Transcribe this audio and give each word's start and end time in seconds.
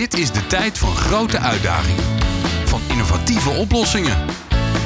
Dit 0.00 0.18
is 0.18 0.30
de 0.30 0.46
tijd 0.46 0.78
van 0.78 0.96
grote 0.96 1.38
uitdagingen. 1.38 2.04
Van 2.64 2.80
innovatieve 2.88 3.50
oplossingen. 3.50 4.16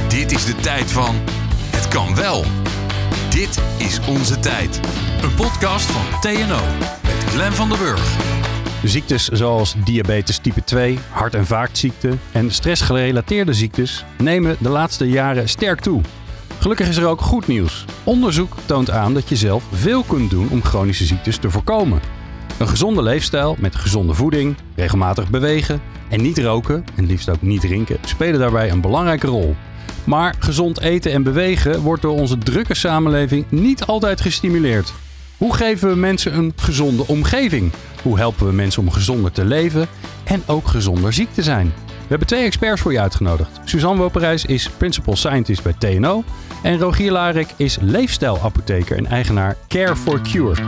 Dit 0.09 0.33
is 0.33 0.45
de 0.45 0.55
tijd 0.55 0.93
van 0.93 1.15
het 1.71 1.89
kan 1.89 2.15
wel. 2.15 2.45
Dit 3.31 3.61
is 3.79 4.01
onze 4.09 4.41
tijd. 4.41 4.81
Een 5.23 5.35
podcast 5.35 5.91
van 5.91 6.21
TNO 6.21 6.61
met 7.03 7.25
Glen 7.27 7.53
van 7.53 7.69
der 7.69 7.79
Burg. 7.79 8.17
Ziektes 8.85 9.29
zoals 9.29 9.75
diabetes 9.85 10.39
type 10.39 10.65
2, 10.65 10.99
hart- 11.11 11.35
en 11.35 11.47
vaatziekten 11.47 12.21
en 12.33 12.51
stressgerelateerde 12.51 13.53
ziektes 13.53 14.05
nemen 14.19 14.57
de 14.61 14.69
laatste 14.69 15.09
jaren 15.09 15.49
sterk 15.49 15.81
toe. 15.81 16.01
Gelukkig 16.59 16.89
is 16.89 16.97
er 16.97 17.07
ook 17.07 17.21
goed 17.21 17.47
nieuws. 17.47 17.85
Onderzoek 18.05 18.57
toont 18.65 18.91
aan 18.91 19.15
dat 19.15 19.29
je 19.29 19.37
zelf 19.37 19.65
veel 19.73 20.03
kunt 20.03 20.31
doen 20.31 20.49
om 20.51 20.63
chronische 20.63 21.05
ziektes 21.05 21.37
te 21.37 21.51
voorkomen. 21.51 22.24
Een 22.59 22.69
gezonde 22.69 23.03
leefstijl 23.03 23.57
met 23.59 23.75
gezonde 23.75 24.15
voeding, 24.15 24.57
regelmatig 24.75 25.31
bewegen 25.31 25.81
en 26.09 26.23
niet 26.23 26.39
roken 26.39 26.85
en 26.95 27.07
liefst 27.07 27.29
ook 27.29 27.43
niet 27.43 27.61
drinken 27.61 27.97
spelen 28.05 28.41
daarbij 28.41 28.71
een 28.71 28.81
belangrijke 28.81 29.27
rol. 29.27 29.57
Maar 30.05 30.35
gezond 30.39 30.81
eten 30.81 31.13
en 31.13 31.23
bewegen 31.23 31.81
wordt 31.81 32.03
door 32.03 32.13
onze 32.13 32.39
drukke 32.39 32.75
samenleving 32.75 33.45
niet 33.49 33.85
altijd 33.85 34.21
gestimuleerd. 34.21 34.93
Hoe 35.37 35.55
geven 35.55 35.89
we 35.89 35.97
mensen 35.97 36.37
een 36.37 36.53
gezonde 36.57 37.07
omgeving? 37.07 37.73
Hoe 38.03 38.19
helpen 38.19 38.47
we 38.47 38.53
mensen 38.53 38.83
om 38.83 38.91
gezonder 38.91 39.33
te 39.33 39.45
leven 39.45 39.87
en 40.25 40.43
ook 40.47 40.67
gezonder 40.69 41.13
ziek 41.13 41.33
te 41.33 41.43
zijn? 41.43 41.73
We 41.87 42.11
hebben 42.11 42.27
twee 42.27 42.45
experts 42.45 42.81
voor 42.81 42.93
je 42.93 43.01
uitgenodigd. 43.01 43.61
Suzanne 43.65 44.01
Woperijs 44.01 44.45
is 44.45 44.71
Principal 44.71 45.17
Scientist 45.17 45.63
bij 45.63 45.75
TNO. 45.79 46.25
En 46.63 46.79
Rogier 46.79 47.13
Larik 47.13 47.49
is 47.57 47.79
leefstijlapotheker 47.81 48.97
en 48.97 49.07
eigenaar 49.07 49.57
Care 49.69 49.97
for 49.97 50.21
Cure. 50.21 50.63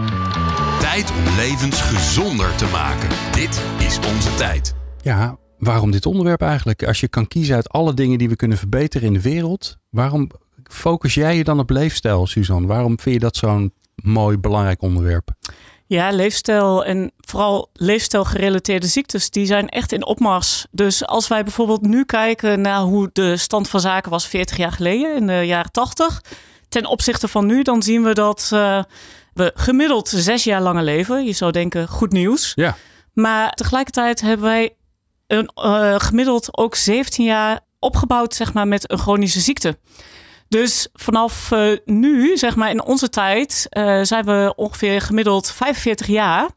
Tijd 0.97 1.11
om 1.11 1.37
levens 1.37 1.81
gezonder 1.81 2.57
te 2.57 2.67
maken. 2.67 3.09
Dit 3.33 3.63
is 3.79 3.99
onze 4.15 4.35
tijd. 4.35 4.75
Ja, 5.03 5.39
waarom 5.59 5.91
dit 5.91 6.07
onderwerp 6.07 6.43
eigenlijk? 6.43 6.85
Als 6.85 7.01
je 7.01 7.09
kan 7.09 7.29
kiezen 7.29 7.55
uit 7.55 7.69
alle 7.69 7.95
dingen 7.95 8.19
die 8.19 8.29
we 8.29 8.37
kunnen 8.37 8.59
verbeteren 8.59 9.07
in 9.07 9.13
de 9.13 9.21
wereld, 9.21 9.77
waarom 9.91 10.31
focus 10.65 11.15
jij 11.15 11.37
je 11.37 11.45
dan 11.45 11.59
op 11.59 11.71
leefstijl, 11.71 12.27
Suzanne? 12.27 12.67
Waarom 12.67 13.01
vind 13.01 13.15
je 13.15 13.21
dat 13.21 13.37
zo'n 13.37 13.73
mooi, 13.95 14.39
belangrijk 14.39 14.83
onderwerp? 14.83 15.29
Ja, 15.87 16.11
leefstijl 16.11 16.85
en 16.85 17.13
vooral 17.17 17.71
leefstijlgerelateerde 17.73 18.87
ziektes, 18.87 19.31
die 19.31 19.47
zijn 19.47 19.69
echt 19.69 19.93
in 19.93 20.07
opmars. 20.07 20.67
Dus 20.71 21.07
als 21.07 21.29
wij 21.29 21.43
bijvoorbeeld 21.43 21.83
nu 21.83 22.05
kijken 22.05 22.61
naar 22.61 22.81
hoe 22.81 23.11
de 23.13 23.37
stand 23.37 23.69
van 23.69 23.81
zaken 23.81 24.11
was 24.11 24.27
40 24.27 24.57
jaar 24.57 24.73
geleden, 24.73 25.17
in 25.17 25.27
de 25.27 25.43
jaren 25.47 25.71
80, 25.71 26.23
ten 26.69 26.87
opzichte 26.87 27.29
van 27.29 27.47
nu, 27.47 27.63
dan 27.63 27.83
zien 27.83 28.03
we 28.03 28.13
dat 28.13 28.51
uh, 28.55 28.83
we 29.37 29.53
gemiddeld 29.55 30.09
zes 30.09 30.45
jaar 30.45 30.61
langer 30.61 30.83
leven. 30.83 31.25
Je 31.25 31.33
zou 31.33 31.53
denken, 31.53 31.89
goed 31.89 32.13
nieuws. 32.13 32.53
Ja. 32.55 32.77
Maar 33.13 33.53
tegelijkertijd 33.53 34.21
hebben 34.21 34.47
wij 34.47 34.77
een, 35.27 35.51
uh, 35.65 35.95
gemiddeld 35.99 36.59
ook 36.59 36.75
17 36.75 37.25
jaar 37.25 37.61
opgebouwd, 37.79 38.35
zeg 38.35 38.53
maar, 38.53 38.69
met 38.69 38.91
een 38.91 38.99
chronische 38.99 39.41
ziekte. 39.41 39.79
Dus 40.49 40.89
vanaf 40.93 41.51
uh, 41.51 41.77
nu, 41.85 42.37
zeg 42.37 42.57
maar 42.57 42.71
in 42.71 42.85
onze 42.85 43.09
tijd, 43.09 43.67
uh, 43.71 44.03
zijn 44.03 44.25
we 44.25 44.53
ongeveer 44.57 45.01
gemiddeld 45.01 45.53
45 45.53 46.07
jaar. 46.07 46.49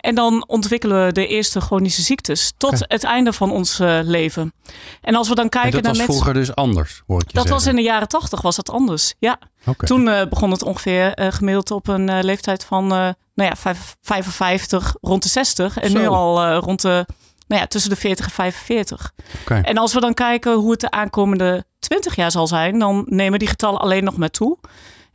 En 0.00 0.14
dan 0.14 0.44
ontwikkelen 0.46 1.06
we 1.06 1.12
de 1.12 1.26
eerste 1.26 1.60
chronische 1.60 2.02
ziektes 2.02 2.52
tot 2.56 2.74
okay. 2.74 2.84
het 2.88 3.04
einde 3.04 3.32
van 3.32 3.50
ons 3.50 3.80
uh, 3.80 3.98
leven. 4.02 4.52
En 5.00 5.14
als 5.14 5.28
we 5.28 5.34
dan 5.34 5.48
kijken 5.48 5.72
en 5.72 5.82
dat 5.82 5.96
naar 5.96 6.06
was 6.06 6.16
vroeger 6.16 6.34
dus 6.34 6.54
anders, 6.54 7.02
hoor 7.06 7.20
ik 7.20 7.26
je 7.26 7.32
Dat 7.32 7.46
zeggen. 7.46 7.64
was 7.64 7.66
in 7.66 7.76
de 7.76 7.82
jaren 7.82 8.08
80 8.08 8.40
was 8.40 8.56
dat 8.56 8.70
anders. 8.70 9.14
Ja. 9.18 9.38
Okay. 9.60 9.88
Toen 9.88 10.06
uh, 10.06 10.22
begon 10.28 10.50
het 10.50 10.62
ongeveer 10.62 11.20
uh, 11.20 11.26
gemiddeld 11.30 11.70
op 11.70 11.88
een 11.88 12.24
leeftijd 12.24 12.64
van 12.64 12.86
nou 12.86 13.14
ja, 13.34 13.74
55, 14.00 14.96
rond 15.00 15.22
de 15.22 15.28
60. 15.28 15.78
En 15.78 15.90
Zo. 15.90 15.98
nu 15.98 16.06
al 16.06 16.54
rond 16.54 16.82
de 16.82 17.06
nou 17.50 17.62
ja, 17.62 17.66
tussen 17.66 17.90
de 17.90 17.96
40 17.96 18.24
en 18.24 18.30
45. 18.30 19.12
Okay. 19.40 19.60
En 19.60 19.78
als 19.78 19.94
we 19.94 20.00
dan 20.00 20.14
kijken 20.14 20.52
hoe 20.54 20.70
het 20.70 20.80
de 20.80 20.90
aankomende 20.90 21.64
20 21.78 22.16
jaar 22.16 22.30
zal 22.30 22.46
zijn, 22.46 22.78
dan 22.78 23.04
nemen 23.06 23.38
die 23.38 23.48
getallen 23.48 23.80
alleen 23.80 24.04
nog 24.04 24.16
maar 24.16 24.30
toe. 24.30 24.58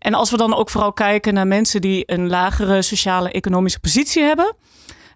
En 0.06 0.14
als 0.14 0.32
we 0.32 0.38
dan 0.38 0.56
ook 0.56 0.70
vooral 0.70 0.94
kijken 0.94 1.34
naar 1.34 1.48
mensen 1.48 1.82
die 1.82 2.04
een 2.06 2.28
lagere 2.28 2.82
sociale 2.82 3.32
economische 3.32 3.80
positie 3.80 4.24
hebben, 4.24 4.56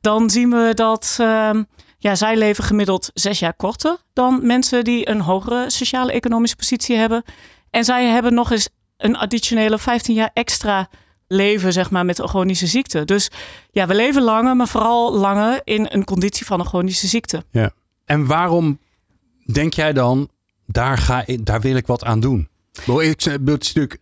dan 0.02 0.30
zien 0.30 0.50
we 0.50 0.72
dat 0.74 1.18
uh, 1.22 1.50
ja, 1.98 2.16
zij 2.16 2.38
leven 2.38 2.64
gemiddeld 2.64 3.12
zes 3.14 3.40
jaar 3.40 3.54
korter 3.54 3.98
dan 4.14 4.46
mensen 4.46 4.84
die 4.84 5.10
een 5.10 5.22
hogere 5.22 5.70
sociale 5.70 6.12
economische 6.12 6.56
positie 6.56 6.96
hebben. 6.96 7.24
En 7.70 7.84
zij 7.84 8.06
hebben 8.06 8.34
nog 8.34 8.52
eens 8.52 8.70
een 8.98 9.18
additionele 9.18 9.80
15 9.80 10.16
jaar 10.16 10.30
extra 10.34 10.90
leven, 11.28 11.74
zeg 11.74 11.92
maar, 11.92 12.06
met 12.06 12.20
een 12.20 12.28
chronische 12.28 12.68
ziekte. 12.68 13.06
Dus 13.06 13.32
ja, 13.72 13.88
we 13.88 13.96
leven 13.96 14.22
langer, 14.22 14.56
maar 14.56 14.68
vooral 14.68 15.14
langer 15.14 15.62
in 15.64 15.88
een 15.90 16.04
conditie 16.04 16.46
van 16.46 16.60
een 16.60 16.66
chronische 16.66 17.08
ziekte. 17.08 17.44
Ja. 17.52 17.72
En 18.06 18.26
waarom 18.26 18.80
denk 19.54 19.74
jij 19.74 19.94
dan, 19.94 20.30
daar, 20.66 20.98
ga 20.98 21.24
ik, 21.26 21.46
daar 21.46 21.62
wil 21.62 21.76
ik 21.76 21.88
wat 21.88 22.04
aan 22.04 22.20
doen? 22.20 22.50
Het 22.86 23.26
is 23.26 23.74
natuurlijk 23.74 23.98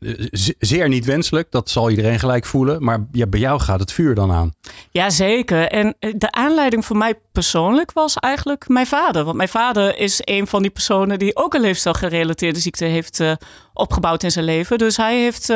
zeer 0.60 0.88
niet 0.88 1.06
wenselijk, 1.06 1.52
dat 1.52 1.70
zal 1.70 1.90
iedereen 1.90 2.20
gelijk 2.20 2.46
voelen. 2.46 2.84
Maar 2.84 3.06
bij 3.10 3.40
jou 3.40 3.60
gaat 3.60 3.80
het 3.80 3.92
vuur 3.92 4.16
dan 4.16 4.32
aan. 4.32 4.54
Ja, 4.92 5.10
zeker. 5.10 5.68
En 5.68 5.96
de 6.00 6.32
aanleiding 6.32 6.86
voor 6.86 6.98
mij 6.98 7.14
persoonlijk 7.32 7.92
was 7.92 8.16
eigenlijk 8.16 8.68
mijn 8.68 8.88
vader. 8.88 9.24
Want 9.24 9.38
mijn 9.38 9.50
vader 9.50 9.98
is 9.98 10.20
een 10.24 10.48
van 10.48 10.62
die 10.62 10.72
personen 10.72 11.20
die 11.20 11.36
ook 11.36 11.54
een 11.54 11.62
leefstijlgerelateerde 11.62 12.60
ziekte 12.60 12.86
heeft 12.86 13.20
uh, 13.20 13.34
opgebouwd 13.74 14.24
in 14.24 14.32
zijn 14.32 14.46
leven. 14.46 14.78
Dus 14.78 14.98
hij 14.98 15.22
heeft 15.22 15.48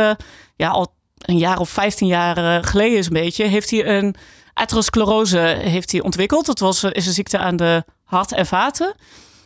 ja, 0.56 0.70
al 0.70 0.94
een 1.18 1.38
jaar 1.38 1.60
of 1.60 1.70
15 1.70 2.08
jaar 2.08 2.64
geleden 2.64 2.98
een 2.98 3.14
beetje, 3.14 3.46
heeft 3.46 3.70
hij 3.70 3.86
een 3.86 4.16
atherosclerose 4.54 5.38
heeft 5.60 5.92
hij 5.92 6.02
ontwikkeld. 6.02 6.46
Dat 6.46 6.60
was, 6.60 6.84
is 6.84 7.06
een 7.06 7.14
ziekte 7.14 7.38
aan 7.38 7.56
de 7.56 7.84
hart 8.04 8.32
en 8.32 8.46
vaten. 8.46 8.96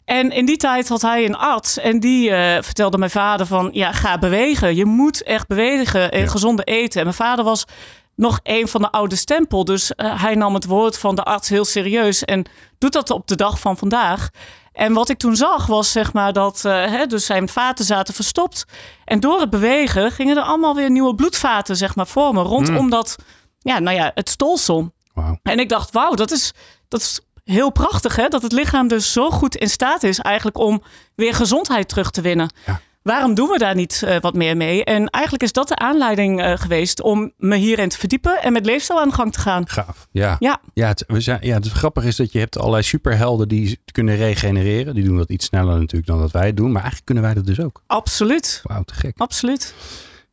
En 0.05 0.31
in 0.31 0.45
die 0.45 0.57
tijd 0.57 0.89
had 0.89 1.01
hij 1.01 1.25
een 1.25 1.37
arts 1.37 1.77
en 1.77 1.99
die 1.99 2.29
uh, 2.29 2.57
vertelde 2.61 2.97
mijn 2.97 3.11
vader 3.11 3.45
van, 3.45 3.69
ja, 3.73 3.91
ga 3.91 4.17
bewegen. 4.17 4.75
Je 4.75 4.85
moet 4.85 5.23
echt 5.23 5.47
bewegen 5.47 6.11
en 6.11 6.19
ja. 6.19 6.27
gezonde 6.27 6.63
eten. 6.63 6.99
En 6.99 7.05
mijn 7.05 7.17
vader 7.17 7.45
was 7.45 7.65
nog 8.15 8.39
een 8.43 8.67
van 8.67 8.81
de 8.81 8.91
oude 8.91 9.15
stempel. 9.15 9.65
Dus 9.65 9.91
uh, 9.95 10.21
hij 10.21 10.35
nam 10.35 10.53
het 10.53 10.65
woord 10.65 10.97
van 10.97 11.15
de 11.15 11.23
arts 11.23 11.49
heel 11.49 11.65
serieus 11.65 12.23
en 12.23 12.45
doet 12.77 12.93
dat 12.93 13.09
op 13.09 13.27
de 13.27 13.35
dag 13.35 13.59
van 13.59 13.77
vandaag. 13.77 14.29
En 14.71 14.93
wat 14.93 15.09
ik 15.09 15.17
toen 15.17 15.35
zag 15.35 15.65
was 15.65 15.91
zeg 15.91 16.13
maar 16.13 16.33
dat 16.33 16.63
uh, 16.65 16.85
hè, 16.85 17.05
dus 17.05 17.25
zijn 17.25 17.49
vaten 17.49 17.85
zaten 17.85 18.13
verstopt. 18.13 18.65
En 19.05 19.19
door 19.19 19.39
het 19.39 19.49
bewegen 19.49 20.11
gingen 20.11 20.37
er 20.37 20.43
allemaal 20.43 20.75
weer 20.75 20.91
nieuwe 20.91 21.15
bloedvaten 21.15 21.75
zeg 21.75 21.95
maar 21.95 22.07
vormen 22.07 22.43
rondom 22.43 22.83
mm. 22.83 22.89
dat, 22.89 23.15
ja, 23.59 23.79
nou 23.79 23.95
ja, 23.95 24.11
het 24.13 24.29
stolsel. 24.29 24.93
Wow. 25.13 25.35
En 25.43 25.59
ik 25.59 25.69
dacht, 25.69 25.91
wauw, 25.91 26.13
dat 26.13 26.31
is, 26.31 26.53
dat 26.87 27.01
is 27.01 27.19
heel 27.45 27.71
prachtig 27.71 28.15
hè, 28.15 28.27
dat 28.27 28.41
het 28.41 28.51
lichaam 28.51 28.87
dus 28.87 29.11
zo 29.11 29.29
goed 29.29 29.55
in 29.55 29.69
staat 29.69 30.03
is 30.03 30.19
eigenlijk 30.19 30.57
om 30.57 30.81
weer 31.15 31.33
gezondheid 31.33 31.87
terug 31.87 32.11
te 32.11 32.21
winnen. 32.21 32.53
Ja. 32.65 32.81
Waarom 33.01 33.33
doen 33.33 33.49
we 33.49 33.57
daar 33.57 33.75
niet 33.75 34.01
uh, 34.05 34.19
wat 34.19 34.33
meer 34.33 34.57
mee? 34.57 34.83
En 34.83 35.09
eigenlijk 35.09 35.43
is 35.43 35.51
dat 35.51 35.67
de 35.67 35.75
aanleiding 35.75 36.41
uh, 36.41 36.57
geweest 36.57 37.01
om 37.01 37.31
me 37.37 37.55
hierin 37.55 37.89
te 37.89 37.97
verdiepen 37.97 38.41
en 38.41 38.53
met 38.53 38.65
leefstijl 38.65 38.99
aan 38.99 39.09
de 39.09 39.15
gang 39.15 39.33
te 39.33 39.39
gaan. 39.39 39.69
Gaaf. 39.69 40.07
Ja. 40.11 40.35
Ja. 40.39 40.61
Ja, 40.73 40.87
het, 40.87 41.03
we 41.07 41.21
zijn, 41.21 41.39
ja, 41.41 41.55
het 41.55 41.67
grappige 41.67 42.07
is 42.07 42.15
dat 42.15 42.31
je 42.31 42.39
hebt 42.39 42.57
allerlei 42.57 42.83
superhelden 42.83 43.47
die 43.47 43.79
kunnen 43.91 44.15
regenereren. 44.15 44.95
Die 44.95 45.03
doen 45.03 45.17
dat 45.17 45.29
iets 45.29 45.45
sneller 45.45 45.79
natuurlijk 45.79 46.05
dan 46.05 46.19
dat 46.19 46.31
wij 46.31 46.45
het 46.45 46.57
doen. 46.57 46.71
Maar 46.71 46.81
eigenlijk 46.81 47.05
kunnen 47.05 47.23
wij 47.23 47.33
dat 47.33 47.45
dus 47.45 47.59
ook. 47.59 47.81
Absoluut. 47.87 48.61
Wauw, 48.63 48.83
te 48.83 48.93
gek. 48.93 49.17
Absoluut. 49.17 49.73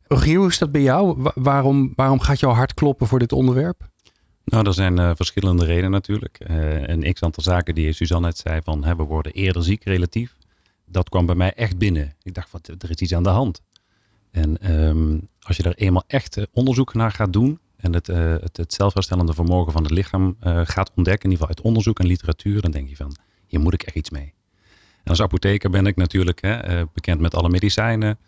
Rogier, 0.06 0.39
hoe 0.39 0.49
is 0.49 0.59
dat 0.59 0.73
bij 0.73 0.83
jou? 0.83 1.15
Wa 1.17 1.33
waarom, 1.34 1.93
waarom 1.97 2.21
gaat 2.21 2.41
jouw 2.41 2.53
hart 2.53 2.75
kloppen 2.75 3.06
voor 3.06 3.19
dit 3.19 3.33
onderwerp? 3.33 3.91
Nou, 4.45 4.67
er 4.67 4.75
zijn 4.75 4.99
uh, 4.99 5.11
verschillende 5.15 5.65
redenen 5.65 5.91
natuurlijk. 5.91 6.39
Uh, 6.51 6.87
een 6.87 7.13
x-aantal 7.13 7.43
zaken 7.43 7.75
die 7.75 7.93
Suzanne 7.93 8.27
net 8.27 8.39
zei 8.39 8.61
van 8.65 8.97
we 8.97 9.03
worden 9.03 9.33
eerder 9.33 9.65
ziek 9.65 9.85
relatief. 9.85 10.37
Dat 10.87 11.09
kwam 11.09 11.27
bij 11.27 11.35
mij 11.35 11.53
echt 11.53 11.79
binnen. 11.79 12.15
Ik 12.23 12.35
dacht, 12.35 12.51
wat, 12.51 12.69
er 12.79 12.91
is 12.91 12.97
iets 12.97 13.15
aan 13.15 13.23
de 13.23 13.29
hand. 13.29 13.63
En 14.31 14.73
um, 14.73 15.29
als 15.41 15.57
je 15.57 15.63
er 15.63 15.75
eenmaal 15.75 16.05
echt 16.07 16.37
uh, 16.37 16.45
onderzoek 16.53 16.95
naar 16.95 17.13
gaat 17.13 17.33
doen 17.33 17.59
en 17.77 17.95
het, 17.95 18.07
het, 18.07 18.57
het 18.57 18.73
zelfherstellende 18.73 19.35
vermogen 19.35 19.73
van 19.73 19.83
het 19.83 19.93
lichaam 19.93 20.37
gaat 20.65 20.93
ontdekken, 20.95 21.25
in 21.25 21.31
ieder 21.31 21.47
geval 21.47 21.49
uit 21.49 21.61
onderzoek 21.61 21.99
en 21.99 22.06
literatuur, 22.06 22.61
dan 22.61 22.71
denk 22.71 22.88
je 22.88 22.97
van, 22.97 23.17
hier 23.47 23.61
moet 23.61 23.75
ik 23.75 23.83
echt 23.83 23.97
iets 23.97 24.11
mee. 24.11 24.35
En 25.03 25.11
als 25.11 25.23
apotheker 25.23 25.71
ben 25.71 25.87
ik 25.87 25.97
natuurlijk 25.97 26.43
hè, 26.43 26.85
bekend 26.93 27.21
met 27.21 27.35
alle 27.35 27.49
medicijnen. 27.49 28.19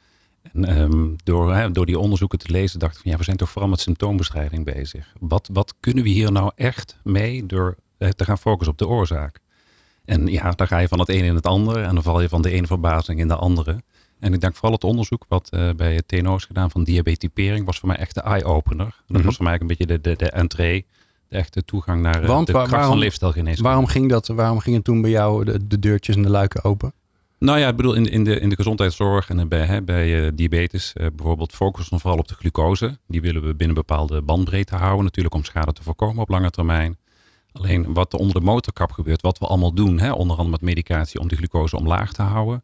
En 0.53 0.81
um, 0.81 1.17
door, 1.25 1.55
hè, 1.55 1.71
door 1.71 1.87
die 1.87 1.99
onderzoeken 1.99 2.39
te 2.39 2.51
lezen 2.51 2.79
dacht 2.79 2.97
ik 2.97 3.03
van 3.03 3.11
ja, 3.11 3.17
we 3.17 3.25
zijn 3.25 3.37
toch 3.37 3.51
vooral 3.51 3.71
met 3.71 3.81
symptoombestrijding 3.81 4.65
bezig. 4.65 5.13
Wat, 5.21 5.49
wat 5.53 5.75
kunnen 5.81 6.05
we 6.05 6.11
hier 6.11 6.33
nou 6.33 6.51
echt 6.55 6.97
mee 7.03 7.47
door 7.47 7.77
eh, 7.99 8.09
te 8.09 8.25
gaan 8.25 8.39
focussen 8.39 8.73
op 8.73 8.79
de 8.79 8.89
oorzaak? 8.89 9.41
En 10.05 10.27
ja, 10.27 10.51
dan 10.51 10.67
ga 10.67 10.79
je 10.79 10.89
van 10.89 10.99
het 10.99 11.09
een 11.09 11.25
in 11.25 11.35
het 11.35 11.47
andere 11.47 11.83
en 11.83 11.95
dan 11.95 12.03
val 12.03 12.21
je 12.21 12.29
van 12.29 12.43
de 12.43 12.51
ene 12.51 12.67
verbazing 12.67 13.21
in 13.21 13.29
de 13.29 13.37
andere. 13.37 13.83
En 14.19 14.33
ik 14.33 14.41
denk 14.41 14.55
vooral 14.55 14.73
het 14.73 14.85
onderzoek 14.85 15.25
wat 15.29 15.51
uh, 15.55 15.71
bij 15.77 15.95
het 15.95 16.09
TNO 16.09 16.37
is 16.37 16.45
gedaan 16.45 16.71
van 16.71 16.85
diabetypering 16.85 17.67
was 17.67 17.79
voor 17.79 17.89
mij 17.89 17.97
echt 17.97 18.15
de 18.15 18.21
eye-opener. 18.21 18.87
Dat 18.87 18.95
mm 19.07 19.17
-hmm. 19.17 19.25
was 19.25 19.37
voor 19.37 19.45
mij 19.45 19.61
een 19.61 19.67
beetje 19.67 19.87
de, 19.87 20.01
de, 20.01 20.17
de 20.17 20.31
entree, 20.31 20.87
de 21.29 21.37
echte 21.37 21.65
toegang 21.65 22.03
naar 22.03 22.23
uh, 22.23 22.29
Want, 22.29 22.47
de 22.47 22.53
waar, 22.53 22.63
kracht 22.63 22.77
waarom, 22.77 22.91
van 22.91 23.01
leefstijlgeneeskunde. 23.01 23.69
Waarom 23.69 23.87
ging, 23.87 24.11
dat, 24.11 24.27
waarom 24.27 24.59
gingen 24.59 24.83
toen 24.83 25.01
bij 25.01 25.11
jou 25.11 25.45
de, 25.45 25.67
de 25.67 25.79
deurtjes 25.79 26.17
en 26.17 26.23
de 26.23 26.31
luiken 26.31 26.65
open? 26.65 26.93
Nou 27.39 27.59
ja, 27.59 27.69
ik 27.69 27.77
bedoel, 27.77 27.95
in, 27.95 28.07
in, 28.07 28.25
de, 28.25 28.41
in 28.41 28.49
de 28.49 28.57
gezondheidszorg 28.57 29.29
en 29.29 29.49
bij, 29.49 29.67
hè, 29.67 29.83
bij 29.83 30.25
uh, 30.25 30.31
diabetes 30.35 30.93
uh, 30.97 31.07
bijvoorbeeld 31.15 31.53
focussen 31.53 31.95
we 31.95 32.01
vooral 32.01 32.19
op 32.19 32.29
de 32.29 32.35
glucose. 32.35 32.99
Die 33.07 33.21
willen 33.21 33.47
we 33.47 33.55
binnen 33.55 33.77
bepaalde 33.77 34.23
bandbreedte 34.23 34.77
houden, 34.77 35.05
natuurlijk 35.05 35.35
om 35.35 35.45
schade 35.45 35.73
te 35.73 35.83
voorkomen 35.83 36.23
op 36.23 36.29
lange 36.29 36.51
termijn. 36.51 36.99
Alleen 37.53 37.95
wat 37.95 38.13
er 38.13 38.19
onder 38.19 38.35
de 38.35 38.47
motorkap 38.47 38.93
gebeurt, 38.93 39.23
wat 39.23 39.39
we 39.39 39.47
allemaal 39.47 39.75
doen, 39.75 39.99
hè, 39.99 40.13
onder 40.13 40.37
andere 40.37 40.51
met 40.51 40.61
medicatie 40.61 41.21
om 41.21 41.29
de 41.29 41.37
glucose 41.37 41.77
omlaag 41.77 42.13
te 42.13 42.23
houden. 42.23 42.63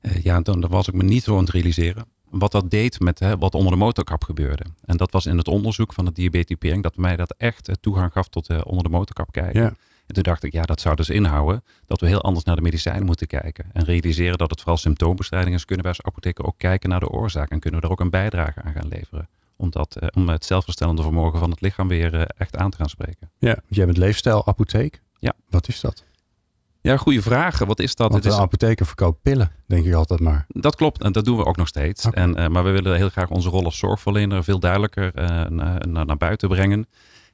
eh, 0.00 0.22
ja, 0.22 0.40
dan, 0.40 0.66
was 0.68 0.88
ik 0.88 0.94
me 0.94 1.02
niet 1.02 1.22
zo 1.22 1.32
aan 1.32 1.44
het 1.44 1.50
realiseren 1.50 2.04
wat 2.32 2.52
dat 2.52 2.70
deed 2.70 3.00
met 3.00 3.18
hè, 3.18 3.38
wat 3.38 3.54
onder 3.54 3.72
de 3.72 3.78
motorkap 3.78 4.24
gebeurde. 4.24 4.64
En 4.84 4.96
dat 4.96 5.12
was 5.12 5.26
in 5.26 5.36
het 5.36 5.48
onderzoek 5.48 5.92
van 5.92 6.04
de 6.04 6.12
diabetipering 6.12 6.82
dat 6.82 6.96
mij 6.96 7.16
dat 7.16 7.34
echt 7.38 7.68
eh, 7.68 7.74
toegang 7.80 8.12
gaf 8.12 8.28
tot 8.28 8.48
eh, 8.48 8.60
onder 8.64 8.84
de 8.84 8.90
motorkap 8.90 9.32
kijken. 9.32 9.62
Ja. 9.62 9.74
En 10.12 10.22
toen 10.22 10.32
dacht 10.32 10.44
ik, 10.44 10.52
ja, 10.52 10.62
dat 10.62 10.80
zou 10.80 10.96
dus 10.96 11.10
inhouden 11.10 11.64
dat 11.86 12.00
we 12.00 12.06
heel 12.06 12.22
anders 12.22 12.44
naar 12.44 12.56
de 12.56 12.62
medicijnen 12.62 13.04
moeten 13.04 13.26
kijken. 13.26 13.64
En 13.72 13.84
realiseren 13.84 14.38
dat 14.38 14.50
het 14.50 14.58
vooral 14.60 14.76
symptoombestrijding 14.76 15.54
is, 15.54 15.64
kunnen 15.64 15.84
wij 15.84 15.94
als 15.94 16.04
apotheker 16.06 16.44
ook 16.44 16.58
kijken 16.58 16.88
naar 16.88 17.00
de 17.00 17.08
oorzaak. 17.08 17.50
En 17.50 17.60
kunnen 17.60 17.80
we 17.80 17.86
daar 17.86 17.96
ook 17.96 18.00
een 18.00 18.10
bijdrage 18.10 18.62
aan 18.62 18.72
gaan 18.72 18.88
leveren. 18.88 19.28
Om, 19.56 19.70
dat, 19.70 19.96
eh, 19.96 20.08
om 20.14 20.28
het 20.28 20.44
zelfverstellende 20.44 21.02
vermogen 21.02 21.38
van 21.38 21.50
het 21.50 21.60
lichaam 21.60 21.88
weer 21.88 22.14
eh, 22.14 22.22
echt 22.36 22.56
aan 22.56 22.70
te 22.70 22.76
gaan 22.76 22.88
spreken. 22.88 23.30
Ja, 23.38 23.56
jij 23.68 23.84
bent 23.84 23.96
leefstijlapotheek. 23.96 25.02
Ja. 25.18 25.32
Wat 25.48 25.68
is 25.68 25.80
dat? 25.80 26.04
Ja, 26.80 26.96
goede 26.96 27.22
vraag. 27.22 27.58
Wat 27.58 27.80
is 27.80 27.94
dat? 27.94 28.10
Want 28.12 28.24
een 28.24 28.30
is, 28.30 28.36
apotheker 28.36 28.86
verkoopt 28.86 29.22
pillen, 29.22 29.50
denk 29.66 29.84
ik 29.86 29.94
altijd 29.94 30.20
maar. 30.20 30.46
dat 30.48 30.76
klopt 30.76 31.02
en 31.02 31.12
dat 31.12 31.24
doen 31.24 31.36
we 31.36 31.44
ook 31.44 31.56
nog 31.56 31.68
steeds. 31.68 32.04
En, 32.10 32.36
eh, 32.36 32.48
maar 32.48 32.64
we 32.64 32.70
willen 32.70 32.96
heel 32.96 33.08
graag 33.08 33.30
onze 33.30 33.48
rol 33.48 33.64
als 33.64 33.78
zorgverlener 33.78 34.44
veel 34.44 34.58
duidelijker 34.58 35.12
naar, 35.52 36.06
naar 36.06 36.16
buiten 36.16 36.48
brengen. 36.48 36.86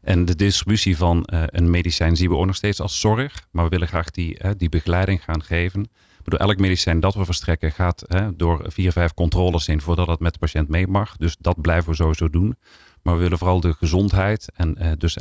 En 0.08 0.24
de 0.24 0.34
distributie 0.34 0.96
van 0.96 1.24
eh, 1.24 1.42
een 1.46 1.70
medicijn 1.70 2.16
zien 2.16 2.28
we 2.28 2.36
ook 2.36 2.46
nog 2.46 2.56
steeds 2.56 2.80
als 2.80 3.00
zorg. 3.00 3.46
Maar 3.50 3.64
we 3.64 3.70
willen 3.70 3.88
graag 3.88 4.10
die, 4.10 4.38
eh, 4.38 4.50
die 4.56 4.68
begeleiding 4.68 5.24
gaan 5.24 5.42
geven. 5.42 5.88
Bedoel, 6.22 6.38
elk 6.38 6.58
medicijn 6.58 7.00
dat 7.00 7.14
we 7.14 7.24
verstrekken 7.24 7.72
gaat 7.72 8.04
door 8.36 8.64
vier, 8.66 8.92
vijf 8.92 9.14
controles 9.14 9.66
heen 9.66 9.80
voordat 9.80 10.06
het 10.06 10.20
met 10.20 10.32
de 10.32 10.38
patiënt 10.38 10.68
mee 10.68 10.86
mag. 10.86 11.16
Dus 11.16 11.36
dat 11.40 11.60
blijven 11.60 11.90
we 11.90 11.96
sowieso 11.96 12.30
doen. 12.30 12.56
Maar 13.02 13.14
we 13.14 13.20
willen 13.20 13.38
vooral 13.38 13.60
de 13.60 13.72
gezondheid 13.72 14.50
en 14.54 14.76
eh, 14.76 14.92
dus 14.98 15.16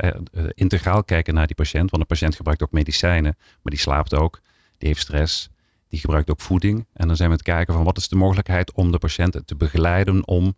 integraal 0.54 1.04
kijken 1.04 1.34
naar 1.34 1.46
die 1.46 1.56
patiënt. 1.56 1.90
Want 1.90 2.02
een 2.02 2.08
patiënt 2.08 2.36
gebruikt 2.36 2.62
ook 2.62 2.72
medicijnen, 2.72 3.34
maar 3.36 3.72
die 3.72 3.78
slaapt 3.78 4.14
ook. 4.14 4.40
Die 4.78 4.88
heeft 4.88 5.00
stress. 5.00 5.48
Die 5.88 6.00
gebruikt 6.00 6.30
ook 6.30 6.40
voeding. 6.40 6.86
En 6.92 7.06
dan 7.06 7.16
zijn 7.16 7.28
we 7.28 7.34
aan 7.34 7.40
het 7.40 7.54
kijken 7.54 7.74
van 7.74 7.84
wat 7.84 7.96
is 7.96 8.08
de 8.08 8.16
mogelijkheid 8.16 8.72
om 8.72 8.92
de 8.92 8.98
patiënt 8.98 9.42
te 9.44 9.56
begeleiden 9.56 10.26
om 10.26 10.54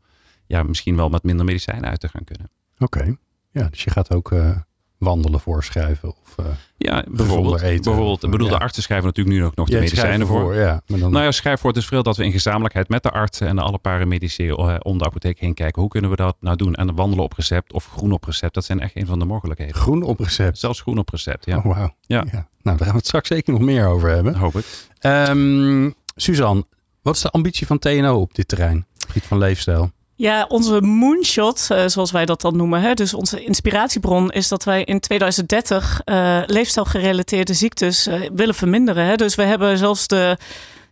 ja, 0.47 0.63
misschien 0.63 0.97
wel 0.97 1.09
met 1.09 1.23
minder 1.23 1.45
medicijnen 1.45 1.91
uit 1.91 2.01
te 2.01 2.09
gaan 2.09 2.25
kunnen. 2.25 2.51
Oké. 2.79 3.17
Ja, 3.53 3.69
dus 3.71 3.85
je 3.85 3.91
gaat 3.91 4.15
ook 4.15 4.33
eh, 4.33 4.51
wandelen 4.99 5.41
voorschrijven. 5.41 6.09
Of, 6.09 6.35
eh 6.39 6.45
Ja, 6.77 7.05
bijvoorbeeld. 7.09 7.61
eten. 7.61 7.83
bijvoorbeeld 7.85 8.23
ik 8.25 8.31
bedoel, 8.31 8.47
Ja. 8.47 8.53
de 8.53 8.59
artsen 8.61 8.83
schrijven 8.83 9.07
natuurlijk 9.07 9.37
nu 9.37 9.43
nog, 9.43 9.55
nog 9.55 9.69
de 9.69 9.79
medicijnen 9.79 10.27
voor. 10.27 10.55
Ja, 10.55 10.83
maar 10.87 10.99
dan, 10.99 11.11
Nou 11.13 11.25
ja, 11.25 11.31
schrijf 11.31 11.61
voor 11.61 11.71
het 11.71 11.79
is 11.79 11.87
veel 11.87 12.03
dat 12.03 12.17
we 12.17 12.25
in 12.25 12.33
gezamenlijkheid 12.33 12.89
met 12.89 13.03
de 13.03 13.11
artsen 13.11 13.47
en 13.49 13.59
alle 13.59 13.79
paramedici 13.79 14.49
eh, 14.49 14.77
om 14.83 14.99
de 14.99 15.05
apotheek 15.05 15.39
heen 15.41 15.55
kijken. 15.55 15.81
Hoe 15.81 15.91
kunnen 15.91 16.11
we 16.11 16.17
dat 16.17 16.37
nou 16.41 16.57
doen? 16.57 16.75
En 16.75 16.95
wandelen 16.95 17.25
op 17.25 17.33
recept 17.33 17.73
of 17.73 17.87
groen 17.87 18.13
op 18.13 18.25
recept, 18.25 18.55
dat 18.55 18.65
zijn 18.65 18.81
echt 18.81 18.97
een 18.97 19.07
van 19.07 19.19
de 19.19 19.25
mogelijkheden. 19.25 19.75
groen 19.75 20.03
op 20.03 20.19
recept. 20.21 20.59
Zelfs 20.59 20.81
groen 20.81 20.99
op 20.99 21.09
recept, 21.09 21.45
ja. 21.45 21.57
Oh, 21.57 21.65
wauw. 21.65 21.95
Ja. 22.01 22.25
Nou, 22.25 22.39
daar 22.63 22.77
gaan 22.79 22.87
we 22.89 22.97
het 22.97 23.07
straks 23.07 23.29
zeker 23.29 23.53
nog 23.53 23.63
meer 23.63 23.87
over 23.87 24.09
hebben. 24.11 24.35
Hoop 24.35 24.55
ik. 24.57 24.65
Ehm 24.99 25.91
Suzanne, 26.17 26.65
wat 27.03 27.15
is 27.15 27.21
de 27.23 27.31
ambitie 27.31 27.67
van 27.67 27.79
TNO 27.79 28.21
op 28.21 28.35
dit 28.35 28.49
terrein? 28.49 28.87
Gebied 29.07 29.25
van 29.25 29.39
leefstijl. 29.39 29.91
Ja, 30.21 30.45
onze 30.49 30.81
moonshot, 30.81 31.67
eh, 31.71 31.87
zoals 31.87 32.11
wij 32.11 32.27
dat 32.27 32.41
dan 32.41 32.57
noemen, 32.57 32.81
hè, 32.81 32.95
dus 32.95 33.15
onze 33.15 33.45
inspiratiebron, 33.45 34.31
is 34.31 34.49
dat 34.49 34.65
wij 34.65 34.85
in 34.85 35.01
2030 35.01 36.01
eh 36.05 36.43
leefstijlgerelateerde 36.47 37.55
ziektes 37.55 38.07
eh, 38.07 38.21
willen 38.35 38.55
verminderen. 38.55 39.05
Hè. 39.05 39.17
Dus 39.17 39.35
we 39.35 39.43
hebben 39.43 39.79
zelfs 39.79 40.07
de 40.07 40.37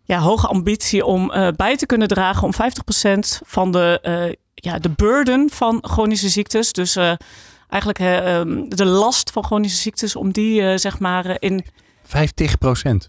ja, 0.05 0.19
hoge 0.19 0.47
ambitie 0.47 1.05
om 1.05 1.33
bij 1.57 1.77
te 1.77 1.87
kunnen 1.87 2.09
dragen 2.09 2.43
om 2.43 2.53
50% 2.53 3.41
van 3.45 3.73
de, 3.73 4.37
ja, 4.55 4.79
de 4.79 4.91
burden 4.91 5.51
van 5.51 5.79
chronische 5.81 6.29
ziektes, 6.29 6.73
dus 6.73 6.97
eigenlijk 7.69 7.99
eh, 7.99 8.39
ehm, 8.39 8.69
de 8.69 8.85
last 8.85 9.31
van 9.31 9.45
chronische 9.45 9.79
ziektes, 9.79 10.17
om 10.17 10.33
die 10.33 10.79
zeg 10.79 10.99
maar 10.99 11.37
in 11.39 11.65
50 12.03 12.59
procent. 12.59 13.09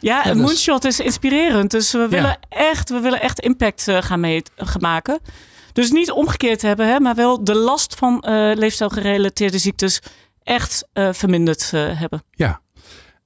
Ja, 0.00 0.26
een 0.26 0.36
dus- 0.36 0.46
moonshot 0.46 0.84
is 0.84 1.00
inspirerend. 1.00 1.70
Dus 1.70 1.92
we 1.92 2.08
willen, 2.08 2.38
echt, 2.48 2.90
we 2.90 3.00
willen 3.00 3.20
echt 3.20 3.40
impact 3.40 3.88
eh, 3.88 4.02
gaan, 4.02 4.20
mee, 4.20 4.42
gaan 4.56 4.80
maken. 4.80 5.18
Dus 5.72 5.90
niet 5.90 6.10
omgekeerd 6.10 6.62
hebben, 6.62 6.88
hè, 6.88 7.00
maar 7.00 7.14
wel 7.14 7.44
de 7.44 7.54
last 7.54 7.94
van 7.94 8.20
eh 8.20 8.50
leefstijlgerelateerde 8.54 9.58
ziektes 9.58 10.00
echt 10.42 10.88
eh, 10.92 11.08
verminderd 11.12 11.70
eh, 11.72 12.00
hebben. 12.00 12.22
Ja. 12.30 12.60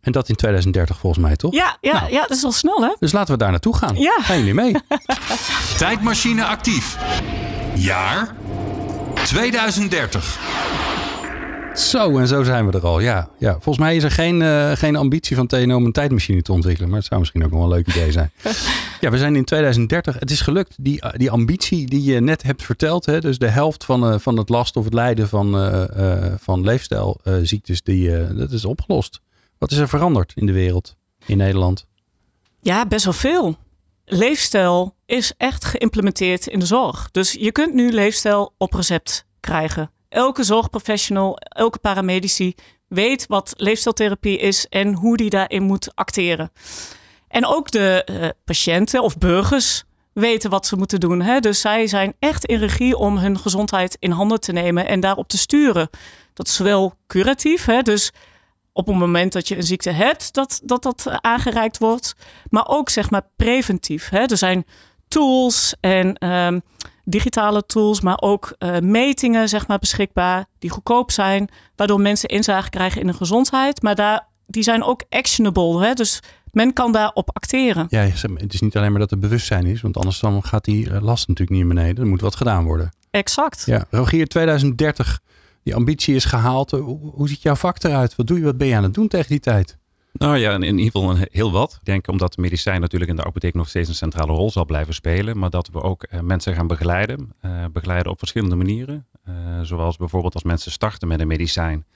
En 0.01 0.13
dat 0.13 0.29
in 0.29 0.35
2030 0.35 0.99
volgens 0.99 1.25
mij, 1.25 1.37
toch? 1.37 1.53
Ja, 1.55 1.77
ja, 1.81 1.93
Nou. 1.93 2.13
ja, 2.13 2.21
dat 2.21 2.37
is 2.37 2.45
al 2.45 2.53
snel 2.53 2.83
hè? 2.83 2.95
Dus 2.99 3.13
laten 3.13 3.33
we 3.33 3.39
daar 3.39 3.51
naartoe 3.51 3.77
gaan. 3.77 3.97
Ja. 3.97 4.17
Gaan 4.21 4.39
jullie 4.39 4.55
mee? 4.55 4.75
Tijdmachine 5.79 6.45
actief. 6.45 6.99
Jaar 7.75 8.35
2030. 9.25 10.39
Zo, 11.75 12.19
en 12.19 12.29
zo 12.29 12.43
zijn 12.43 12.67
we 12.67 12.73
er 12.73 12.87
al. 12.87 13.01
Ja, 13.01 13.31
ja. 13.39 13.53
Volgens 13.53 13.79
mij 13.79 13.97
is 13.97 14.03
er 14.03 14.11
geen, 14.11 14.43
eh, 14.43 14.73
geen 14.73 14.97
ambitie 14.97 15.37
van 15.37 15.47
TNO 15.47 15.77
om 15.77 15.85
een 15.85 15.93
tijdmachine 15.93 16.43
te 16.43 16.53
ontwikkelen. 16.53 16.89
Maar 16.89 16.99
het 16.99 17.07
zou 17.07 17.21
misschien 17.21 17.45
ook 17.45 17.51
nog 17.51 17.59
wel 17.59 17.69
een 17.71 17.77
leuk 17.77 17.89
idee 17.89 18.13
zijn. 18.13 18.31
ja, 19.01 19.11
we 19.11 19.19
zijn 19.19 19.37
in 19.37 19.45
2030. 19.45 20.19
Het 20.19 20.31
is 20.31 20.41
gelukt, 20.41 20.75
die, 20.81 21.03
die 21.17 21.31
ambitie 21.31 21.87
die 21.87 22.03
je 22.03 22.21
net 22.21 22.43
hebt 22.43 22.63
verteld. 22.63 23.07
Hè, 23.07 23.21
dus 23.21 23.39
de 23.39 23.49
helft 23.49 23.85
van, 23.85 24.13
eh, 24.13 24.19
van 24.19 24.39
het 24.39 24.49
last 24.49 24.77
of 24.77 24.85
het 24.85 24.95
lijden 24.95 25.29
van, 25.29 25.55
eh, 25.57 26.23
eh, 26.23 26.35
van 26.39 26.65
leefstijlziektes, 26.65 27.83
die, 27.83 28.17
eh, 28.17 28.37
dat 28.37 28.51
is 28.51 28.65
opgelost. 28.65 29.21
Wat 29.59 29.71
is 29.71 29.79
er 29.79 29.89
veranderd 29.89 30.33
in 30.35 30.47
de 30.47 30.53
wereld, 30.53 30.97
in 31.27 31.37
Nederland? 31.37 31.87
Ja, 32.61 32.87
best 32.87 33.05
wel 33.05 33.15
veel. 33.15 33.57
Leefstijl 34.05 34.97
is 35.07 35.33
echt 35.37 35.65
geïmplementeerd 35.65 36.47
in 36.47 36.59
de 36.59 36.67
zorg. 36.67 37.09
Dus 37.11 37.33
je 37.33 37.53
kunt 37.53 37.75
nu 37.75 37.93
leefstijl 37.93 38.55
op 38.59 38.73
recept 38.73 39.27
krijgen. 39.41 39.91
Elke 40.15 40.43
zorgprofessional, 40.43 41.37
elke 41.39 41.79
paramedici 41.79 42.55
weet 42.89 43.27
wat 43.27 43.53
leefstijltherapie 43.57 44.39
is 44.39 44.67
en 44.69 44.95
hoe 44.95 45.17
die 45.17 45.31
daarin 45.31 45.63
moet 45.63 45.95
acteren. 45.95 46.53
En 47.29 47.47
ook 47.47 47.71
de 47.71 48.05
eh, 48.05 48.29
patiënten 48.45 49.03
of 49.03 49.19
burgers 49.19 49.85
weten 50.13 50.51
wat 50.51 50.67
ze 50.67 50.77
moeten 50.77 51.01
doen. 51.01 51.21
Hè? 51.21 51.41
Dus 51.41 51.61
zij 51.61 51.87
zijn 51.87 52.15
echt 52.19 52.45
in 52.45 52.59
regie 52.59 52.97
om 52.97 53.17
hun 53.17 53.39
gezondheid 53.39 53.97
in 53.99 54.11
handen 54.11 54.41
te 54.41 54.53
nemen 54.53 54.87
en 54.87 55.01
daarop 55.01 55.29
te 55.29 55.39
sturen. 55.39 55.91
Dat 56.35 56.47
is 56.47 56.55
zowel 56.55 56.95
curatief, 57.07 57.65
hè? 57.65 57.83
dus 57.83 58.13
op 58.73 58.87
het 58.87 58.97
moment 58.97 59.33
dat 59.33 59.49
je 59.49 59.57
een 59.57 59.63
ziekte 59.63 59.91
hebt, 59.91 60.35
dat 60.35 60.61
dat, 60.65 60.83
dat 60.83 61.07
eh, 61.07 61.17
aangereikt 61.21 61.79
wordt. 61.79 62.15
Maar 62.51 62.67
ook 62.69 62.91
zeg 62.91 63.11
maar 63.11 63.29
preventief. 63.37 64.09
Hè? 64.09 64.21
Er 64.21 64.37
zijn 64.37 64.65
tools 65.09 65.75
en 65.81 66.15
ehm, 66.15 66.59
digitale 67.05 67.67
tools, 67.67 68.01
maar 68.01 68.21
ook 68.21 68.55
eh, 68.59 68.79
metingen 68.79 69.49
zeg 69.49 69.67
maar, 69.67 69.79
beschikbaar 69.79 70.47
die 70.59 70.71
goedkoop 70.71 71.11
zijn, 71.11 71.49
waardoor 71.77 72.01
mensen 72.01 72.29
inzage 72.29 72.71
krijgen 72.71 73.01
in 73.01 73.07
hun 73.07 73.17
gezondheid. 73.17 73.83
Maar 73.83 73.95
daar, 73.95 74.27
die 74.47 74.63
zijn 74.63 74.83
ook 74.83 75.03
actionable. 75.09 75.87
Hè? 75.87 75.93
Dus 75.93 76.21
men 76.53 76.73
kan 76.73 76.93
daarop 76.93 77.31
acteren. 77.33 77.87
Ja, 77.89 78.01
het 78.35 78.55
is 78.55 78.61
niet 78.61 78.77
alleen 78.77 78.91
maar 78.91 79.01
dat 79.01 79.11
er 79.11 79.19
bewustzijn 79.19 79.67
is. 79.67 79.81
Want 79.81 79.97
anders 79.97 80.21
dan 80.21 80.45
gaat 80.45 80.65
die 80.65 80.91
eh, 80.91 81.03
last 81.03 81.29
natuurlijk 81.29 81.59
niet 81.59 81.69
beneden. 81.69 82.05
Er 82.05 82.11
moet 82.11 82.21
wat 82.21 82.37
gedaan 82.37 82.65
worden. 82.65 82.93
Exact. 83.11 83.63
Ja, 83.67 83.85
Rogier, 83.91 84.27
2030. 84.27 85.21
Die 85.63 85.75
ambitie 85.75 86.15
is 86.15 86.25
gehaald. 86.25 86.71
Hoe, 86.71 86.99
hoe 87.15 87.29
ziet 87.29 87.43
jouw 87.43 87.55
vak 87.55 87.83
eruit? 87.83 88.17
Wat 88.17 88.27
doe 88.27 88.39
je? 88.39 88.45
Wat 88.45 88.59
ben 88.59 88.67
je 88.67 88.77
aan 88.77 88.83
het 88.83 88.95
doen 88.95 89.09
tegen 89.09 89.29
die 89.29 89.41
tijd? 89.41 89.79
Nou 90.19 90.37
ja, 90.37 90.55
in, 90.55 90.63
ieder 90.63 90.85
geval 90.85 91.17
heel 91.17 91.53
wat. 91.53 91.73
Ik 91.73 91.85
denk 91.85 92.09
omdat 92.09 92.37
medicijn 92.37 92.81
natuurlijk 92.81 93.11
in 93.11 93.17
de 93.17 93.25
apotheek 93.25 93.55
nog 93.55 93.69
steeds 93.69 93.89
een 93.89 93.95
centrale 93.95 94.33
rol 94.33 94.51
zal 94.51 94.65
blijven 94.65 94.95
spelen. 94.95 95.39
Maar 95.39 95.51
dat 95.51 95.69
we 95.69 95.83
ook 95.83 96.03
eh, 96.03 96.21
mensen 96.21 96.55
gaan 96.55 96.67
begeleiden. 96.67 97.33
Eh, 97.41 97.65
begeleiden 97.73 98.13
op 98.13 98.19
verschillende 98.19 98.57
manieren. 98.57 99.07
Eh, 99.25 99.35
zoals 99.63 99.97
bijvoorbeeld 99.97 100.35
als 100.35 100.43
mensen 100.43 100.73
starten 100.73 101.09
met 101.09 101.21
een 101.21 101.27
medicijn. 101.27 101.87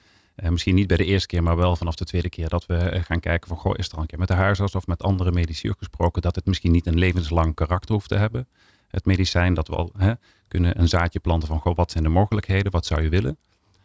Misschien 0.49 0.75
niet 0.75 0.87
bij 0.87 0.97
de 0.97 1.05
eerste 1.05 1.27
keer, 1.27 1.43
maar 1.43 1.55
wel 1.55 1.75
vanaf 1.75 1.95
de 1.95 2.05
tweede 2.05 2.29
keer. 2.29 2.49
Dat 2.49 2.65
we 2.65 3.01
gaan 3.03 3.19
kijken 3.19 3.47
van, 3.47 3.57
goh, 3.57 3.73
is 3.77 3.87
er 3.87 3.95
al 3.95 4.01
een 4.01 4.07
keer 4.07 4.19
met 4.19 4.27
de 4.27 4.33
huisarts 4.33 4.75
of 4.75 4.87
met 4.87 5.03
andere 5.03 5.31
medici 5.31 5.73
gesproken. 5.77 6.21
Dat 6.21 6.35
het 6.35 6.45
misschien 6.45 6.71
niet 6.71 6.87
een 6.87 6.97
levenslang 6.97 7.55
karakter 7.55 7.93
hoeft 7.93 8.09
te 8.09 8.15
hebben. 8.15 8.47
Het 8.87 9.05
medicijn, 9.05 9.53
dat 9.53 9.67
we 9.67 9.75
al 9.75 9.91
hè, 9.97 10.13
kunnen 10.47 10.79
een 10.79 10.87
zaadje 10.87 11.19
planten 11.19 11.47
van, 11.47 11.59
goh, 11.59 11.75
wat 11.75 11.91
zijn 11.91 12.03
de 12.03 12.09
mogelijkheden? 12.09 12.71
Wat 12.71 12.85
zou 12.85 13.01
je 13.01 13.09
willen? 13.09 13.37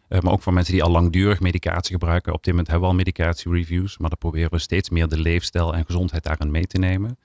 Uh, 0.09 0.19
maar 0.19 0.31
ook 0.31 0.41
voor 0.41 0.53
mensen 0.53 0.73
die 0.73 0.83
al 0.83 0.91
langdurig 0.91 1.39
medicatie 1.39 1.91
gebruiken. 1.91 2.33
Op 2.33 2.43
dit 2.43 2.53
moment 2.53 2.67
hebben 2.67 2.87
we 2.87 2.93
al 2.93 2.99
medicatiereviews. 2.99 3.97
Maar 3.97 4.09
dan 4.09 4.17
proberen 4.17 4.51
we 4.51 4.59
steeds 4.59 4.89
meer 4.89 5.07
de 5.07 5.19
leefstijl 5.19 5.73
en 5.73 5.85
gezondheid 5.85 6.23
daarin 6.23 6.51
mee 6.51 6.67
te 6.67 6.77
nemen. 6.77 7.17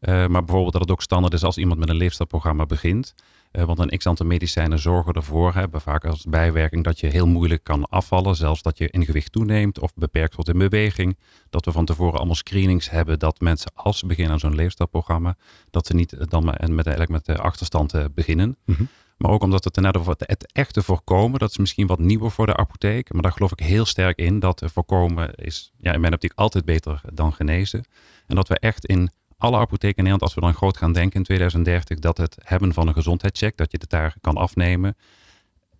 Uh, 0.00 0.26
maar 0.26 0.44
bijvoorbeeld 0.44 0.72
dat 0.72 0.80
het 0.80 0.90
ook 0.90 1.02
standaard 1.02 1.34
is 1.34 1.44
als 1.44 1.56
iemand 1.56 1.78
met 1.78 1.88
een 1.88 1.96
leefstijlprogramma 1.96 2.66
begint. 2.66 3.14
Uh, 3.52 3.64
want 3.64 3.78
een 3.78 3.98
x-aantal 3.98 4.26
medicijnen 4.26 4.78
zorgen 4.78 5.12
ervoor, 5.12 5.54
hebben 5.54 5.80
vaak 5.80 6.04
als 6.04 6.24
bijwerking, 6.24 6.84
dat 6.84 7.00
je 7.00 7.06
heel 7.06 7.26
moeilijk 7.26 7.64
kan 7.64 7.88
afvallen. 7.88 8.36
Zelfs 8.36 8.62
dat 8.62 8.78
je 8.78 8.88
in 8.90 9.04
gewicht 9.04 9.32
toeneemt 9.32 9.78
of 9.78 9.94
beperkt 9.94 10.34
wordt 10.34 10.50
in 10.50 10.58
beweging. 10.58 11.18
Dat 11.50 11.64
we 11.64 11.72
van 11.72 11.84
tevoren 11.84 12.16
allemaal 12.16 12.34
screenings 12.34 12.90
hebben 12.90 13.18
dat 13.18 13.40
mensen 13.40 13.70
als 13.74 13.98
ze 13.98 14.06
beginnen 14.06 14.32
aan 14.32 14.40
zo'n 14.40 14.54
leefstijlprogramma, 14.54 15.36
dat 15.70 15.86
ze 15.86 15.94
niet 15.94 16.30
dan 16.30 16.44
met, 16.44 16.68
met, 16.68 16.86
eigenlijk 16.86 17.10
met 17.10 17.24
de 17.24 17.42
achterstand 17.42 18.14
beginnen. 18.14 18.56
Mhm. 18.64 18.82
Maar 19.16 19.30
ook 19.30 19.42
omdat 19.42 19.64
het 19.64 19.76
er 19.76 19.82
net 19.82 19.96
over 19.96 20.14
het 20.18 20.52
echte 20.52 20.82
voorkomen, 20.82 21.38
dat 21.38 21.50
is 21.50 21.58
misschien 21.58 21.86
wat 21.86 21.98
nieuwer 21.98 22.30
voor 22.30 22.46
de 22.46 22.56
apotheek. 22.56 23.12
Maar 23.12 23.22
daar 23.22 23.32
geloof 23.32 23.52
ik 23.52 23.58
heel 23.58 23.84
sterk 23.84 24.18
in 24.18 24.38
dat 24.38 24.62
voorkomen 24.72 25.34
is 25.34 25.72
ja, 25.78 25.92
in 25.92 26.00
mijn 26.00 26.12
optiek 26.14 26.32
altijd 26.34 26.64
beter 26.64 27.00
dan 27.12 27.32
genezen. 27.32 27.84
En 28.26 28.36
dat 28.36 28.48
we 28.48 28.58
echt 28.58 28.86
in 28.86 29.10
alle 29.38 29.56
apotheken 29.56 29.96
in 29.96 30.04
Nederland, 30.04 30.22
als 30.22 30.34
we 30.34 30.40
dan 30.40 30.54
groot 30.54 30.76
gaan 30.76 30.92
denken 30.92 31.18
in 31.18 31.24
2030, 31.24 31.98
dat 31.98 32.16
het 32.16 32.36
hebben 32.42 32.72
van 32.72 32.88
een 32.88 32.94
gezondheidscheck, 32.94 33.56
dat 33.56 33.72
je 33.72 33.78
het 33.80 33.90
daar 33.90 34.16
kan 34.20 34.36
afnemen, 34.36 34.96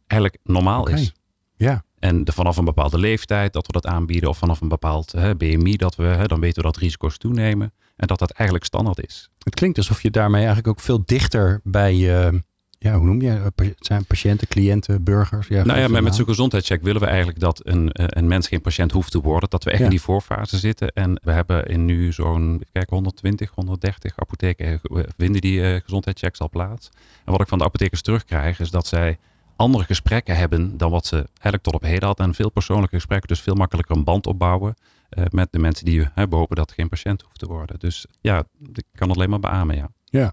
eigenlijk 0.07 0.43
normaal 0.45 0.81
Okay. 0.81 0.95
is. 0.95 1.13
Ja. 1.57 1.85
En 1.99 2.25
de, 2.25 2.33
vanaf 2.33 2.57
een 2.57 2.65
bepaalde 2.65 2.99
leeftijd 2.99 3.53
dat 3.53 3.67
we 3.67 3.73
dat 3.73 3.87
aanbieden, 3.87 4.29
of 4.29 4.39
vanaf 4.39 4.61
een 4.61 4.69
bepaald 4.69 5.13
hè, 5.13 5.37
BMI, 5.37 5.77
dat 5.77 5.97
we, 5.97 6.05
hè, 6.05 6.27
dan 6.27 6.41
weten 6.41 6.63
we 6.63 6.69
dat 6.69 6.77
risico's 6.77 7.19
toenemen. 7.19 7.73
En 7.97 8.07
dat 8.07 8.19
dat 8.19 8.31
eigenlijk 8.31 8.65
standaard 8.65 9.07
is. 9.07 9.31
Het 9.39 9.55
klinkt 9.55 9.79
alsof 9.79 10.03
je 10.03 10.11
daarmee 10.11 10.45
eigenlijk 10.45 10.69
ook 10.69 10.81
veel 10.81 11.03
dichter 11.05 11.61
bij 11.65 11.95
je, 11.95 12.43
ja, 12.79 12.97
hoe 12.97 13.07
noem 13.07 13.21
je 13.21 13.29
het? 13.57 13.75
zijn 13.79 14.05
patiënten, 14.05 14.49
cliënten, 14.49 15.03
burgers? 15.05 15.47
Ja, 15.49 15.65
nou 15.65 15.79
ja, 15.79 15.89
met, 15.89 15.93
met 15.93 16.03
zo'n 16.03 16.13
zo'n 16.15 16.27
gezondheidscheck 16.27 16.83
willen 16.83 17.01
we 17.01 17.07
eigenlijk 17.07 17.41
dat 17.41 17.61
een, 17.67 17.93
eh, 17.93 18.05
een 18.09 18.27
mens 18.27 18.49
geen 18.49 18.61
patiënt 18.61 18.93
hoeft 18.93 19.11
te 19.11 19.21
worden. 19.21 19.51
Dat 19.51 19.65
we 19.65 19.71
echt 19.71 19.79
Ja. 19.79 19.85
in 19.85 19.91
die 19.91 20.01
voorfase 20.01 20.59
zitten. 20.59 20.89
En 20.89 21.21
we 21.23 21.33
hebben 21.33 21.67
in 21.67 21.85
nu 21.85 22.13
zo'n, 22.13 22.63
kijken, 22.73 22.95
120, 22.95 23.51
130 23.55 24.13
apotheken 24.17 24.67
eh, 24.83 25.03
vinden 25.17 25.41
die 25.41 25.63
eh, 25.63 25.81
gezondheidschecks 25.85 26.39
al 26.39 26.49
plaats. 26.49 26.89
En 27.25 27.33
wat 27.33 27.41
ik 27.41 27.49
van 27.49 27.59
de 27.59 27.65
apothekers 27.65 28.03
terugkrijg 28.03 28.61
is 28.61 28.71
dat 28.71 28.87
zij 28.87 29.19
andere 29.57 29.85
gesprekken 29.85 30.37
hebben 30.37 30.77
dan 30.77 30.91
wat 30.91 31.07
ze 31.07 31.17
eigenlijk 31.17 31.63
tot 31.63 31.75
op 31.75 31.83
heden 31.83 32.07
hadden. 32.07 32.27
En 32.27 32.35
veel 32.35 32.51
persoonlijke 32.51 32.95
gesprekken, 32.95 33.29
dus 33.29 33.41
veel 33.41 33.55
makkelijker 33.55 33.97
een 33.97 34.05
band 34.05 34.27
opbouwen 34.27 34.75
eh, 35.09 35.25
met 35.31 35.49
de 35.53 35.59
mensen 35.59 35.85
die 35.85 36.09
hè, 36.15 36.25
hopen 36.31 36.57
dat 36.57 36.73
geen 36.73 36.89
patiënt 36.89 37.23
hoeft 37.23 37.39
te 37.39 37.47
worden. 37.47 37.79
Dus 37.79 38.07
ja, 38.21 38.45
ik 38.73 38.85
kan 38.95 39.09
het 39.09 39.17
alleen 39.17 39.31
maar 39.31 39.41
beamen, 39.41 39.91
ja. 40.05 40.33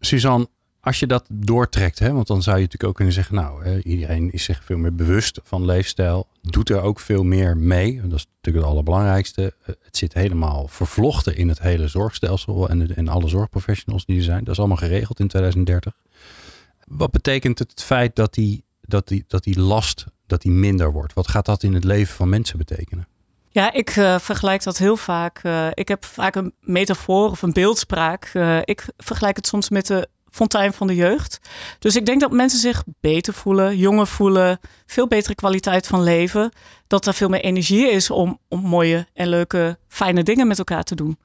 Suzanne, 0.00 0.48
als 0.84 0.98
je 0.98 1.06
dat 1.06 1.24
doortrekt, 1.28 1.98
hè, 1.98 2.12
want 2.12 2.26
dan 2.26 2.42
zou 2.42 2.56
je 2.56 2.62
natuurlijk 2.62 2.90
ook 2.90 2.96
kunnen 2.96 3.14
zeggen, 3.14 3.34
nou, 3.34 3.64
hè, 3.64 3.78
iedereen 3.82 4.32
is 4.32 4.44
zich 4.44 4.64
veel 4.64 4.76
meer 4.78 4.94
bewust 4.94 5.40
van 5.42 5.64
leefstijl, 5.64 6.26
doet 6.40 6.70
er 6.70 6.80
ook 6.82 7.00
veel 7.00 7.22
meer 7.24 7.56
mee. 7.56 7.94
Dat 8.02 8.18
is 8.18 8.26
natuurlijk 8.36 8.64
het 8.64 8.74
allerbelangrijkste. 8.74 9.54
Eh, 9.66 9.74
Het 9.84 9.96
zit 9.96 10.14
helemaal 10.14 10.68
vervlochten 10.68 11.36
in 11.36 11.48
het 11.48 11.60
hele 11.60 11.88
zorgstelsel 11.88 12.68
en, 12.68 12.96
en 12.96 13.08
alle 13.08 13.28
zorgprofessionals 13.28 14.04
die 14.06 14.16
er 14.16 14.22
zijn. 14.24 14.44
Dat 14.44 14.52
is 14.52 14.58
allemaal 14.58 14.76
geregeld 14.76 15.20
in 15.20 15.28
2030. 15.28 15.92
Wat 16.86 17.10
betekent 17.10 17.58
het, 17.58 17.82
feit 17.82 18.16
dat 18.16 18.34
die, 18.34 18.64
dat, 18.80 19.08
die, 19.08 19.24
dat 19.28 19.44
die 19.44 19.60
last 19.60 20.04
dat 20.26 20.42
die 20.42 20.52
minder 20.52 20.92
wordt? 20.92 21.12
Wat 21.12 21.28
gaat 21.28 21.46
dat 21.46 21.62
in 21.62 21.74
het 21.74 21.84
leven 21.84 22.14
van 22.14 22.28
mensen 22.28 22.58
betekenen? 22.58 23.06
Ja, 23.50 23.72
ik 23.72 23.90
eh, 23.90 24.18
vergelijk 24.18 24.62
dat 24.62 24.78
heel 24.78 24.96
vaak. 24.96 25.38
eh, 25.42 25.66
ik 25.74 25.88
heb 25.88 26.04
vaak 26.04 26.34
een 26.34 26.52
metafoor 26.60 27.30
of 27.30 27.42
een 27.42 27.52
beeldspraak. 27.52 28.32
Ik 28.64 28.86
vergelijk 28.96 29.36
het 29.36 29.46
soms 29.46 29.68
met 29.70 29.86
de 29.86 30.08
fontein 30.32 30.72
van 30.72 30.86
de 30.86 30.94
jeugd. 30.94 31.38
Dus 31.78 31.96
ik 31.96 32.06
denk 32.06 32.20
dat 32.20 32.30
mensen 32.32 32.58
zich 32.58 32.82
beter 33.00 33.32
voelen, 33.34 33.76
jonger 33.76 34.06
voelen, 34.06 34.60
veel 34.86 35.06
betere 35.08 35.34
kwaliteit 35.34 35.86
van 35.86 36.02
leven. 36.02 36.52
Dat 36.86 37.06
er 37.06 37.14
veel 37.14 37.28
meer 37.28 37.40
energie 37.40 37.90
is 37.90 38.10
om, 38.10 38.38
om 38.48 38.60
mooie 38.60 39.06
en 39.14 39.28
leuke, 39.28 39.78
fijne 39.88 40.22
dingen 40.22 40.46
met 40.46 40.58
elkaar 40.58 40.82
te 40.82 40.94
doen. 40.94 41.18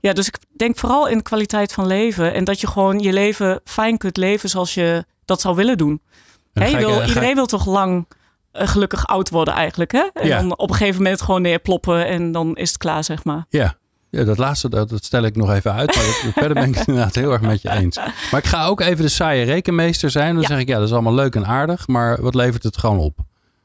Ja. 0.00 0.12
dus 0.12 0.26
ik 0.26 0.38
denk 0.56 0.78
vooral 0.78 1.06
in 1.08 1.22
kwaliteit 1.22 1.72
van 1.72 1.86
leven. 1.86 2.32
En 2.34 2.44
dat 2.44 2.60
je 2.60 2.66
gewoon 2.66 2.98
je 2.98 3.12
leven 3.12 3.60
fijn 3.64 3.98
kunt 3.98 4.16
leven 4.16 4.48
zoals 4.48 4.74
je 4.74 5.04
dat 5.24 5.40
zou 5.40 5.54
willen 5.56 5.78
doen. 5.78 6.00
Je 6.52 6.76
wil, 6.76 7.00
ik- 7.00 7.06
iedereen 7.06 7.34
wil 7.34 7.46
toch 7.46 7.66
lang 7.66 8.06
eh, 8.52 8.68
gelukkig 8.68 9.06
oud 9.06 9.30
worden 9.30 9.54
eigenlijk. 9.54 9.92
Hè? 9.92 10.06
En 10.14 10.26
Ja. 10.26 10.40
dan 10.40 10.58
op 10.58 10.70
een 10.70 10.76
gegeven 10.76 11.02
moment 11.02 11.22
gewoon 11.22 11.42
neerploppen 11.42 12.06
en 12.06 12.32
dan 12.32 12.56
is 12.56 12.68
het 12.68 12.78
klaar, 12.78 13.04
zeg 13.04 13.24
maar. 13.24 13.44
Ja. 13.48 13.76
Ja, 14.14 14.24
dat 14.24 14.38
laatste 14.38 14.68
dat, 14.68 14.88
dat 14.88 15.04
stel 15.04 15.22
ik 15.22 15.36
nog 15.36 15.50
even 15.52 15.72
uit. 15.72 15.94
Maar 15.94 16.04
dat- 16.04 16.32
verder 16.32 16.54
ben 16.54 16.68
ik 16.68 16.74
het 16.74 16.86
inderdaad 16.88 17.14
heel 17.14 17.32
erg 17.32 17.40
met 17.40 17.62
je 17.62 17.70
eens. 17.70 17.96
Maar 18.30 18.40
ik 18.40 18.46
ga 18.46 18.66
ook 18.66 18.80
even 18.80 19.04
de 19.04 19.08
saaie 19.10 19.44
rekenmeester 19.44 20.10
zijn. 20.10 20.32
Dan 20.32 20.42
Ja. 20.42 20.48
zeg 20.48 20.58
ik, 20.58 20.68
ja, 20.68 20.78
dat 20.78 20.86
is 20.86 20.92
allemaal 20.92 21.14
leuk 21.14 21.34
en 21.34 21.46
aardig. 21.46 21.86
Maar 21.86 22.22
wat 22.22 22.34
levert 22.34 22.62
het 22.62 22.76
gewoon 22.78 22.98
op? 22.98 23.18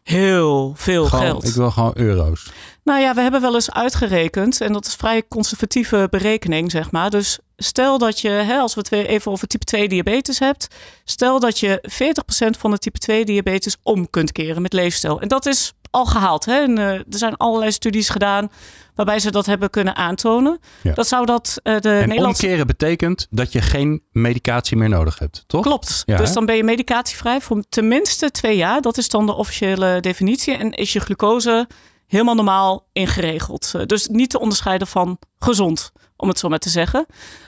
Heel 0.03 0.73
veel 0.75 1.05
Gewoon, 1.05 1.25
geld. 1.25 1.47
Ik 1.47 1.53
wil 1.53 1.71
gewoon 1.71 1.91
euro's. 1.95 2.49
Nou 2.83 2.99
ja, 3.01 3.13
we 3.15 3.21
hebben 3.21 3.41
wel 3.41 3.53
eens 3.53 3.71
uitgerekend. 3.71 4.61
En 4.61 4.73
dat 4.73 4.85
is 4.85 4.93
vrij 4.95 5.23
conservatieve 5.27 6.07
berekening, 6.09 6.71
zeg 6.71 6.91
maar. 6.91 7.09
Dus 7.09 7.39
stel 7.57 7.97
dat 7.97 8.19
je, 8.19 8.29
hè, 8.29 8.57
als 8.57 8.73
we 8.73 8.79
het 8.79 8.89
weer 8.89 9.05
even 9.05 9.31
over 9.31 9.47
type 9.47 9.65
2 9.65 9.87
diabetes 9.89 10.39
hebt. 10.39 10.67
Stel 11.03 11.39
dat 11.39 11.59
je 11.59 11.79
40% 11.81 12.57
van 12.57 12.71
de 12.71 12.77
type 12.77 12.97
2 12.99 13.25
diabetes 13.25 13.77
om 13.83 14.09
kunt 14.09 14.31
keren 14.31 14.61
met 14.61 14.73
leefstijl. 14.73 15.21
En 15.21 15.27
dat 15.27 15.45
is 15.45 15.73
al 15.91 16.05
gehaald. 16.05 16.46
Hè? 16.46 16.62
En, 16.62 16.77
eh, 16.77 16.93
er 16.93 17.05
zijn 17.08 17.38
allerlei 17.38 17.72
studies 17.72 18.10
gedaan 18.10 18.51
waarbij 18.96 19.19
ze 19.19 19.31
dat 19.31 19.46
hebben 19.46 19.69
kunnen 19.69 19.96
aantonen. 19.96 20.60
Ja. 20.81 20.93
Dat 20.93 21.08
zou 21.08 21.25
dat 21.25 21.60
eh, 21.63 21.79
de 21.79 21.89
En 21.89 22.08
Nederlandse... 22.08 22.43
omkeren 22.46 22.67
betekent 22.67 23.27
dat 23.29 23.51
je 23.51 23.62
geen 23.62 24.03
medicatie 24.12 24.77
meer 24.77 24.89
nodig 24.89 25.19
hebt, 25.19 25.43
toch? 25.48 25.62
Klopt. 25.62 26.03
Ja, 26.05 26.17
dus 26.17 26.27
hè? 26.27 26.34
dan 26.34 26.46
ben 26.46 26.55
je 26.55 26.63
medicatievrij 26.63 27.41
voor 27.41 27.63
tenminste 27.69 28.31
twee 28.31 28.58
jaar. 28.58 28.81
Dat 28.81 28.98
is 28.98 29.10
dan 29.10 29.25
de 29.25 29.34
officiële 29.34 30.00
definitie. 30.00 30.53
En 30.53 30.72
is 30.72 30.93
je 30.93 31.00
glucose 31.00 31.67
helemaal 32.08 32.36
normaal 32.36 32.88
ingeregeld. 32.93 33.72
Eh, 33.75 33.86
Dus 33.86 34.08
niet 34.08 34.29
te 34.29 34.39
onderscheiden 34.39 34.88
van 34.88 35.17
gezond, 35.39 35.91
om 36.15 36.27
het 36.27 36.39
zo 36.39 36.50
maar 36.50 36.60
te 36.60 36.69
zeggen. 36.69 37.05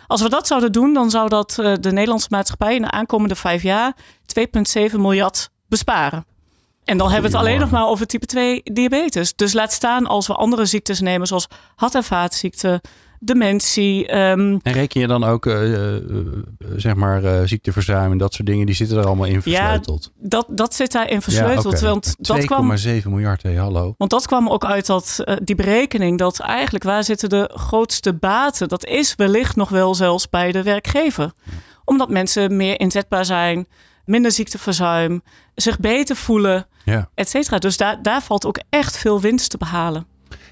Als 0.07 0.21
we 0.21 0.29
dat 0.29 0.47
zouden 0.47 0.71
doen, 0.71 0.93
dan 0.93 1.09
zou 1.09 1.29
dat 1.29 1.53
de 1.55 1.91
Nederlandse 1.91 2.27
maatschappij 2.29 2.75
in 2.75 2.81
de 2.81 2.91
aankomende 2.91 3.35
vijf 3.35 3.63
jaar 3.63 3.95
2,7 4.25 4.99
miljard 4.99 5.49
besparen. 5.67 6.25
En 6.85 6.97
dan 6.97 7.11
hebben 7.11 7.31
we 7.31 7.37
het 7.37 7.45
alleen 7.45 7.59
nog 7.59 7.69
maar 7.69 7.87
over 7.87 8.07
type 8.07 8.25
2 8.25 8.61
diabetes. 8.63 9.35
Dus 9.35 9.53
laat 9.53 9.71
staan 9.71 10.07
als 10.07 10.27
we 10.27 10.33
andere 10.33 10.65
ziektes 10.65 10.99
nemen, 10.99 11.27
zoals 11.27 11.47
hart- 11.75 11.95
en 11.95 12.03
vaatziekten, 12.03 12.81
dementie, 13.23 14.07
ehm, 14.07 14.57
En 14.61 14.73
reken 14.73 15.01
je 15.01 15.07
dan 15.07 15.23
ook, 15.23 15.45
eh, 15.45 15.73
eh, 15.73 15.95
eh, 15.95 16.03
zeg 16.75 16.95
maar, 16.95 17.47
ziekteverzuim 17.47 18.11
en 18.11 18.17
dat 18.17 18.33
soort 18.33 18.47
dingen, 18.47 18.65
die 18.65 18.75
zitten 18.75 18.97
er 18.97 19.05
allemaal 19.05 19.25
in 19.25 19.41
versleuteld? 19.41 20.11
dat, 20.15 20.45
dat 20.49 20.75
zit 20.75 20.91
daarin 20.91 21.21
versleuteld. 21.21 21.73
Ja, 21.73 21.77
oké. 21.77 21.87
Want 21.87 22.15
dat 22.17 22.45
kwam 22.45 22.77
2,7 22.77 23.11
miljard, 23.11 23.43
hé, 23.43 23.57
hallo. 23.57 23.93
Want 23.97 24.11
dat 24.11 24.27
kwam 24.27 24.49
ook 24.49 24.65
uit 24.65 24.85
dat, 24.85 25.23
die 25.43 25.55
berekening 25.55 26.17
dat 26.17 26.39
eigenlijk 26.39 26.83
waar 26.83 27.03
zitten 27.03 27.29
de 27.29 27.49
grootste 27.53 28.13
baten? 28.13 28.67
Dat 28.67 28.85
is 28.85 29.15
wellicht 29.15 29.55
nog 29.55 29.69
wel 29.69 29.95
zelfs 29.95 30.29
bij 30.29 30.51
de 30.51 30.63
werkgever. 30.63 31.31
Omdat 31.85 32.09
mensen 32.09 32.55
meer 32.55 32.79
inzetbaar 32.79 33.25
zijn, 33.25 33.67
minder 34.05 34.31
ziekteverzuim, 34.31 35.21
zich 35.61 35.79
beter 35.79 36.15
voelen, 36.15 36.67
Ja. 36.85 37.09
et 37.15 37.29
cetera. 37.29 37.57
Dus 37.57 37.77
daar, 37.77 38.01
daar 38.01 38.21
valt 38.21 38.45
ook 38.45 38.59
echt 38.69 38.97
veel 38.97 39.21
winst 39.21 39.49
te 39.49 39.57
behalen. 39.57 40.05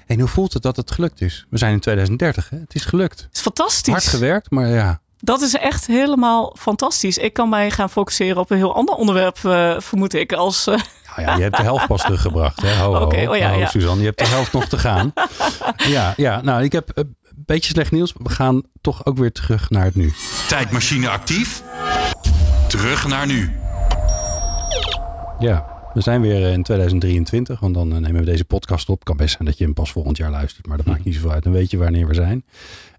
En 0.06 0.18
hoe 0.18 0.28
voelt 0.28 0.52
het 0.52 0.62
dat 0.62 0.76
het 0.76 0.90
gelukt 0.90 1.20
is? 1.20 1.46
We 1.50 1.58
zijn 1.58 1.72
in 1.72 1.80
2030, 1.80 2.50
hè? 2.50 2.56
Het 2.58 2.74
is 2.74 2.84
gelukt. 2.84 3.20
Het 3.20 3.28
is 3.36 3.40
fantastisch. 3.40 3.92
Hard 3.92 4.06
gewerkt, 4.06 4.50
maar 4.50 4.66
ja. 4.68 5.00
Dat 5.18 5.40
is 5.40 5.54
echt 5.54 5.86
helemaal 5.86 6.56
fantastisch. 6.58 7.18
Ik 7.18 7.32
kan 7.32 7.48
mij 7.48 7.70
gaan 7.70 7.90
focusseren 7.90 8.36
op 8.36 8.50
een 8.50 8.56
heel 8.56 8.74
ander 8.74 8.94
onderwerp, 8.94 9.38
eh, 9.44 9.74
vermoed 9.78 10.14
ik. 10.14 10.32
Als, 10.32 10.66
eh, 10.66 10.74
Nou 11.16 11.28
ja, 11.28 11.36
je 11.36 11.42
hebt 11.42 11.56
de 11.56 11.62
helft 11.62 11.86
pas 11.86 12.02
teruggebracht. 12.02 12.60
Hè? 12.62 12.76
Ho, 12.76 12.94
ho, 12.94 13.00
Oké, 13.04 13.28
oh 13.28 13.36
ja, 13.36 13.50
ho, 13.50 13.58
ja. 13.58 13.66
Suzanne, 13.66 14.00
je 14.00 14.06
hebt 14.06 14.18
de 14.18 14.26
helft 14.26 14.52
nog 14.52 14.64
te 14.64 14.78
gaan. 14.78 15.12
Ja, 15.76 16.14
ja, 16.16 16.40
nou, 16.40 16.62
ik 16.62 16.72
heb 16.72 16.90
een 16.94 17.16
beetje 17.46 17.70
slecht 17.72 17.90
nieuws. 17.90 18.12
We 18.16 18.28
gaan 18.30 18.62
toch 18.80 19.06
ook 19.06 19.16
weer 19.18 19.32
terug 19.32 19.70
naar 19.70 19.84
het 19.84 19.94
nu. 19.94 20.12
Tijdmachine 20.48 21.08
actief. 21.08 21.62
Terug 22.68 23.06
naar 23.06 23.26
nu. 23.26 23.52
Ja, 25.40 25.80
we 25.94 26.00
zijn 26.00 26.20
weer 26.20 26.44
eh, 26.44 26.52
in 26.52 26.62
2023, 26.62 27.60
want 27.60 27.74
dan 27.74 27.92
eh, 27.92 27.98
nemen 27.98 28.20
we 28.20 28.26
deze 28.26 28.44
podcast 28.44 28.88
op. 28.88 29.04
Kan 29.04 29.16
best 29.16 29.36
zijn 29.36 29.48
dat 29.48 29.58
je 29.58 29.64
hem 29.64 29.74
pas 29.74 29.92
volgend 29.92 30.16
jaar 30.16 30.30
luistert, 30.30 30.66
maar 30.66 30.76
dat 30.76 30.86
maakt 30.86 31.04
niet 31.04 31.14
zoveel 31.14 31.30
uit. 31.30 31.42
Dan 31.42 31.52
weet 31.52 31.70
je 31.70 31.78
wanneer 31.78 32.06
we 32.06 32.14
zijn. 32.14 32.44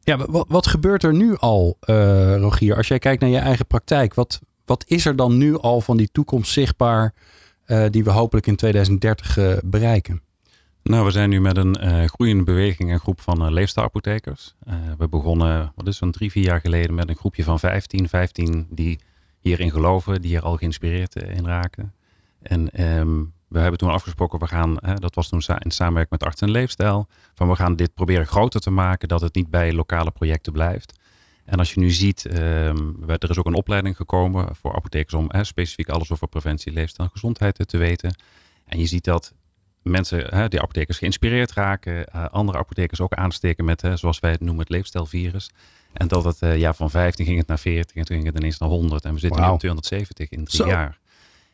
Ja, 0.04 0.18
wat, 0.18 0.46
wat 0.50 0.68
gebeurt 0.68 1.04
er 1.04 1.14
nu 1.14 1.38
al, 1.38 1.78
eh, 1.80 2.36
Rogier? 2.36 2.76
Als 2.76 2.88
jij 2.88 3.00
kijkt 3.00 3.22
naar 3.22 3.30
je 3.30 3.38
eigen 3.38 3.68
praktijk, 3.68 4.14
wat, 4.14 4.40
wat 4.66 4.84
is 4.88 5.06
er 5.06 5.16
dan 5.16 5.38
nu 5.38 5.58
al 5.58 5.82
van 5.82 5.98
die 5.98 6.10
toekomst 6.12 6.52
zichtbaar 6.52 7.14
die 7.90 8.04
we 8.04 8.10
hopelijk 8.10 8.48
in 8.48 8.56
2030 8.56 9.38
eh, 9.38 9.58
bereiken? 9.66 10.22
Nou, 10.84 11.06
we 11.06 11.12
zijn 11.12 11.30
nu 11.30 11.42
met 11.42 11.58
een 11.58 12.10
groeiende 12.10 12.44
beweging, 12.44 12.92
een 12.92 13.00
groep 13.00 13.22
van 13.22 13.46
uh, 13.46 13.52
leefstijlapothekers. 13.52 14.56
Uh, 14.68 14.74
we 14.98 15.08
begonnen, 15.08 15.72
wat 15.76 15.88
is 15.88 15.98
zo'n 15.98 16.12
drie, 16.12 16.32
vier 16.32 16.44
jaar 16.44 16.60
geleden 16.60 16.96
met 16.96 17.10
een 17.10 17.16
groepje 17.16 17.44
van 17.44 17.60
15. 17.60 18.10
15 18.10 18.68
die 18.70 19.00
hierin 19.40 19.72
geloven, 19.72 20.22
die 20.22 20.36
er 20.36 20.44
al 20.44 20.56
geïnspireerd 20.56 21.16
in 21.16 21.46
raken. 21.46 21.94
En 22.42 22.84
um, 22.98 23.34
we 23.48 23.60
hebben 23.60 23.80
toen 23.80 23.90
afgesproken, 23.90 24.40
we 24.40 24.48
gaan, 24.48 24.78
hè, 24.82 24.96
dat 24.96 25.16
was 25.16 25.30
toen 25.30 25.42
in 25.60 25.72
samenwerking 25.72 26.20
met 26.20 26.24
Arts 26.24 26.42
en 26.42 26.52
Leefstijl, 26.52 27.08
van 27.34 27.48
we 27.48 27.56
gaan 27.56 27.76
dit 27.76 27.94
proberen 27.94 28.28
groter 28.28 28.60
te 28.60 28.72
maken, 28.72 29.08
dat 29.08 29.22
het 29.22 29.36
niet 29.36 29.50
bij 29.50 29.74
lokale 29.74 30.12
projecten 30.12 30.54
blijft. 30.54 31.00
En 31.46 31.58
als 31.58 31.74
je 31.74 31.80
nu 31.80 31.92
ziet, 31.92 32.26
um, 32.26 33.04
er 33.08 33.30
is 33.30 33.38
ook 33.38 33.46
een 33.46 33.54
opleiding 33.54 33.96
gekomen 33.96 34.56
voor 34.56 34.76
apothekers 34.76 35.14
om 35.14 35.26
hè, 35.28 35.44
specifiek 35.44 35.90
alles 35.90 36.12
over 36.12 36.28
preventie, 36.28 36.74
leefstijl 36.74 37.08
en 37.08 37.14
gezondheid 37.14 37.68
te 37.68 37.78
weten. 37.78 38.16
En 38.66 38.80
je 38.80 38.86
ziet 38.86 39.04
dat 39.04 39.34
mensen, 39.82 40.36
hè, 40.36 40.48
die 40.48 40.62
apothekers 40.62 40.98
geïnspireerd 40.98 41.52
raken, 41.52 42.06
uh, 42.16 42.26
andere 42.26 42.58
apothekers 42.58 43.02
ook 43.02 43.14
aansteken 43.14 43.66
met, 43.66 43.82
hè, 43.82 43.98
zoals 43.98 44.20
wij 44.20 44.32
het 44.32 44.40
noemen, 44.40 44.60
het 44.60 44.70
leefstijlvirus. 44.70 45.50
En 45.94 46.08
dat 46.08 46.24
het 46.24 46.42
uh, 46.42 46.58
ja, 46.58 46.74
van 46.74 46.90
15 46.90 47.26
ging 47.26 47.38
het 47.38 47.48
naar 47.48 47.60
40 47.60 47.96
en 47.96 48.06
toen 48.06 48.16
ging 48.16 48.28
het 48.28 48.38
ineens 48.38 48.58
naar 48.58 48.70
100. 48.70 49.06
En 49.06 49.14
we 49.14 49.20
zitten 49.20 49.40
wow. 49.40 49.50
nu 49.50 49.54
op 49.54 49.60
270 49.60 50.30
in 50.30 50.46
drie 50.46 50.58
Zo. 50.58 50.68
jaar. 50.68 51.00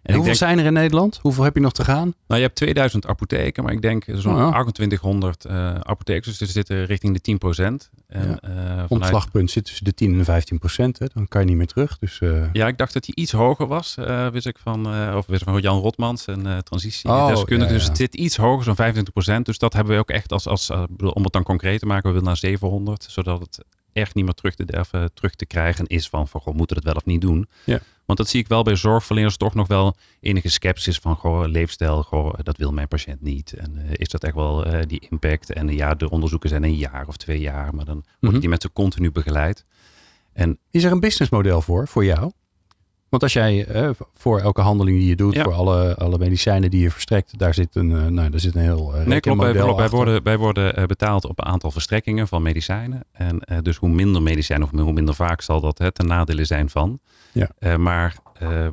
En 0.08 0.14
hoeveel 0.14 0.24
denk, 0.24 0.36
zijn 0.36 0.60
er 0.60 0.66
in 0.66 0.74
Nederland? 0.74 1.20
Hoeveel 1.22 1.44
heb 1.44 1.56
je 1.56 1.62
nog 1.62 1.72
te 1.72 1.84
gaan? 1.84 2.14
Nou, 2.28 2.40
je 2.40 2.46
hebt 2.46 2.56
2000 2.56 3.08
apotheken, 3.08 3.64
maar 3.64 3.74
ik 3.74 3.82
denk 3.82 4.04
zo'n 4.04 4.34
Oh, 4.34 4.40
ja. 4.40 4.64
2800 4.64 5.46
uh, 5.46 5.74
apothekers. 5.74 6.38
Dus 6.38 6.48
er 6.48 6.54
zitten 6.54 6.86
richting 6.86 7.14
de 7.14 7.22
10 7.22 7.38
procent. 7.38 7.90
Ja. 8.10 8.20
Uh, 8.20 8.84
Omslagpunt 8.88 9.52
zit 9.52 9.66
tussen 9.66 9.86
de 9.86 9.94
10 9.94 10.12
en 10.12 10.18
de 10.18 10.24
15 10.24 10.60
procent. 10.60 11.00
Dan 11.14 11.28
kan 11.28 11.42
je 11.42 11.48
niet 11.48 11.58
meer 11.58 11.68
terug. 11.68 11.98
Dus, 12.00 12.20
uh... 12.20 12.54
Ja, 12.54 12.68
ik 12.68 12.78
dacht 12.78 12.94
dat 12.94 13.06
hij 13.06 13.16
iets 13.16 13.32
hoger 13.32 13.68
was. 13.68 13.96
Wist 14.32 14.46
ik 14.46 14.58
van, 14.58 14.86
of 15.16 15.26
wist 15.26 15.42
ik 15.42 15.48
van 15.48 15.62
Jan 15.62 15.80
Rotmans, 15.80 16.28
een 16.28 16.64
transitiedeskundige. 16.64 17.64
Oh, 17.64 17.68
ja, 17.72 17.78
Dus 17.78 17.88
het 17.88 17.98
zit 17.98 18.16
iets 18.16 18.38
hoger, 18.38 18.64
zo'n 18.64 18.76
25 18.76 19.14
procent. 19.14 19.46
Dus 19.46 19.58
dat 19.58 19.74
hebben 19.74 19.94
we 19.94 20.00
ook 20.00 20.10
echt 20.10 20.32
als, 20.32 20.48
als 20.48 20.70
om 21.00 21.24
het 21.24 21.34
dan 21.34 21.44
concreet 21.44 21.80
te 21.80 21.86
maken, 21.86 22.04
we 22.04 22.10
willen 22.10 22.28
naar 22.28 22.38
700. 22.38 23.06
Zodat 23.10 23.40
het 23.40 23.66
echt 23.98 24.16
niet 24.16 24.26
meer 24.26 24.34
terug 24.34 24.56
te, 24.56 24.66
durven, 24.66 25.14
terug 25.14 25.36
te 25.36 25.46
krijgen 25.46 25.88
is 25.88 26.10
van, 26.10 26.28
van 26.28 26.42
goh, 26.42 26.56
moeten 26.56 26.76
we 26.76 26.82
het 26.82 26.94
wel 26.94 27.02
of 27.02 27.06
niet 27.06 27.22
doen? 27.22 27.48
Ja. 27.64 27.80
Want 28.06 28.20
dat 28.20 28.28
zie 28.28 28.40
ik 28.40 28.48
wel 28.48 28.64
bij 28.64 28.76
zorgverleners 28.76 29.38
toch 29.38 29.54
nog 29.54 29.68
wel 29.68 29.96
enige 30.20 30.50
sceptisch 30.50 30.98
van 30.98 31.16
goh, 31.16 31.48
leefstijl, 31.48 32.04
goh, 32.04 32.34
dat 32.44 32.58
wil 32.58 32.72
mijn 32.72 32.88
patiënt 32.88 33.22
niet. 33.22 33.54
En 33.54 33.78
eh, 33.78 33.92
is 33.92 34.08
dat 34.08 34.24
echt 34.24 34.36
wel 34.36 34.66
eh, 34.66 34.82
die 34.88 35.08
impact? 35.10 35.54
En 35.54 35.68
ja, 35.68 35.94
de 35.94 36.10
onderzoeken 36.10 36.50
zijn 36.50 36.64
een 36.64 36.76
jaar 36.76 37.08
of 37.08 37.18
twee 37.18 37.40
jaar, 37.40 37.76
maar 37.76 37.86
dan 37.86 38.06
wordt 38.20 38.40
die 38.40 38.50
met 38.50 38.62
ze 38.62 38.72
continu 38.72 39.12
begeleid. 39.12 39.66
En 40.34 40.60
Is 40.72 40.84
er 40.84 40.92
een 40.92 41.00
businessmodel 41.00 41.62
voor, 41.62 41.88
voor 41.88 42.06
jou? 42.06 42.32
Want 43.10 43.24
als 43.24 43.34
jij 43.34 43.66
eh, 43.66 43.90
voor 44.14 44.40
elke 44.40 44.62
handeling 44.62 44.98
die 44.98 45.08
je 45.08 45.16
doet, 45.16 45.34
Ja. 45.34 45.44
voor 45.44 45.54
alle, 45.54 45.96
alle 45.96 46.18
medicijnen 46.18 46.70
die 46.70 46.82
je 46.82 46.92
verstrekt, 46.92 47.38
daar 47.40 47.54
zit 47.54 47.76
een, 47.76 47.92
eh, 47.92 48.06
nou, 48.06 48.30
daar 48.30 48.40
zit 48.40 48.56
een 48.56 48.62
heel 48.62 48.96
uh, 48.96 49.06
Nee, 49.06 49.20
klopt. 49.20 49.40
Wij, 49.42 49.52
klopt. 49.52 49.66
wij 49.66 49.76
achter. 49.76 49.96
worden, 49.98 50.24
wij 50.24 50.38
worden 50.38 50.88
betaald 50.88 51.26
op 51.26 51.40
een 51.40 51.46
aantal 51.46 51.72
verstrekkingen 51.72 52.28
van 52.28 52.42
medicijnen. 52.42 53.04
En 53.12 53.42
dus 53.62 53.78
hoe 53.78 53.90
minder 53.90 54.22
medicijnen 54.22 54.68
of 54.72 54.80
hoe 54.80 54.94
minder 54.94 55.16
vaak 55.16 55.42
zal 55.42 55.62
dat 55.62 55.78
hè, 55.78 55.92
ten 55.92 56.08
nadele 56.08 56.46
zijn 56.46 56.70
van. 56.70 57.00
Ja. 57.32 57.78
Maar 57.78 58.16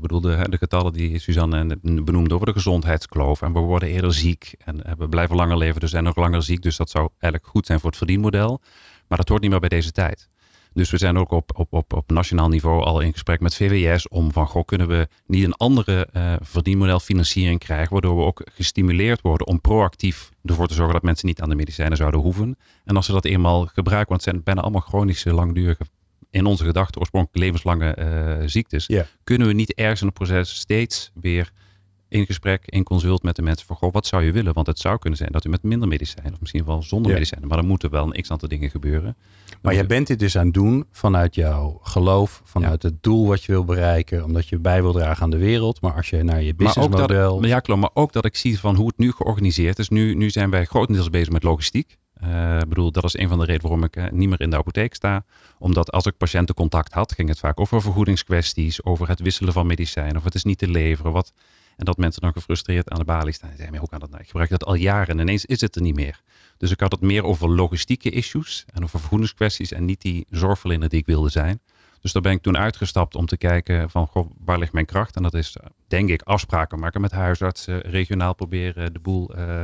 bedoel, 0.00 0.20
de, 0.20 0.46
de 0.50 0.58
getallen 0.58 0.92
die 0.92 1.18
Suzanne 1.18 1.78
benoemde 1.82 2.34
over 2.34 2.46
de 2.46 2.52
gezondheidskloof. 2.52 3.42
En 3.42 3.52
we 3.52 3.58
worden 3.58 3.88
eerder 3.88 4.14
ziek 4.14 4.54
en 4.64 4.82
we 4.98 5.08
blijven 5.08 5.36
langer 5.36 5.56
leven, 5.56 5.80
dus 5.80 5.90
zijn 5.90 6.04
nog 6.04 6.16
langer 6.16 6.42
ziek. 6.42 6.62
Dus 6.62 6.76
dat 6.76 6.90
zou 6.90 7.08
eigenlijk 7.18 7.52
goed 7.52 7.66
zijn 7.66 7.80
voor 7.80 7.88
het 7.88 7.98
verdienmodel. 7.98 8.60
Maar 9.08 9.18
dat 9.18 9.28
hoort 9.28 9.40
niet 9.42 9.50
meer 9.50 9.60
bij 9.60 9.68
deze 9.68 9.92
tijd. 9.92 10.28
Dus 10.74 10.90
we 10.90 10.98
zijn 10.98 11.18
ook 11.18 11.30
op, 11.30 11.58
op, 11.58 11.72
op, 11.72 11.92
op 11.92 12.10
nationaal 12.10 12.48
niveau 12.48 12.82
al 12.82 13.00
in 13.00 13.12
gesprek 13.12 13.40
met 13.40 13.54
VWS 13.54 14.08
om 14.08 14.32
van 14.32 14.46
goh, 14.46 14.64
kunnen 14.64 14.88
we 14.88 15.08
niet 15.26 15.44
een 15.44 15.54
andere 15.54 16.08
eh 16.12 16.34
verdienmodel 16.40 17.00
financiering 17.00 17.60
krijgen, 17.60 17.92
waardoor 17.92 18.16
we 18.16 18.22
ook 18.22 18.46
gestimuleerd 18.52 19.20
worden 19.20 19.46
om 19.46 19.60
proactief 19.60 20.30
ervoor 20.44 20.66
te 20.66 20.74
zorgen 20.74 20.94
dat 20.94 21.02
mensen 21.02 21.26
niet 21.26 21.40
aan 21.40 21.48
de 21.48 21.54
medicijnen 21.54 21.96
zouden 21.96 22.20
hoeven. 22.20 22.56
En 22.84 22.96
als 22.96 23.06
ze 23.06 23.12
dat 23.12 23.24
eenmaal 23.24 23.66
gebruiken, 23.66 24.08
want 24.08 24.24
het 24.24 24.30
zijn 24.30 24.44
bijna 24.44 24.60
allemaal 24.60 24.80
chronische, 24.80 25.34
langdurige, 25.34 25.84
in 26.30 26.46
onze 26.46 26.64
gedachten 26.64 27.00
oorspronkelijk 27.00 27.44
levenslange 27.44 27.94
eh, 27.94 28.48
ziektes, 28.48 28.90
kunnen 29.24 29.46
we 29.46 29.52
niet 29.52 29.74
ergens 29.74 30.00
in 30.00 30.06
het 30.06 30.16
proces 30.16 30.54
steeds 30.54 31.10
weer 31.14 31.52
in 32.14 32.26
gesprek, 32.26 32.62
in 32.66 32.82
consult 32.84 33.22
met 33.22 33.36
de 33.36 33.42
mensen 33.42 33.66
van 33.66 33.76
goh, 33.76 33.92
wat 33.92 34.06
zou 34.06 34.24
je 34.24 34.32
willen? 34.32 34.52
Want 34.54 34.66
het 34.66 34.78
zou 34.78 34.98
kunnen 34.98 35.18
zijn 35.18 35.32
dat 35.32 35.44
u 35.44 35.48
met 35.48 35.62
minder 35.62 35.88
medicijnen 35.88 36.32
of 36.32 36.40
misschien 36.40 36.64
wel 36.64 36.82
zonder 36.82 37.08
Ja. 37.10 37.16
medicijnen, 37.16 37.48
maar 37.48 37.56
dan 37.56 37.66
moeten 37.66 37.90
wel 37.90 38.04
een 38.14 38.22
x 38.22 38.30
aantal 38.30 38.48
dingen 38.48 38.70
gebeuren. 38.70 39.16
Maar 39.62 39.74
jij 39.74 39.86
bent 39.86 40.06
dit 40.06 40.18
dus 40.18 40.38
aan 40.38 40.44
het 40.44 40.54
doen 40.54 40.86
vanuit 40.90 41.34
jouw 41.34 41.78
geloof, 41.82 42.40
vanuit 42.44 42.82
het 42.82 43.02
doel 43.02 43.26
wat 43.26 43.44
je 43.44 43.52
wil 43.52 43.64
bereiken, 43.64 44.24
omdat 44.24 44.48
je 44.48 44.58
bij 44.58 44.82
wil 44.82 44.92
dragen 44.92 45.22
aan 45.22 45.30
de 45.30 45.36
wereld. 45.38 45.80
Maar 45.80 45.92
als 45.94 46.10
je 46.10 46.22
naar 46.22 46.42
je 46.42 46.54
Maar 46.56 46.66
businessmodel... 46.66 47.40
dat, 47.40 47.48
ja, 47.50 47.60
klopt. 47.60 47.80
Maar 47.80 47.90
ook 47.94 48.12
dat 48.12 48.24
ik 48.24 48.36
zie 48.36 48.58
van 48.60 48.74
hoe 48.76 48.86
het 48.86 48.98
nu 48.98 49.12
georganiseerd 49.12 49.78
is. 49.78 49.88
Nu, 49.88 50.14
nu 50.14 50.30
zijn 50.30 50.50
wij 50.50 50.64
grotendeels 50.64 51.10
bezig 51.10 51.30
met 51.32 51.42
logistiek. 51.42 51.98
Eh, 52.14 52.58
Ik 52.58 52.68
bedoel, 52.68 52.92
dat 52.92 53.04
is 53.04 53.16
een 53.18 53.28
van 53.28 53.38
de 53.38 53.44
redenen 53.44 53.68
waarom 53.70 53.84
ik 53.86 53.96
eh, 53.96 54.04
niet 54.10 54.28
meer 54.28 54.40
in 54.40 54.50
de 54.50 54.56
apotheek 54.56 54.94
sta. 54.94 55.24
Omdat 55.58 55.92
als 55.92 56.06
ik 56.06 56.16
patiëntencontact 56.16 56.92
had, 56.92 57.12
ging 57.12 57.28
het 57.28 57.38
vaak 57.38 57.60
over 57.60 57.82
vergoedingskwesties, 57.82 58.84
over 58.84 59.08
het 59.08 59.20
wisselen 59.20 59.52
van 59.52 59.66
medicijnen, 59.66 60.16
of 60.16 60.24
het 60.24 60.34
is 60.34 60.44
niet 60.44 60.58
te 60.58 60.68
leveren. 60.68 61.12
Wat, 61.12 61.32
en 61.76 61.84
dat 61.84 61.96
mensen 61.96 62.22
dan 62.22 62.32
gefrustreerd 62.32 62.90
aan 62.90 62.98
de 62.98 63.04
balie 63.04 63.32
staan. 63.32 63.50
En 63.50 63.56
zeggen, 63.56 63.76
hoe 63.76 63.88
kan 63.88 63.98
dat 63.98 64.10
nou? 64.10 64.22
Ik 64.22 64.28
gebruik 64.28 64.50
dat 64.50 64.64
al 64.64 64.74
jaren 64.74 65.14
en 65.14 65.18
ineens 65.18 65.44
is 65.44 65.60
het 65.60 65.76
er 65.76 65.82
niet 65.82 65.94
meer. 65.94 66.20
Dus 66.56 66.70
ik 66.70 66.80
had 66.80 66.92
het 66.92 67.00
meer 67.00 67.24
over 67.24 67.50
logistieke 67.50 68.10
issues 68.10 68.64
en 68.72 68.82
over 68.82 68.98
vergoedingskwesties 68.98 69.72
en 69.72 69.84
niet 69.84 70.00
die 70.00 70.26
zorgverlener 70.30 70.88
die 70.88 71.00
ik 71.00 71.06
wilde 71.06 71.30
zijn. 71.30 71.60
Dus 72.00 72.12
daar 72.12 72.22
ben 72.22 72.32
ik 72.32 72.42
toen 72.42 72.56
uitgestapt 72.56 73.14
om 73.14 73.26
te 73.26 73.36
kijken 73.36 73.90
van 73.90 74.10
waar 74.44 74.58
ligt 74.58 74.72
mijn 74.72 74.86
kracht? 74.86 75.16
En 75.16 75.22
dat 75.22 75.34
is 75.34 75.56
denk 75.86 76.08
ik 76.08 76.22
afspraken 76.22 76.78
maken 76.78 77.00
met 77.00 77.12
huisartsen, 77.12 77.80
regionaal 77.80 78.34
proberen 78.34 78.92
de 78.92 78.98
boel 78.98 79.34
eh, 79.34 79.62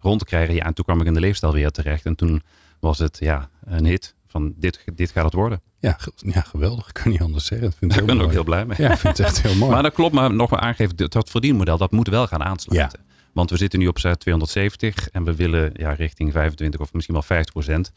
rond 0.00 0.18
te 0.18 0.24
krijgen. 0.24 0.54
Ja, 0.54 0.64
en 0.64 0.74
toen 0.74 0.84
kwam 0.84 1.00
ik 1.00 1.06
in 1.06 1.14
de 1.14 1.20
leefstijl 1.20 1.52
weer 1.52 1.70
terecht. 1.70 2.04
En 2.06 2.14
toen 2.14 2.42
was 2.80 2.98
het 2.98 3.18
ja, 3.20 3.50
een 3.64 3.84
hit 3.84 4.14
van 4.26 4.54
dit, 4.56 4.84
dit 4.94 5.10
gaat 5.10 5.24
het 5.24 5.34
worden. 5.34 5.60
Ja, 5.86 5.98
ja, 6.16 6.40
geweldig. 6.40 6.88
Ik 6.88 6.94
kan 7.02 7.10
niet 7.10 7.20
anders 7.20 7.44
zeggen. 7.46 7.68
Ik, 7.68 7.74
vind 7.78 7.92
het 7.92 8.00
Ik 8.00 8.06
heel 8.06 8.16
ben 8.16 8.24
er 8.26 8.30
ook 8.30 8.44
mooi. 8.44 8.56
heel 8.56 8.66
blij 8.66 8.66
mee. 8.78 8.88
Ja, 8.88 8.92
ik 8.92 8.98
vind 8.98 9.16
het 9.18 9.26
echt 9.26 9.42
heel 9.42 9.54
mooi. 9.62 9.72
Maar 9.72 9.82
dat 9.82 9.92
klopt, 9.92 10.14
maar 10.14 10.34
nog 10.34 10.50
maar 10.50 10.60
aangeven, 10.60 10.96
dat- 10.96 11.30
verdienmodel, 11.30 11.78
dat 11.78 11.90
moet 11.90 12.08
wel 12.08 12.26
gaan 12.26 12.42
aansluiten. 12.44 13.00
Want 13.32 13.50
we 13.50 13.56
zitten 13.56 13.78
nu 13.78 13.86
op 13.86 13.96
eh, 13.98 14.12
270 14.12 15.08
en 15.08 15.24
we 15.24 15.34
willen 15.34 15.70
ja, 15.74 15.92
richting 15.92 16.32
25 16.32 16.80
of 16.80 16.92
misschien 16.92 17.14
wel 17.14 17.24
50 17.24 17.52
procent. 17.52 17.92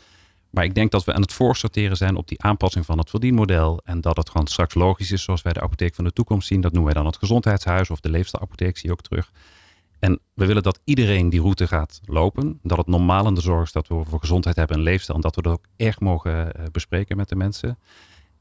Maar 0.49 0.63
ik 0.63 0.75
denk 0.75 0.91
dat 0.91 1.03
we 1.03 1.13
aan 1.13 1.21
het 1.21 1.33
voorsorteren 1.33 1.97
zijn 1.97 2.15
op 2.15 2.27
die 2.27 2.41
aanpassing 2.41 2.85
van 2.85 2.97
het 2.97 3.09
verdienmodel. 3.09 3.81
En 3.83 4.01
dat 4.01 4.17
het 4.17 4.29
gewoon 4.29 4.47
straks 4.47 4.73
logisch 4.73 5.11
is 5.11 5.23
zoals 5.23 5.41
wij 5.41 5.53
de 5.53 5.61
apotheek 5.61 5.95
van 5.95 6.03
de 6.03 6.11
toekomst 6.13 6.47
zien. 6.47 6.61
Dat 6.61 6.71
noemen 6.71 6.93
wij 6.93 7.01
dan 7.01 7.11
het 7.11 7.19
gezondheidshuis 7.19 7.89
of 7.89 7.99
de 7.99 8.09
leefstijlapotheek, 8.09 8.77
zie 8.77 8.85
je 8.87 8.91
ook 8.93 9.01
terug. 9.01 9.31
En 9.99 10.19
we 10.33 10.45
willen 10.45 10.63
dat 10.63 10.79
iedereen 10.83 11.29
die 11.29 11.41
route 11.41 11.67
gaat 11.67 11.99
lopen. 12.05 12.59
Dat 12.63 12.77
het 12.77 12.87
normaal 12.87 13.27
in 13.27 13.33
de 13.33 13.41
zorg 13.41 13.63
is 13.63 13.71
dat 13.71 13.87
we 13.87 14.03
voor 14.03 14.19
gezondheid 14.19 14.55
hebben 14.55 14.77
en 14.77 14.83
leefstijl. 14.83 15.17
En 15.17 15.23
dat 15.23 15.35
we 15.35 15.41
dat 15.41 15.53
ook 15.53 15.65
echt 15.75 15.99
mogen 15.99 16.53
eh, 16.53 16.63
bespreken 16.71 17.17
met 17.17 17.29
de 17.29 17.35
mensen. 17.35 17.77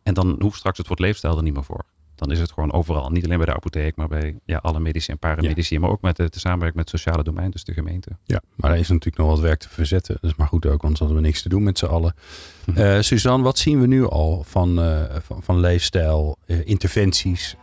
En 0.03 0.15
dan 0.15 0.37
hoeft 0.39 0.59
straks 0.59 0.79
het 0.79 0.87
woord 0.87 1.01
leefstijl 1.01 1.37
er 1.37 1.43
niet 1.43 1.55
meer 1.55 1.65
voor. 1.65 1.85
Dan 2.19 2.31
is 2.31 2.41
het 2.41 2.53
gewoon 2.53 2.73
overal. 2.73 3.11
Niet 3.11 3.25
alleen 3.25 3.37
bij 3.37 3.47
de 3.47 3.55
apotheek, 3.55 3.97
maar 3.97 4.09
bij 4.09 4.39
ja, 4.45 4.59
alle 4.63 4.81
medici 4.81 5.13
en 5.13 5.19
paramedici. 5.19 5.79
Maar 5.79 5.91
ook 5.91 6.03
met 6.03 6.17
de, 6.17 6.29
de 6.31 6.39
samenwerking 6.39 6.77
met 6.77 6.91
het 6.91 7.01
sociale 7.01 7.23
domein, 7.23 7.51
dus 7.51 7.65
de 7.65 7.73
gemeente. 7.73 8.11
Ja, 8.25 8.41
maar 8.55 8.71
er 8.71 8.77
is 8.77 8.89
natuurlijk 8.89 9.17
nog 9.17 9.29
wat 9.29 9.41
werk 9.41 9.59
te 9.59 9.69
verzetten. 9.69 10.19
Dat 10.21 10.31
is 10.31 10.37
maar 10.37 10.47
goed 10.47 10.67
ook, 10.67 10.71
want 10.71 10.83
anders 10.83 10.99
hadden 10.99 11.17
we 11.17 11.23
niks 11.23 11.43
te 11.43 11.49
doen 11.49 11.63
met 11.63 11.79
z'n 11.79 11.87
allen. 11.87 12.15
Mhm. 12.67 12.79
Eh, 12.79 13.01
Suzanne, 13.01 13.45
wat 13.45 13.59
zien 13.59 13.81
we 13.81 13.87
nu 13.87 14.07
al 14.07 14.43
van, 14.47 14.81
eh, 14.81 15.17
van, 15.23 15.43
van 15.43 15.61
leefstijl, 15.61 16.37
eh, 16.47 16.67
interventies, 16.67 17.57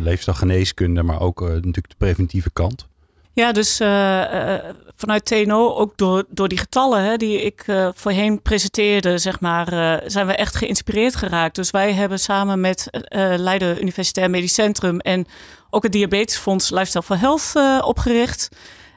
leefstijlgeneeskunde, 0.00 1.02
maar 1.02 1.20
ook 1.20 1.40
natuurlijk 1.40 1.88
de 1.88 1.94
preventieve 1.98 2.50
kant? 2.50 2.88
Ja, 3.38 3.52
dus 3.52 3.80
eh, 3.80 4.54
eh, 4.54 4.64
vanuit 4.96 5.24
TNO, 5.24 5.74
ook 5.74 5.96
door, 5.96 6.24
door 6.28 6.48
die 6.48 6.58
getallen 6.58 7.02
hè, 7.02 7.16
die 7.16 7.42
ik 7.42 7.62
eh, 7.66 7.88
voorheen 7.94 8.42
presenteerde, 8.42 9.18
zeg 9.18 9.40
maar, 9.40 10.00
zijn 10.06 10.26
we 10.26 10.32
echt 10.34 10.56
geïnspireerd 10.56 11.16
geraakt. 11.16 11.54
Dus 11.54 11.70
wij 11.70 11.92
hebben 11.92 12.18
samen 12.18 12.60
met 12.60 12.88
Leiden 13.36 13.80
Universitair 13.80 14.30
Medisch 14.30 14.54
Centrum 14.54 14.98
en 15.00 15.26
ook 15.70 15.82
het 15.82 15.92
Diabetesfonds 15.92 16.70
Lifestyle 16.70 17.02
for 17.02 17.18
Health 17.18 17.52
opgericht. 17.84 18.48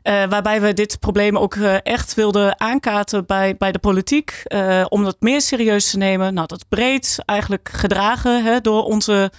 Waarbij 0.03 0.61
we 0.61 0.73
dit 0.73 0.99
probleem 0.99 1.37
ook 1.37 1.55
echt 1.83 2.13
wilden 2.13 2.59
aankaarten 2.59 3.25
bij, 3.25 3.55
bij 3.57 3.71
de 3.71 3.79
politiek. 3.79 4.43
om 4.89 5.03
dat 5.03 5.15
meer 5.19 5.41
serieus 5.41 5.89
te 5.89 5.97
nemen. 5.97 6.33
Nou, 6.33 6.47
dat 6.47 6.65
breed 6.69 7.17
eigenlijk 7.25 7.69
gedragen 7.73 8.43
hè, 8.43 8.61
door 8.61 8.83
onze 8.83 9.31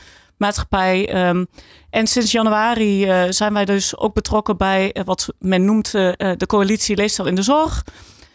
maatschappij. 0.43 1.09
Ehm, 1.09 1.45
en 1.91 2.07
sinds 2.07 2.33
januari 2.33 3.05
eh, 3.05 3.25
zijn 3.29 3.53
wij 3.53 3.65
dus 3.65 3.97
ook 3.97 4.15
betrokken 4.15 4.57
bij 4.57 4.93
eh, 4.93 5.05
wat 5.05 5.29
men 5.39 5.65
noemt 5.65 5.95
eh, 5.95 6.13
de 6.37 6.47
coalitie 6.47 6.97
Leefstijl 6.97 7.29
in 7.29 7.35
de 7.35 7.43
Zorg. 7.43 7.85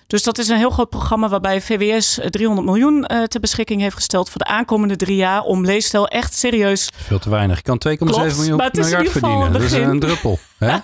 Dus 0.07 0.23
dat 0.23 0.37
is 0.37 0.47
een 0.47 0.57
heel 0.57 0.69
groot 0.69 0.89
programma 0.89 1.29
waarbij 1.29 1.61
VWS 1.61 2.19
eh, 2.19 2.29
300 2.29 2.67
miljoen 2.67 3.05
ter 3.27 3.39
beschikking 3.39 3.81
heeft 3.81 3.95
gesteld 3.95 4.29
voor 4.29 4.39
de 4.39 4.45
aankomende 4.45 4.95
drie 4.95 5.15
jaar 5.15 5.41
om 5.41 5.65
leefstijl 5.65 6.07
echt 6.07 6.33
serieus. 6.33 6.89
Veel 6.95 7.19
te 7.19 7.29
weinig. 7.29 7.57
Je 7.57 7.63
kan 7.63 7.81
2,7 7.87 7.97
Klopt, 7.97 8.35
miljoen 8.35 8.57
maar 8.57 8.65
het 8.65 8.77
is 8.77 8.85
miljard 8.85 9.09
verdienen. 9.09 9.45
een 9.45 9.51
Dat 9.51 9.61
is 9.61 9.71
een 9.71 9.99
druppel. 9.99 10.39
Hè? 10.57 10.67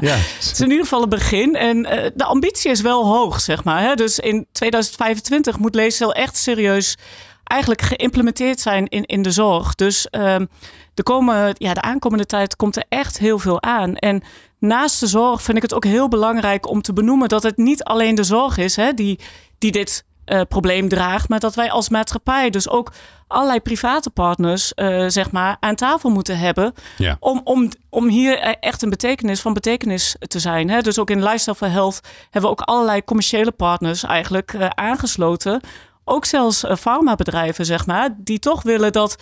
ja. 0.00 0.16
Het 0.16 0.50
is 0.52 0.60
in 0.60 0.70
ieder 0.70 0.82
geval 0.82 1.02
een 1.02 1.08
begin 1.08 1.56
en 1.56 1.82
de 2.14 2.24
ambitie 2.24 2.70
is 2.70 2.80
wel 2.80 3.06
hoog, 3.06 3.40
zeg 3.40 3.64
maar. 3.64 3.82
Hè? 3.82 3.94
Dus 3.94 4.18
in 4.18 4.46
2025 4.52 5.58
moet 5.58 5.74
leefstijl 5.74 6.12
echt 6.12 6.36
serieus 6.36 6.96
eigenlijk 7.44 7.82
geïmplementeerd 7.82 8.60
zijn 8.60 8.88
in, 8.88 9.04
in 9.04 9.22
de 9.22 9.30
zorg. 9.30 9.74
Dus 9.74 10.08
ehm, 10.10 10.46
de, 10.94 11.02
komen, 11.02 11.54
ja, 11.58 11.74
de 11.74 11.82
aankomende 11.82 12.26
tijd 12.26 12.56
komt 12.56 12.76
er 12.76 12.84
echt 12.88 13.18
heel 13.18 13.38
veel 13.38 13.62
aan. 13.62 13.96
En 13.96 14.22
naast 14.58 15.00
de 15.00 15.06
zorg 15.06 15.42
vind 15.42 15.56
ik 15.56 15.62
het 15.62 15.74
ook 15.74 15.84
heel 15.84 16.08
belangrijk 16.08 16.68
om 16.68 16.82
te 16.82 16.92
benoemen 16.92 17.28
dat 17.28 17.42
het 17.42 17.56
niet 17.56 17.84
alleen 17.84 18.14
de 18.14 18.24
zorg 18.24 18.56
is 18.56 18.76
hè, 18.76 18.92
die, 18.92 19.18
die 19.58 19.72
dit 19.72 20.04
eh, 20.24 20.40
probleem 20.48 20.88
draagt, 20.88 21.28
maar 21.28 21.40
dat 21.40 21.54
wij 21.54 21.70
als 21.70 21.88
maatschappij 21.88 22.50
dus 22.50 22.68
ook 22.68 22.92
allerlei 23.26 23.60
private 23.60 24.10
partners 24.10 24.74
eh, 24.74 25.04
zeg 25.08 25.30
maar, 25.30 25.56
aan 25.60 25.74
tafel 25.74 26.10
moeten 26.10 26.38
hebben 26.38 26.72
Ja. 26.98 27.16
om, 27.20 27.40
om, 27.44 27.68
om 27.88 28.08
hier 28.08 28.38
echt 28.40 28.82
een 28.82 28.90
betekenis 28.90 29.40
van 29.40 29.52
betekenis 29.52 30.16
te 30.18 30.38
zijn. 30.38 30.70
Hè? 30.70 30.80
Dus 30.80 30.98
ook 30.98 31.10
in 31.10 31.22
Lifestyle 31.22 31.54
for 31.54 31.68
Health 31.70 32.00
hebben 32.22 32.50
we 32.50 32.56
ook 32.56 32.60
allerlei 32.60 33.04
commerciële 33.04 33.50
partners 33.52 34.02
eigenlijk 34.02 34.52
eh, 34.52 34.68
aangesloten. 34.68 35.60
Ook 36.04 36.24
zelfs 36.24 36.64
uh, 36.64 36.76
farmabedrijven, 36.76 37.64
zeg 37.64 37.86
maar, 37.86 38.14
die 38.18 38.38
toch 38.38 38.62
willen 38.62 38.92
dat 38.92 39.16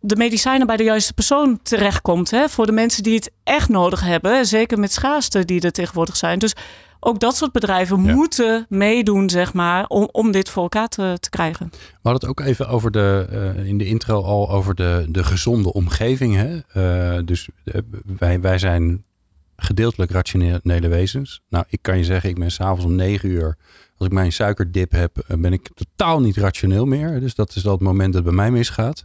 de 0.00 0.16
medicijnen 0.16 0.66
bij 0.66 0.76
de 0.76 0.82
juiste 0.82 1.12
persoon 1.12 1.60
terechtkomt. 1.62 2.30
Hè? 2.30 2.48
Voor 2.48 2.66
de 2.66 2.72
mensen 2.72 3.02
die 3.02 3.14
het 3.14 3.30
echt 3.44 3.68
nodig 3.68 4.00
hebben. 4.00 4.46
Zeker 4.46 4.78
met 4.78 4.92
schaarste 4.92 5.44
die 5.44 5.60
er 5.60 5.72
tegenwoordig 5.72 6.16
zijn. 6.16 6.38
Dus 6.38 6.54
ook 7.00 7.20
dat 7.20 7.36
soort 7.36 7.52
bedrijven 7.52 8.04
Ja. 8.04 8.14
moeten 8.14 8.66
meedoen, 8.68 9.30
zeg 9.30 9.52
maar, 9.52 9.86
om, 9.86 10.08
om 10.12 10.30
dit 10.30 10.48
voor 10.48 10.62
elkaar 10.62 10.88
te, 10.88 11.16
te 11.20 11.30
krijgen. 11.30 11.68
We 11.70 11.78
hadden 12.02 12.28
het 12.28 12.38
ook 12.38 12.46
even 12.46 12.68
over 12.68 12.90
de, 12.90 13.26
uh, 13.56 13.66
in 13.66 13.78
de 13.78 13.86
intro 13.86 14.22
al 14.22 14.50
over 14.50 14.74
de, 14.74 15.06
de 15.08 15.24
gezonde 15.24 15.72
omgeving. 15.72 16.34
Hè? 16.34 16.60
Uh, 17.16 17.22
dus 17.24 17.48
uh, 17.64 17.74
wij, 18.18 18.40
wij 18.40 18.58
zijn 18.58 19.04
gedeeltelijk 19.56 20.10
rationele 20.10 20.88
wezens. 20.88 21.40
Nou, 21.48 21.64
ik 21.68 21.78
kan 21.82 21.98
je 21.98 22.04
zeggen, 22.04 22.30
ik 22.30 22.38
ben 22.38 22.50
s'avonds 22.50 22.84
om 22.84 22.94
negen 22.94 23.28
uur, 23.28 23.56
als 24.00 24.08
ik 24.08 24.14
mijn 24.14 24.32
suikerdip 24.32 24.92
heb, 24.92 25.18
eh, 25.18 25.36
ben 25.36 25.52
ik 25.52 25.70
totaal 25.74 26.20
niet 26.20 26.36
rationeel 26.36 26.86
meer. 26.86 27.20
Dus 27.20 27.34
dat 27.34 27.54
is 27.54 27.64
het 27.64 27.80
moment 27.80 28.12
dat 28.12 28.24
bij 28.24 28.32
mij 28.32 28.50
misgaat. 28.50 29.04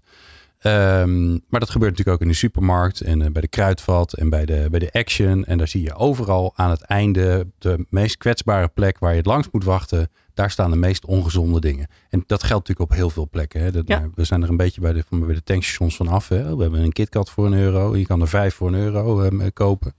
Um, 0.63 1.41
maar 1.49 1.60
dat 1.60 1.69
gebeurt 1.69 1.91
natuurlijk 1.91 2.17
ook 2.17 2.21
in 2.21 2.27
de 2.27 2.38
supermarkt 2.38 3.01
en 3.01 3.19
uh, 3.19 3.29
bij 3.29 3.41
de 3.41 3.47
kruidvat 3.47 4.13
en 4.13 4.29
bij 4.29 4.45
de, 4.45 4.67
bij 4.71 4.79
de 4.79 4.91
action. 4.91 5.45
En 5.45 5.58
daar 5.58 5.67
zie 5.67 5.81
je 5.81 5.95
overal 5.95 6.53
aan 6.55 6.69
het 6.69 6.81
einde 6.81 7.47
de 7.58 7.86
meest 7.89 8.17
kwetsbare 8.17 8.67
plek 8.67 8.99
waar 8.99 9.12
je 9.12 9.17
het 9.17 9.25
langs 9.25 9.47
moet 9.51 9.63
wachten. 9.63 10.10
daar 10.34 10.51
staan 10.51 10.71
de 10.71 10.77
meest 10.77 11.05
ongezonde 11.05 11.60
dingen. 11.60 11.88
En 12.10 12.23
dat 12.27 12.43
geldt 12.43 12.67
natuurlijk 12.67 12.91
op 12.91 12.97
heel 12.97 13.10
veel 13.10 13.29
plekken. 13.29 13.62
Hè. 13.62 13.71
Dat, 13.71 13.88
Ja. 13.88 14.10
We 14.15 14.23
zijn 14.23 14.43
er 14.43 14.49
een 14.49 14.58
beetje 14.58 14.81
bij 14.81 14.93
de, 14.93 15.03
van, 15.08 15.25
bij 15.25 15.36
de 15.36 15.43
tankstations 15.43 15.95
vanaf. 15.95 16.27
Hè. 16.27 16.55
We 16.55 16.62
hebben 16.62 16.81
een 16.81 16.91
KitKat 16.91 17.29
voor 17.29 17.45
een 17.45 17.53
euro. 17.53 17.95
Je 17.95 18.05
kan 18.05 18.21
er 18.21 18.27
vijf 18.27 18.55
voor 18.55 18.67
een 18.67 18.79
euro 18.79 19.21
ehm, 19.21 19.49
kopen. 19.53 19.93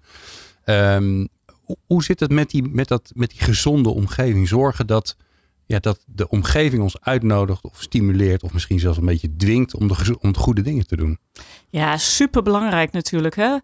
Ehm, 0.65 1.27
hoe, 1.87 2.05
zit 2.05 2.21
het 2.21 2.31
met 2.31 2.51
die, 2.51 2.63
met, 2.63 2.89
dat, 2.89 3.11
met 3.15 3.31
die 3.31 3.41
gezonde 3.41 3.89
omgeving? 3.89 4.49
Zorgen 4.49 4.87
dat, 4.87 5.17
ja, 5.67 5.79
dat 5.79 6.05
de 6.07 6.29
omgeving 6.29 6.83
ons 6.83 7.01
uitnodigt 7.01 7.65
of 7.65 7.83
stimuleert... 7.83 8.43
of 8.43 8.53
misschien 8.53 8.79
zelfs 8.79 8.99
een 8.99 9.05
beetje 9.05 9.37
dwingt 9.37 9.75
om 9.75 9.89
de, 9.89 10.17
om 10.21 10.33
de 10.33 10.39
goede 10.39 10.63
dingen 10.63 10.87
te 10.87 10.97
doen. 10.97 11.19
Ja, 11.69 11.97
super 11.97 12.43
belangrijk 12.43 12.93
natuurlijk. 12.93 13.37
Hè? 13.37 13.57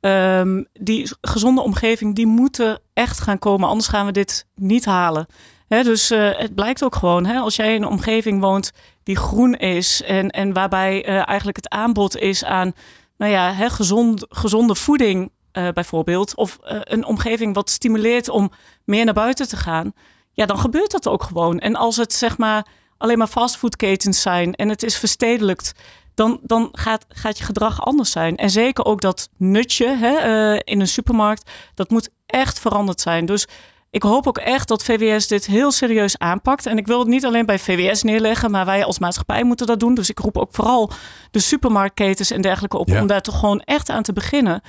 Ehm, 0.00 0.62
die 0.72 1.10
gezonde 1.20 1.60
omgeving, 1.60 2.14
die 2.14 2.26
moet 2.26 2.58
er 2.58 2.78
echt 2.92 3.20
gaan 3.20 3.38
komen. 3.38 3.68
Anders 3.68 3.88
gaan 3.88 4.06
we 4.06 4.12
dit 4.12 4.46
niet 4.54 4.84
halen. 4.84 5.26
Hè, 5.68 5.82
dus 5.82 6.10
eh, 6.10 6.30
het 6.32 6.54
blijkt 6.54 6.84
ook 6.84 6.94
gewoon, 6.94 7.26
hè, 7.26 7.38
als 7.38 7.56
jij 7.56 7.74
in 7.74 7.82
een 7.82 7.88
omgeving 7.88 8.40
woont 8.40 8.72
die 9.02 9.16
groen 9.16 9.54
is 9.54 10.02
en, 10.02 10.30
en 10.30 10.52
waarbij 10.52 11.04
eh, 11.04 11.28
eigenlijk 11.28 11.56
het 11.56 11.68
aanbod 11.68 12.16
is 12.16 12.44
aan 12.44 12.72
nou 13.16 13.32
ja, 13.32 13.52
hè, 13.52 13.70
gezond, 13.70 14.26
gezonde 14.28 14.74
voeding 14.74 15.30
eh, 15.52 15.68
bijvoorbeeld, 15.68 16.34
of 16.34 16.58
eh, 16.62 16.78
een 16.80 17.04
omgeving 17.04 17.54
wat 17.54 17.70
stimuleert 17.70 18.28
om 18.28 18.50
meer 18.84 19.04
naar 19.04 19.14
buiten 19.14 19.48
te 19.48 19.56
gaan, 19.56 19.92
ja, 20.32 20.46
dan 20.46 20.58
gebeurt 20.58 20.90
dat 20.90 21.08
ook 21.08 21.22
gewoon. 21.22 21.58
En 21.58 21.76
als 21.76 21.96
het 21.96 22.12
zeg 22.12 22.38
maar 22.38 22.66
alleen 22.98 23.18
maar 23.18 23.26
fastfoodketens 23.26 24.20
zijn 24.20 24.54
en 24.54 24.68
het 24.68 24.82
is 24.82 24.98
verstedelijkt, 24.98 25.72
dan, 26.14 26.40
dan 26.42 26.68
gaat, 26.72 27.06
gaat 27.08 27.38
je 27.38 27.44
gedrag 27.44 27.80
anders 27.80 28.10
zijn. 28.10 28.36
En 28.36 28.50
zeker 28.50 28.84
ook 28.84 29.00
dat 29.00 29.28
nutje 29.36 29.96
hè, 29.96 30.16
eh, 30.16 30.60
in 30.64 30.80
een 30.80 30.88
supermarkt, 30.88 31.50
dat 31.74 31.90
moet 31.90 32.10
echt 32.26 32.60
veranderd 32.60 33.00
zijn. 33.00 33.26
Dus 33.26 33.46
ik 33.90 34.02
hoop 34.02 34.26
ook 34.26 34.38
echt 34.38 34.68
dat 34.68 34.84
VWS 34.84 35.26
dit 35.26 35.46
heel 35.46 35.70
serieus 35.70 36.18
aanpakt. 36.18 36.66
En 36.66 36.78
ik 36.78 36.86
wil 36.86 36.98
het 36.98 37.08
niet 37.08 37.24
alleen 37.24 37.46
bij 37.46 37.58
VWS 37.58 38.02
neerleggen, 38.02 38.50
maar 38.50 38.64
wij 38.64 38.84
als 38.84 38.98
maatschappij 38.98 39.44
moeten 39.44 39.66
dat 39.66 39.80
doen. 39.80 39.94
Dus 39.94 40.10
ik 40.10 40.18
roep 40.18 40.38
ook 40.38 40.54
vooral 40.54 40.90
de 41.30 41.38
supermarktketens 41.38 42.30
en 42.30 42.40
dergelijke 42.40 42.78
op 42.78 42.88
Ja. 42.88 43.00
om 43.00 43.06
daar 43.06 43.20
toch 43.20 43.38
gewoon 43.38 43.60
echt 43.60 43.88
aan 43.88 44.02
te 44.02 44.12
beginnen. 44.12 44.62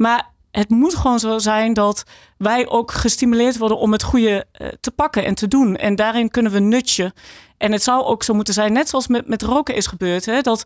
Maar 0.00 0.30
het 0.50 0.68
moet 0.68 0.94
gewoon 0.94 1.18
zo 1.18 1.38
zijn 1.38 1.72
dat 1.72 2.04
wij 2.36 2.68
ook 2.68 2.92
gestimuleerd 2.92 3.58
worden 3.58 3.78
om 3.78 3.92
het 3.92 4.02
goede 4.02 4.44
eh, 4.52 4.68
te 4.80 4.90
pakken 4.90 5.24
en 5.24 5.34
te 5.34 5.48
doen. 5.48 5.76
En 5.76 5.96
daarin 5.96 6.30
kunnen 6.30 6.52
we 6.52 6.58
nutje. 6.58 7.12
En 7.58 7.72
het 7.72 7.82
zou 7.82 8.04
ook 8.04 8.22
zo 8.22 8.34
moeten 8.34 8.54
zijn, 8.54 8.72
net 8.72 8.88
zoals 8.88 9.06
met, 9.06 9.28
met 9.28 9.42
roken 9.42 9.74
is 9.74 9.86
gebeurd, 9.86 10.26
hè, 10.26 10.40
dat, 10.40 10.64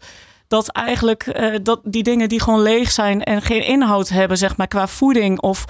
dat 0.48 0.68
eigenlijk 0.68 1.26
eh, 1.26 1.58
dat 1.62 1.80
die 1.84 2.02
dingen 2.02 2.28
die 2.28 2.40
gewoon 2.40 2.62
leeg 2.62 2.90
zijn 2.90 3.22
en 3.22 3.42
geen 3.42 3.66
inhoud 3.66 4.08
hebben, 4.08 4.38
zeg 4.38 4.56
maar, 4.56 4.68
qua 4.68 4.88
voeding 4.88 5.40
of 5.40 5.64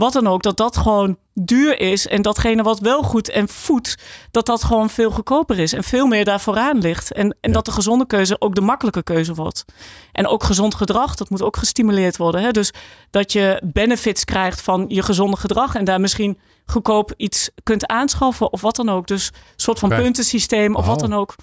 wat 0.00 0.12
dan 0.12 0.26
ook, 0.26 0.42
dat 0.42 0.56
dat 0.56 0.76
gewoon 0.76 1.16
duur 1.34 1.80
is. 1.80 2.06
En 2.06 2.22
datgene 2.22 2.62
wat 2.62 2.78
wel 2.78 3.02
goed 3.02 3.30
en 3.30 3.48
voedt, 3.48 3.96
dat 4.30 4.46
dat 4.46 4.64
gewoon 4.64 4.90
veel 4.90 5.10
goedkoper 5.10 5.58
is 5.58 5.72
en 5.72 5.84
veel 5.84 6.06
meer 6.06 6.24
daar 6.24 6.40
vooraan 6.40 6.78
ligt. 6.78 7.12
En, 7.12 7.36
en 7.40 7.52
dat 7.52 7.64
de 7.64 7.70
gezonde 7.72 8.06
keuze 8.06 8.36
ook 8.38 8.54
de 8.54 8.60
makkelijke 8.60 9.02
keuze 9.02 9.34
wordt. 9.34 9.64
En 10.12 10.26
ook 10.26 10.44
gezond 10.44 10.74
gedrag, 10.74 11.14
dat 11.14 11.30
moet 11.30 11.42
ook 11.42 11.56
gestimuleerd 11.56 12.16
worden. 12.16 12.42
Hè? 12.42 12.50
Dus 12.50 12.72
dat 13.10 13.32
je 13.32 13.62
benefits 13.72 14.24
krijgt 14.24 14.60
van 14.60 14.84
je 14.88 15.02
gezonde 15.02 15.36
gedrag 15.36 15.74
en 15.74 15.84
daar 15.84 16.00
misschien 16.00 16.38
goedkoop 16.66 17.12
iets 17.16 17.50
kunt 17.62 17.86
aanschaffen 17.86 18.52
of 18.52 18.60
wat 18.60 18.76
dan 18.76 18.88
ook. 18.88 19.06
Dus 19.06 19.26
een 19.26 19.34
soort 19.56 19.78
van 19.78 19.92
Oké. 19.92 20.00
puntensysteem 20.00 20.74
of 20.74 20.86
wat 20.86 21.02
Oh. 21.02 21.08
dan 21.08 21.18
ook. 21.18 21.34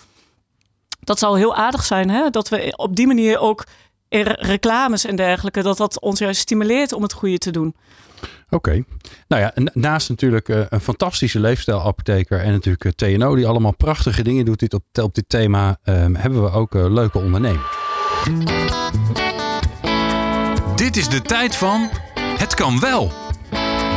Dat 0.99 1.19
zou 1.19 1.37
heel 1.37 1.55
aardig 1.55 1.83
zijn, 1.85 2.09
hè? 2.09 2.29
dat 2.29 2.49
we 2.49 2.73
op 2.75 2.95
die 2.95 3.07
manier 3.07 3.39
ook 3.39 3.63
reclames 4.09 5.05
en 5.05 5.15
dergelijke, 5.15 5.61
dat 5.61 5.77
dat 5.77 6.01
ons 6.01 6.19
juist 6.19 6.41
stimuleert 6.41 6.93
om 6.93 7.01
het 7.03 7.13
goede 7.13 7.37
te 7.37 7.51
doen. 7.51 7.75
Oké. 8.49 8.83
Nou 9.27 9.41
ja, 9.41 9.53
naast 9.73 10.09
natuurlijk 10.09 10.49
eh, 10.49 10.61
een 10.69 10.79
fantastische 10.79 11.39
leefstijlapotheker 11.39 12.39
en 12.39 12.51
natuurlijk 12.51 12.85
eh, 12.85 12.91
TNO 12.91 13.35
die 13.35 13.47
allemaal 13.47 13.75
prachtige 13.75 14.23
dingen 14.23 14.45
doet 14.45 14.59
dit 14.59 14.73
op, 14.73 14.83
op 15.01 15.15
dit 15.15 15.29
thema, 15.29 15.77
ehm, 15.83 16.13
hebben 16.15 16.43
we 16.43 16.51
ook 16.51 16.75
eh, 16.75 16.91
leuke 16.91 17.17
ondernemers. 17.17 17.77
Dit 20.75 20.97
is 20.97 21.09
de 21.09 21.21
tijd 21.21 21.55
van 21.55 21.89
Het 22.17 22.53
kan 22.53 22.79
wel. 22.79 23.11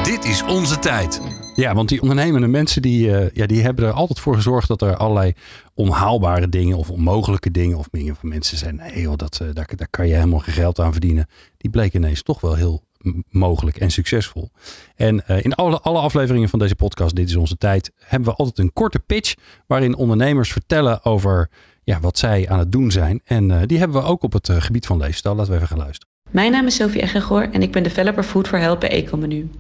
Dit 0.03 0.25
is 0.25 0.43
onze 0.43 0.79
tijd. 0.79 1.21
Ja, 1.55 1.75
want 1.75 1.89
die 1.89 2.01
ondernemende 2.03 2.47
mensen 2.47 2.83
die, 2.83 3.11
ja, 3.33 3.47
die 3.47 3.63
hebben 3.63 3.85
er 3.85 3.93
altijd 3.93 4.21
voor 4.21 4.35
gezorgd 4.35 4.69
dat 4.69 4.83
er 4.83 4.97
allerlei 4.97 5.33
onhaalbare 5.75 6.49
dingen 6.49 6.77
of 6.77 6.91
onmogelijke 6.91 7.51
dingen 7.51 7.79
of 7.79 7.89
dingen 7.91 8.17
van 8.17 8.29
mensen 8.29 8.59
zijn. 8.59 8.77
Nee 8.77 9.01
joh, 9.01 9.17
dat, 9.17 9.41
daar, 9.53 9.69
daar 9.77 9.89
kan 9.91 10.07
je 10.07 10.15
helemaal 10.15 10.39
geen 10.39 10.55
geld 10.55 10.79
aan 10.79 10.93
verdienen. 10.93 11.27
Die 11.57 11.71
bleken 11.71 12.03
ineens 12.03 12.23
toch 12.23 12.41
wel 12.41 12.55
heel 12.55 12.83
mogelijk 13.31 13.77
en 13.77 13.91
succesvol. 13.91 14.51
En 14.97 15.27
eh, 15.27 15.45
in 15.45 15.55
alle, 15.55 15.81
alle 15.81 15.99
afleveringen 15.99 16.49
van 16.49 16.59
deze 16.59 16.75
podcast, 16.75 17.15
Dit 17.15 17.29
is 17.29 17.37
onze 17.37 17.57
tijd, 17.57 17.93
hebben 17.97 18.29
we 18.29 18.37
altijd 18.37 18.59
een 18.59 18.73
korte 18.73 18.99
pitch 18.99 19.35
waarin 19.67 19.95
ondernemers 19.95 20.53
vertellen 20.53 21.05
over 21.05 21.51
ja, 21.85 22.01
wat 22.01 22.19
zij 22.19 22.49
aan 22.49 22.59
het 22.59 22.73
doen 22.73 22.91
zijn. 22.91 23.21
En 23.25 23.51
eh, 23.51 23.67
die 23.67 23.79
hebben 23.79 24.03
we 24.03 24.09
ook 24.09 24.23
op 24.23 24.33
het 24.33 24.49
eh, 24.49 24.57
gebied 24.61 24.87
van 24.87 24.99
leefstijl. 24.99 25.35
Laten 25.35 25.51
we 25.51 25.57
even 25.57 25.69
gaan 25.69 25.79
luisteren. 25.79 26.09
Mijn 26.31 26.53
naam 26.53 26.67
is 26.67 26.75
Sophie 26.75 27.03
Eggegoor 27.03 27.43
en 27.43 27.63
ik 27.63 27.73
ben 27.73 27.83
developer 27.83 28.23
Food 28.23 28.49
for 28.49 28.59
Health 28.59 28.79
bij 28.79 28.91
Ecomenu. 28.91 29.51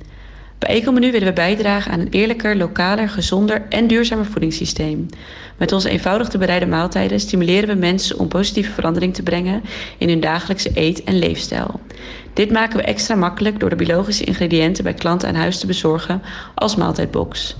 Bij 0.60 0.74
Ecomenu 0.74 1.10
willen 1.12 1.28
we 1.28 1.34
bijdragen 1.34 1.92
aan 1.92 2.00
een 2.00 2.10
eerlijker, 2.10 2.56
lokaler, 2.56 3.08
gezonder 3.08 3.62
en 3.68 3.86
duurzamer 3.86 4.26
voedingssysteem. 4.26 5.06
Met 5.56 5.72
onze 5.72 5.90
eenvoudig 5.90 6.28
te 6.28 6.38
bereiden 6.38 6.68
maaltijden 6.68 7.20
stimuleren 7.20 7.68
we 7.68 7.74
mensen 7.74 8.18
om 8.18 8.28
positieve 8.28 8.72
verandering 8.72 9.14
te 9.14 9.22
brengen 9.22 9.62
in 9.98 10.08
hun 10.08 10.20
dagelijkse 10.20 10.70
eet- 10.74 11.04
en 11.04 11.18
leefstijl. 11.18 11.80
Dit 12.34 12.50
maken 12.50 12.76
we 12.76 12.82
extra 12.82 13.14
makkelijk 13.14 13.60
door 13.60 13.70
de 13.70 13.76
biologische 13.76 14.24
ingrediënten 14.24 14.84
bij 14.84 14.94
klanten 14.94 15.28
aan 15.28 15.34
huis 15.34 15.58
te 15.58 15.66
bezorgen 15.66 16.22
als 16.54 16.76
maaltijdbox. 16.76 17.56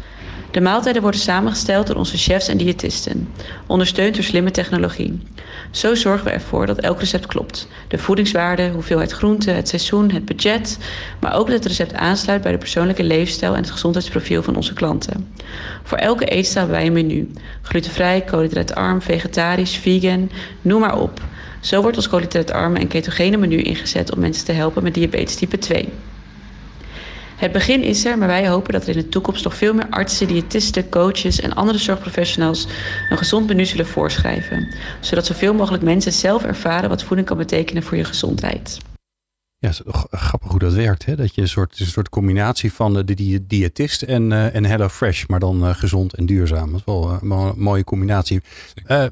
De 0.51 0.61
maaltijden 0.61 1.03
worden 1.03 1.21
samengesteld 1.21 1.87
door 1.87 1.97
onze 1.97 2.17
chefs 2.17 2.49
en 2.49 2.57
diëtisten, 2.57 3.35
ondersteund 3.67 4.15
door 4.15 4.25
slimme 4.25 4.51
technologie. 4.51 5.23
Zo 5.71 5.95
zorgen 5.95 6.25
we 6.25 6.31
ervoor 6.31 6.67
dat 6.67 6.79
elk 6.79 7.01
recept 7.01 7.27
klopt. 7.27 7.69
De 7.89 7.99
voedingswaarde, 7.99 8.71
hoeveelheid 8.71 9.13
groente, 9.13 9.51
het 9.51 9.69
seizoen, 9.69 10.11
het 10.11 10.25
budget, 10.25 10.79
maar 11.21 11.35
ook 11.35 11.47
dat 11.47 11.57
het 11.57 11.67
recept 11.67 11.95
aansluit 11.95 12.43
bij 12.43 12.53
de 12.53 12.59
persoonlijke 12.59 13.03
leefstijl 13.03 13.55
en 13.55 13.61
het 13.61 13.71
gezondheidsprofiel 13.71 14.43
van 14.43 14.57
onze 14.57 14.73
klanten. 14.73 15.35
Voor 15.83 15.99
elke 15.99 16.25
eetstijl 16.25 16.67
hebben 16.67 16.83
wij 16.83 16.87
een 16.87 17.07
menu. 17.07 17.31
Glutenvrij, 17.63 18.21
koolhydraatarm, 18.21 19.03
vegetarisch, 19.03 19.77
vegan, 19.77 20.31
noem 20.63 20.81
maar 20.81 20.99
op. 20.99 21.21
Zo 21.61 21.83
wordt 21.83 21.97
ons 21.97 22.09
koolhydraatarme 22.09 22.79
en 22.79 22.89
ketogene 22.89 23.37
menu 23.37 23.57
ingezet 23.57 24.13
om 24.13 24.21
mensen 24.21 24.45
te 24.45 24.53
helpen 24.53 24.83
met 24.83 24.95
diabetes 24.95 25.35
type 25.35 25.59
2. 25.59 25.89
Het 27.40 27.53
begin 27.53 27.83
is 27.83 28.05
er, 28.05 28.18
maar 28.18 28.29
wij 28.29 28.48
hopen 28.48 28.72
dat 28.72 28.83
er 28.83 28.96
in 28.96 29.03
de 29.03 29.09
toekomst 29.09 29.44
nog 29.44 29.57
veel 29.57 29.74
meer 29.74 29.87
artsen, 29.90 30.29
diëtisten, 30.29 30.88
coaches 30.88 31.40
en 31.40 31.53
andere 31.55 31.79
zorgprofessionals 31.79 32.66
een 33.11 33.18
gezond 33.18 33.46
menu 33.46 33.64
zullen 33.64 33.87
voorschrijven. 33.87 34.74
Zodat 35.00 35.26
zoveel 35.26 35.55
mogelijk 35.55 35.83
mensen 35.83 36.12
zelf 36.12 36.44
ervaren 36.44 36.88
wat 36.88 37.03
voeding 37.03 37.29
kan 37.29 37.37
betekenen 37.37 37.83
voor 37.83 37.96
je 37.96 38.05
gezondheid. 38.05 38.79
Ja, 39.59 39.68
is 39.68 39.83
grappig 40.11 40.50
hoe 40.50 40.59
dat 40.59 40.72
werkt. 40.72 41.05
Hè? 41.07 41.16
Dat 41.16 41.35
je 41.35 41.40
een 41.40 41.48
soort, 41.48 41.81
een 41.81 41.87
soort 41.87 42.09
combinatie 42.09 42.72
van 42.72 42.94
de, 42.94 43.14
die 43.14 43.46
diëtist 43.46 44.03
en, 44.03 44.33
eh 44.33 44.55
en 44.55 44.64
Hello 44.64 44.88
Fresh, 44.88 45.24
maar 45.26 45.40
dan 45.40 45.64
eh, 45.66 45.74
gezond 45.74 46.14
en 46.14 46.26
duurzaam. 46.26 46.70
Dat 46.70 46.79
is 46.79 46.85
wel, 46.87 47.11
eh, 47.11 47.16
een 47.20 47.53
mooie 47.57 47.85
combinatie. 47.85 48.42
Eh 48.85 49.05
eh, 49.05 49.11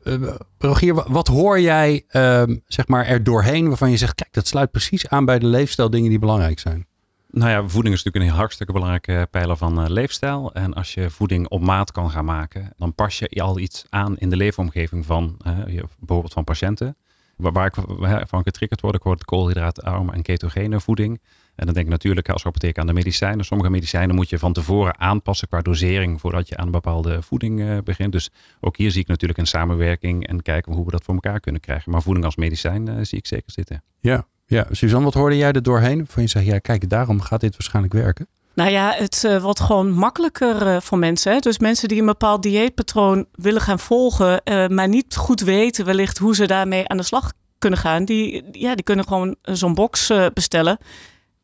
Rogier, 0.59 0.95
wa- 0.95 1.05
wat 1.09 1.27
hoor 1.29 1.61
jij 1.61 2.05
ehm, 2.09 2.57
zeg 2.67 2.87
maar 2.89 3.07
er 3.07 3.25
doorheen 3.25 3.69
waarvan 3.69 3.91
je 3.91 3.97
zegt, 3.97 4.15
kijk, 4.15 4.33
dat 4.33 4.47
sluit 4.47 4.71
precies 4.71 5.09
aan 5.09 5.25
bij 5.25 5.39
de 5.39 5.47
leefstijldingen 5.47 6.11
die 6.11 6.19
belangrijk 6.19 6.59
zijn? 6.59 6.87
Nou 7.39 7.51
ja, 7.51 7.69
voeding 7.69 7.95
is 7.95 8.03
natuurlijk 8.03 8.33
een 8.33 8.39
hartstikke 8.39 8.73
belangrijke 8.73 9.29
pijler 9.31 9.57
van 9.57 9.81
eh, 9.81 9.89
leefstijl. 9.89 10.53
En 10.53 10.75
als 10.75 10.95
je 10.95 11.11
voeding 11.11 11.49
op 11.49 11.61
maat 11.61 11.93
kan 11.93 12.11
gaan 12.11 12.25
maken, 12.25 12.73
dan 12.77 12.95
pas 12.95 13.19
je 13.19 13.43
al 13.43 13.59
iets 13.59 13.85
aan 13.89 14.19
in 14.19 14.31
de 14.31 14.37
leefomgeving 14.37 15.07
van 15.07 15.37
eh, 15.45 15.59
bijvoorbeeld 15.99 16.33
van 16.33 16.45
patiënten. 16.45 16.97
Waar, 17.37 17.67
ik 17.67 17.75
van 18.29 18.43
getriggerd 18.43 18.81
word, 18.81 18.95
ik 18.95 19.03
het 19.03 19.25
koolhydraatarme 19.25 20.13
en 20.13 20.23
ketogene 20.23 20.81
voeding. 20.81 21.21
En 21.55 21.65
dan 21.65 21.75
denk 21.75 21.87
ik 21.87 21.93
natuurlijk 21.93 22.29
als 22.29 22.47
apotheker 22.47 22.81
aan 22.81 22.87
de 22.87 22.93
medicijnen. 22.93 23.45
Sommige 23.45 23.71
medicijnen 23.71 24.15
moet 24.15 24.29
je 24.29 24.39
van 24.39 24.53
tevoren 24.53 24.99
aanpassen 24.99 25.49
qua 25.49 25.61
dosering 25.61 26.21
voordat 26.21 26.49
je 26.49 26.57
aan 26.57 26.67
een 26.67 26.73
bepaalde 26.73 27.23
voeding 27.23 27.61
eh, 27.61 27.79
begint. 27.85 28.13
Dus 28.13 28.31
ook 28.61 28.77
hier 28.77 28.91
zie 28.91 29.01
ik 29.01 29.09
natuurlijk 29.09 29.39
een 29.39 29.47
samenwerking 29.47 30.27
en 30.27 30.43
kijken 30.43 30.73
hoe 30.73 30.85
we 30.85 30.91
dat 30.91 31.05
voor 31.05 31.15
elkaar 31.15 31.41
kunnen 31.41 31.61
krijgen. 31.61 31.93
Maar 31.93 32.03
voeding 32.03 32.25
als 32.25 32.37
medicijn 32.37 33.07
zie 33.07 33.19
ik 33.19 33.27
zeker 33.27 33.53
zitten. 33.53 33.83
Ja, 34.01 34.27
ja. 34.49 34.67
Suzanne, 34.71 35.05
wat 35.05 35.15
hoorde 35.15 35.37
jij 35.37 35.53
er 35.53 35.63
doorheen? 35.63 36.07
Van 36.09 36.23
je 36.23 36.29
zegt, 36.29 36.47
ja, 36.47 36.59
kijk, 36.59 36.89
daarom 36.89 37.21
gaat 37.21 37.41
dit 37.41 37.53
waarschijnlijk 37.53 37.95
werken. 37.95 38.27
Nou 38.59 38.71
ja, 38.71 38.93
het 38.97 39.25
eh, 39.25 39.43
wordt 39.43 39.61
gewoon 39.61 39.91
makkelijker 39.91 40.67
eh, 40.67 40.81
voor 40.81 40.99
mensen. 40.99 41.33
Hè? 41.33 41.39
Dus 41.39 41.59
mensen 41.59 41.89
die 41.89 42.01
een 42.01 42.07
bepaald 42.07 42.43
dieetpatroon 42.43 43.27
willen 43.33 43.61
gaan 43.61 43.79
volgen, 43.79 44.43
eh, 44.43 44.67
maar 44.67 44.89
niet 44.89 45.17
goed 45.17 45.41
weten 45.41 45.85
wellicht 45.85 46.19
hoe 46.19 46.35
ze 46.35 46.47
daarmee 46.47 46.89
aan 46.89 46.97
de 46.97 47.03
slag 47.03 47.33
kunnen 47.59 47.79
gaan, 47.79 48.05
die, 48.05 48.45
ja, 48.53 48.75
die 48.75 48.85
kunnen 48.85 49.05
gewoon 49.05 49.37
zo'n 49.43 49.75
box 49.75 50.13
bestellen. 50.35 50.79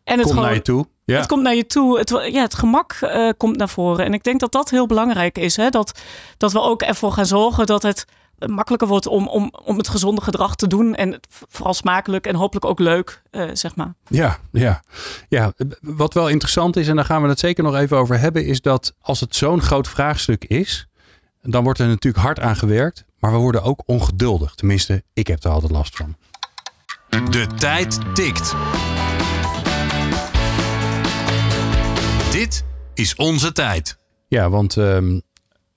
En 0.05 0.19
het 0.19 0.23
Kom 0.23 0.31
gewoon, 0.31 0.45
naar 0.45 0.55
je 0.55 0.63
toe. 0.63 0.87
Ja. 1.05 1.17
Het 1.17 1.27
komt 1.27 1.43
naar 1.43 1.55
je 1.55 1.67
toe. 1.67 1.99
Het, 1.99 2.09
ja, 2.09 2.43
het 2.43 2.55
gemak 2.55 2.99
komt 3.37 3.57
naar 3.57 3.69
voren. 3.69 4.05
En 4.05 4.15
ik 4.15 4.23
denk 4.23 4.41
dat 4.41 4.53
dat 4.53 4.71
heel 4.71 4.87
belangrijk 4.87 5.39
is. 5.39 5.57
Hè? 5.57 5.69
Dat, 5.69 6.01
dat 6.37 6.53
we 6.53 6.61
ook 6.61 6.83
ervoor 6.83 7.13
gaan 7.13 7.27
zorgen 7.27 7.67
dat 7.67 7.83
het 7.83 8.05
makkelijker 8.39 8.89
wordt 8.89 9.07
om, 9.07 9.29
om, 9.29 9.53
om 9.65 9.77
het 9.77 9.89
gezonde 9.89 10.21
gedrag 10.21 10.57
te 10.57 10.67
doen. 10.67 10.95
En 10.95 11.21
vooral 11.29 11.75
smakelijk 11.75 12.27
en 12.27 12.35
hopelijk 12.35 12.65
ook 12.65 12.79
leuk, 12.79 13.23
eh, 13.31 13.49
zeg 13.53 13.77
maar. 13.77 13.95
Ja, 14.09 14.39
ja, 14.53 14.83
ja. 15.29 15.53
Wat 15.81 16.15
wel 16.15 16.29
interessant 16.29 16.77
is, 16.77 16.89
en 16.89 16.97
daar 16.97 17.05
gaan 17.05 17.23
we 17.23 17.29
het 17.29 17.39
zeker 17.39 17.65
nog 17.65 17.75
even 17.75 17.97
over 17.97 18.19
hebben, 18.19 18.47
is 18.47 18.61
dat 18.61 18.95
als 19.01 19.21
het 19.21 19.35
zo'n 19.35 19.61
groot 19.61 19.89
vraagstuk 19.89 20.45
is, 20.45 20.89
dan 21.43 21.65
wordt 21.65 21.79
er 21.79 21.87
natuurlijk 21.87 22.25
hard 22.25 22.41
aan 22.41 22.57
gewerkt. 22.57 23.05
Maar 23.19 23.33
we 23.33 23.39
worden 23.39 23.63
ook 23.63 23.83
ongeduldig. 23.87 24.55
Tenminste, 24.55 25.03
ik 25.13 25.27
heb 25.27 25.45
er 25.45 25.51
altijd 25.51 25.73
last 25.73 25.97
van. 25.97 26.17
De 27.31 27.47
tijd 27.47 27.99
tikt. 28.15 28.55
Dit 32.33 32.65
is 32.95 33.15
onze 33.15 33.53
tijd. 33.53 33.99
Ja, 34.29 34.51
want 34.51 34.77
ehm, 34.77 35.21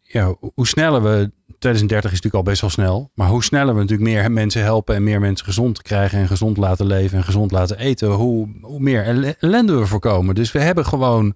ja, 0.01 0.35
hoe 0.53 0.67
sneller 0.67 1.03
we. 1.03 1.31
2030 1.59 2.11
is 2.11 2.21
natuurlijk 2.21 2.45
al 2.45 2.51
best 2.51 2.61
wel 2.61 2.69
snel. 2.69 3.11
Maar 3.13 3.27
hoe 3.27 3.43
sneller 3.43 3.73
we 3.73 3.81
natuurlijk 3.81 4.09
meer 4.09 4.31
mensen 4.31 4.61
helpen 4.61 4.95
en 4.95 5.03
meer 5.03 5.19
mensen 5.19 5.45
gezond 5.45 5.81
krijgen 5.81 6.19
en 6.19 6.27
gezond 6.27 6.57
laten 6.57 6.85
leven 6.85 7.17
en 7.17 7.23
gezond 7.23 7.51
laten 7.51 7.77
eten, 7.77 8.09
hoe, 8.09 8.49
hoe 8.61 8.79
meer 8.79 9.35
ellende 9.39 9.75
we 9.75 9.85
voorkomen. 9.85 10.35
Dus 10.35 10.51
we 10.51 10.59
hebben 10.59 10.85
gewoon. 10.85 11.33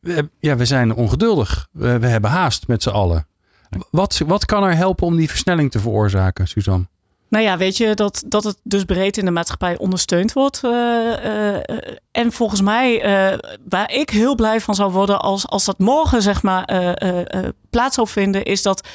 We, 0.00 0.30
ja, 0.38 0.56
we 0.56 0.64
zijn 0.64 0.94
ongeduldig. 0.94 1.68
We, 1.72 1.98
we 1.98 2.06
hebben 2.06 2.30
haast 2.30 2.66
met 2.66 2.82
z'n 2.82 2.88
allen. 2.88 3.26
Wat, 3.90 4.22
wat 4.26 4.44
kan 4.44 4.64
er 4.64 4.76
helpen 4.76 5.06
om 5.06 5.16
die 5.16 5.28
versnelling 5.28 5.70
te 5.70 5.80
veroorzaken, 5.80 6.48
Suzanne? 6.48 6.86
Nou 7.28 7.44
ja, 7.44 7.56
weet 7.56 7.76
je, 7.76 7.94
dat, 7.94 8.22
dat 8.26 8.44
het 8.44 8.58
dus 8.62 8.84
breed 8.84 9.16
in 9.16 9.24
de 9.24 9.30
maatschappij 9.30 9.78
ondersteund 9.78 10.32
wordt. 10.32 10.60
Uh, 10.64 10.70
uh, 10.70 11.56
en 12.10 12.32
volgens 12.32 12.60
mij, 12.60 13.04
uh, 13.32 13.38
waar 13.68 13.92
ik 13.92 14.10
heel 14.10 14.34
blij 14.34 14.60
van 14.60 14.74
zou 14.74 14.92
worden 14.92 15.20
als, 15.20 15.46
als 15.46 15.64
dat 15.64 15.78
morgen 15.78 16.22
zeg 16.22 16.42
maar 16.42 16.64
plaats 17.70 17.94
zou 17.94 18.08
vinden, 18.08 18.44
is 18.44 18.62
dat 18.62 18.88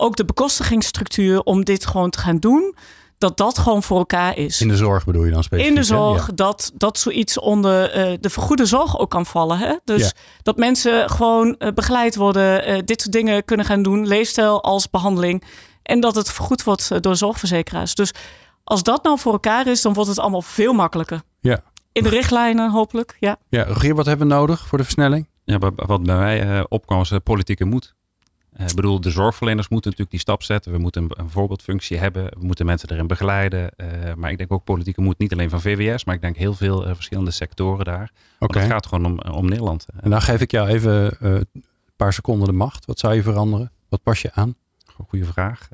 ook 0.00 0.16
de 0.16 0.24
bekostigingsstructuur 0.24 1.40
om 1.40 1.64
dit 1.64 1.86
gewoon 1.86 2.10
te 2.10 2.18
gaan 2.18 2.38
doen, 2.38 2.74
dat 3.18 3.36
dat 3.36 3.58
gewoon 3.58 3.82
voor 3.82 3.98
elkaar 3.98 4.36
is. 4.36 4.60
In 4.60 4.68
de 4.68 4.76
zorg 4.76 5.04
bedoel 5.04 5.24
je 5.24 5.30
dan 5.30 5.42
specifiek? 5.42 5.70
In 5.70 5.80
de 5.80 5.86
zorg, 5.86 6.30
dat, 6.34 6.72
dat 6.74 6.98
zoiets 6.98 7.38
onder 7.38 7.90
de 8.20 8.30
vergoede 8.30 8.66
zorg 8.66 8.98
ook 8.98 9.10
kan 9.10 9.26
vallen. 9.26 9.58
Hè? 9.58 9.76
Dus 9.84 10.14
dat 10.42 10.56
mensen 10.56 11.10
gewoon 11.10 11.60
begeleid 11.74 12.16
worden, 12.16 12.86
dit 12.86 13.00
soort 13.00 13.12
dingen 13.12 13.44
kunnen 13.44 13.66
gaan 13.66 13.82
doen, 13.82 14.06
leefstijl 14.06 14.62
als 14.62 14.90
behandeling. 14.90 15.44
En 15.90 16.00
dat 16.00 16.14
het 16.14 16.32
vergoed 16.32 16.64
wordt 16.64 16.90
eh, 16.90 17.00
door 17.00 17.16
zorgverzekeraars. 17.16 17.94
Dus 17.94 18.12
als 18.64 18.82
dat 18.82 19.02
nou 19.02 19.18
voor 19.18 19.32
elkaar 19.32 19.66
is, 19.66 19.82
dan 19.82 19.92
wordt 19.92 20.08
het 20.08 20.18
allemaal 20.18 20.42
veel 20.42 20.72
makkelijker. 20.72 21.22
Ja. 21.40 21.62
In 21.92 22.02
de 22.02 22.08
richtlijnen 22.08 22.70
hopelijk, 22.70 23.16
ja. 23.20 23.36
Ja, 23.48 23.64
Rogier, 23.64 23.94
wat 23.94 24.06
hebben 24.06 24.28
we 24.28 24.34
nodig 24.34 24.66
voor 24.66 24.78
de 24.78 24.84
versnelling? 24.84 25.28
Ja, 25.44 25.58
wat 25.58 26.02
bij 26.02 26.16
mij 26.16 26.46
uh, 26.46 26.64
opkwam 26.68 27.04
uh, 27.12 27.18
politieke 27.24 27.64
moed. 27.64 27.94
Ik 28.66 28.74
bedoel, 28.74 29.00
de 29.00 29.10
zorgverleners 29.10 29.68
moeten 29.68 29.90
natuurlijk 29.90 30.16
die 30.16 30.26
stap 30.26 30.42
zetten. 30.42 30.72
We 30.72 30.78
moeten 30.78 31.02
een, 31.02 31.10
een 31.16 31.30
voorbeeldfunctie 31.30 31.98
hebben. 31.98 32.24
We 32.24 32.46
moeten 32.46 32.66
mensen 32.66 32.90
erin 32.90 33.06
begeleiden. 33.06 33.70
maar 34.16 34.30
ik 34.30 34.38
denk 34.38 34.52
ook 34.52 34.64
politieke 34.64 35.00
moed, 35.00 35.18
niet 35.18 35.32
alleen 35.32 35.50
van 35.50 35.60
VWS, 35.60 36.04
maar 36.04 36.14
ik 36.14 36.20
denk 36.20 36.36
heel 36.36 36.54
veel 36.54 36.82
verschillende 36.94 37.30
sectoren 37.30 37.84
daar. 37.84 38.12
Oké. 38.38 38.58
Het 38.58 38.68
gaat 38.68 38.86
gewoon 38.86 39.04
om, 39.04 39.32
om 39.32 39.48
Nederland. 39.48 39.86
En 40.00 40.10
dan 40.10 40.22
geef 40.22 40.40
ik 40.40 40.50
jou 40.50 40.68
even 40.68 41.16
een 41.18 41.46
paar 41.96 42.12
seconden 42.12 42.46
de 42.46 42.52
macht. 42.52 42.86
Wat 42.86 42.98
zou 42.98 43.14
je 43.14 43.22
veranderen? 43.22 43.72
Wat 43.88 44.02
pas 44.02 44.22
je 44.22 44.32
aan? 44.32 44.54
Goeie 45.08 45.24
vraag. 45.24 45.68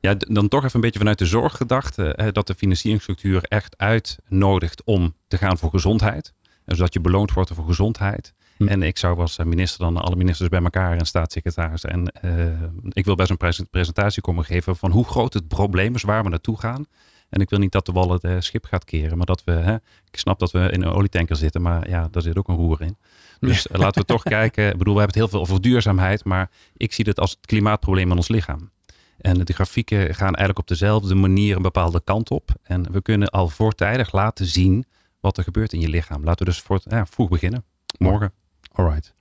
Ja, 0.00 0.14
dan 0.18 0.48
toch 0.48 0.60
even 0.60 0.74
een 0.74 0.80
beetje 0.80 0.98
vanuit 0.98 1.18
de 1.18 1.26
zorg 1.26 1.56
gedacht. 1.56 1.96
dat 2.32 2.46
de 2.46 2.54
financieringsstructuur 2.56 3.42
echt 3.42 3.78
uitnodigt 3.78 4.84
om 4.84 5.14
te 5.28 5.38
gaan 5.38 5.58
voor 5.58 5.70
gezondheid. 5.70 6.32
En 6.64 6.76
zodat 6.76 6.92
je 6.92 7.00
beloond 7.00 7.32
wordt 7.32 7.50
voor 7.54 7.64
gezondheid. 7.64 8.34
Hm. 8.60 8.68
En 8.68 8.82
ik 8.82 8.98
zou 8.98 9.18
als 9.18 9.38
minister 9.38 9.80
dan 9.80 9.96
alle 9.96 10.16
ministers 10.16 10.48
bij 10.48 10.62
elkaar 10.62 10.96
en 10.98 11.06
staatssecretaris. 11.06 11.84
En 11.84 12.12
uh, 12.24 12.44
ik 12.88 13.04
wil 13.04 13.14
best 13.14 13.30
een 13.30 13.68
presentatie 13.70 14.22
komen 14.22 14.44
geven 14.44 14.76
van 14.76 14.90
hoe 14.90 15.04
groot 15.04 15.34
het 15.34 15.48
probleem 15.48 15.94
is, 15.94 16.02
waar 16.02 16.22
we 16.22 16.28
naartoe 16.28 16.58
gaan. 16.58 16.86
En 17.28 17.40
ik 17.40 17.50
wil 17.50 17.58
niet 17.58 17.72
dat 17.72 17.86
de 17.86 17.92
wallen 17.92 18.18
het 18.20 18.44
schip 18.44 18.64
gaat 18.64 18.84
keren, 18.84 19.16
maar 19.16 19.26
dat 19.26 19.44
we, 19.44 19.52
hè, 19.52 19.74
ik 20.10 20.18
snap 20.18 20.38
dat 20.38 20.50
we 20.50 20.58
in 20.58 20.82
een 20.82 20.92
olietanker 20.92 21.36
zitten, 21.36 21.62
maar 21.62 21.88
ja, 21.88 22.08
daar 22.10 22.22
zit 22.22 22.38
ook 22.38 22.48
een 22.48 22.56
roer 22.56 22.82
in. 22.82 22.96
Dus 23.38 23.66
laten 23.70 24.00
we 24.00 24.06
toch 24.06 24.22
kijken. 24.38 24.66
Ik 24.66 24.78
bedoel, 24.78 24.94
we 24.94 25.00
hebben 25.00 25.20
het 25.20 25.30
heel 25.30 25.38
veel 25.38 25.40
over 25.40 25.60
duurzaamheid, 25.60 26.24
maar 26.24 26.50
ik 26.76 26.92
zie 26.92 27.04
het 27.08 27.20
als 27.20 27.30
het 27.30 27.46
klimaatprobleem 27.46 28.10
in 28.10 28.16
ons 28.16 28.28
lichaam. 28.28 28.70
En 29.18 29.44
de 29.44 29.52
grafieken 29.52 30.14
gaan 30.14 30.34
eigenlijk 30.34 30.58
op 30.58 30.68
dezelfde 30.68 31.14
manier 31.14 31.56
een 31.56 31.62
bepaalde 31.62 32.00
kant 32.04 32.30
op. 32.30 32.50
En 32.62 32.92
we 32.92 33.02
kunnen 33.02 33.28
al 33.28 33.48
voortijdig 33.48 34.12
laten 34.12 34.46
zien 34.46 34.84
wat 35.20 35.36
er 35.36 35.44
gebeurt 35.44 35.72
in 35.72 35.80
je 35.80 35.88
lichaam. 35.88 36.24
Laten 36.24 36.46
we 36.46 36.52
dus 36.52 36.60
voor, 36.60 36.80
ja, 36.84 37.06
vroeg 37.06 37.28
beginnen. 37.28 37.64
Morgen. 37.98 38.32
Alright. 38.72 39.14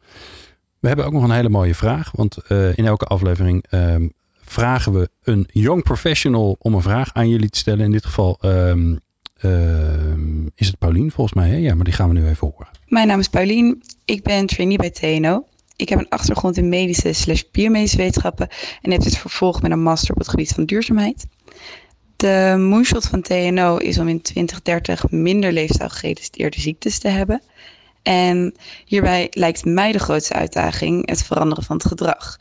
We 0.79 0.87
hebben 0.87 1.05
ook 1.05 1.13
nog 1.13 1.23
een 1.23 1.31
hele 1.31 1.49
mooie 1.49 1.75
vraag. 1.75 2.11
Want 2.11 2.37
uh, 2.47 2.77
in 2.77 2.85
elke 2.85 3.05
aflevering 3.05 3.65
um, 3.71 4.13
vragen 4.41 4.93
we 4.93 5.09
een 5.23 5.47
young 5.51 5.83
professional 5.83 6.55
om 6.59 6.73
een 6.73 6.81
vraag 6.81 7.13
aan 7.13 7.29
jullie 7.29 7.49
te 7.49 7.57
stellen. 7.57 7.85
In 7.85 7.91
dit 7.91 8.05
geval 8.05 8.37
um, 8.45 8.99
uh, 9.41 9.55
is 10.55 10.67
het 10.67 10.77
Paulien 10.77 11.11
volgens 11.11 11.35
mij. 11.35 11.49
Hè? 11.49 11.55
Ja, 11.55 11.75
maar 11.75 11.85
die 11.85 11.93
gaan 11.93 12.07
we 12.07 12.19
nu 12.19 12.27
even 12.27 12.47
horen. 12.47 12.67
Mijn 12.87 13.07
naam 13.07 13.19
is 13.19 13.27
Paulien. 13.27 13.83
Ik 14.05 14.23
ben 14.23 14.45
trainee 14.45 14.77
bij 14.77 14.89
TNO. 14.89 15.45
Ik 15.75 15.89
heb 15.89 15.99
een 15.99 16.09
achtergrond 16.09 16.57
in 16.57 16.69
medische 16.69 17.13
slash 17.13 17.41
biomedische 17.51 17.97
wetenschappen 17.97 18.47
en 18.81 18.91
heb 18.91 19.01
dit 19.01 19.17
vervolgd 19.17 19.61
met 19.61 19.71
een 19.71 19.83
master 19.83 20.11
op 20.11 20.17
het 20.17 20.29
gebied 20.29 20.51
van 20.51 20.65
duurzaamheid. 20.65 21.25
De 22.15 22.55
moonshot 22.57 23.05
van 23.05 23.21
TNO 23.21 23.77
is 23.77 23.97
om 23.97 24.07
in 24.07 24.21
2030 24.21 25.11
minder 25.11 25.51
leefstijlgerelateerde 25.51 26.59
ziektes 26.59 26.99
te 26.99 27.07
hebben. 27.07 27.41
En 28.09 28.53
hierbij 28.85 29.27
lijkt 29.31 29.65
mij 29.65 29.91
de 29.91 29.99
grootste 29.99 30.33
uitdaging 30.33 31.09
het 31.09 31.23
veranderen 31.23 31.63
van 31.63 31.77
het 31.77 31.85
gedrag. 31.85 32.37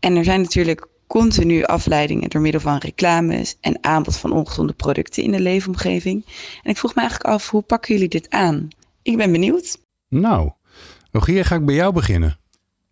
En 0.00 0.16
er 0.16 0.24
zijn 0.24 0.40
natuurlijk 0.40 0.86
continu 1.06 1.64
afleidingen 1.64 2.30
door 2.30 2.40
middel 2.40 2.60
van 2.60 2.78
reclames 2.78 3.56
en 3.60 3.84
aanbod 3.84 4.16
van 4.16 4.32
ongezonde 4.32 4.72
producten 4.72 5.22
in 5.22 5.30
de 5.30 5.40
leefomgeving. 5.40 6.24
En 6.62 6.70
ik 6.70 6.76
vroeg 6.76 6.94
me 6.94 7.00
eigenlijk 7.00 7.30
af, 7.30 7.50
hoe 7.50 7.62
pakken 7.62 7.94
jullie 7.94 8.08
dit 8.08 8.30
aan? 8.30 8.68
Ik 9.02 9.16
ben 9.16 9.32
benieuwd. 9.32 9.78
Nou, 10.08 10.50
Rogier, 11.10 11.44
ga 11.44 11.54
ik 11.54 11.64
bij 11.64 11.74
jou 11.74 11.92
beginnen. 11.92 12.38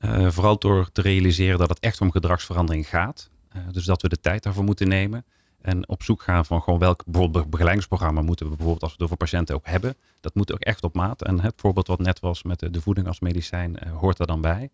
Uh, 0.00 0.30
vooral 0.30 0.58
door 0.58 0.90
te 0.92 1.02
realiseren 1.02 1.58
dat 1.58 1.68
het 1.68 1.80
echt 1.80 2.00
om 2.00 2.10
gedragsverandering 2.10 2.88
gaat. 2.88 3.30
Uh, 3.56 3.62
dus 3.72 3.84
dat 3.84 4.02
we 4.02 4.08
de 4.08 4.20
tijd 4.20 4.42
daarvoor 4.42 4.64
moeten 4.64 4.88
nemen. 4.88 5.24
En 5.64 5.88
op 5.88 6.02
zoek 6.02 6.22
gaan 6.22 6.46
van 6.46 6.62
gewoon 6.62 6.78
welk 6.78 7.04
bijvoorbeeld 7.06 7.50
begeleidingsprogramma 7.50 8.22
moeten 8.22 8.46
we 8.46 8.56
bijvoorbeeld 8.56 8.82
als 8.82 8.90
we 8.90 8.96
het 8.96 9.04
over 9.06 9.16
patiënten 9.16 9.54
ook 9.54 9.66
hebben. 9.66 9.96
Dat 10.20 10.34
moet 10.34 10.52
ook 10.52 10.60
echt 10.60 10.84
op 10.84 10.94
maat. 10.94 11.22
En 11.22 11.40
het 11.40 11.54
voorbeeld 11.56 11.86
wat 11.86 11.98
net 11.98 12.20
was 12.20 12.42
met 12.42 12.60
de, 12.60 12.70
de 12.70 12.80
voeding 12.80 13.06
als 13.06 13.20
medicijn 13.20 13.76
uh, 13.86 13.96
hoort 13.96 14.18
er 14.18 14.26
dan 14.26 14.40
bij. 14.40 14.70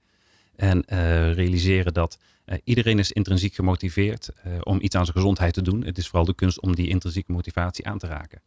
En 0.56 0.84
realiseren 1.34 1.94
dat 1.94 2.18
iedereen 2.64 2.98
is 2.98 3.12
intrinsiek 3.12 3.54
gemotiveerd 3.54 4.30
om 4.62 4.78
iets 4.80 4.94
aan 4.94 5.04
zijn 5.04 5.16
gezondheid 5.16 5.54
te 5.54 5.62
doen. 5.62 5.84
Het 5.84 5.98
is 5.98 6.06
vooral 6.06 6.24
de 6.24 6.34
kunst 6.34 6.60
om 6.60 6.74
die 6.74 6.88
intrinsieke 6.88 7.32
motivatie 7.32 7.86
aan 7.86 7.98
te 7.98 8.06
raken. 8.06 8.40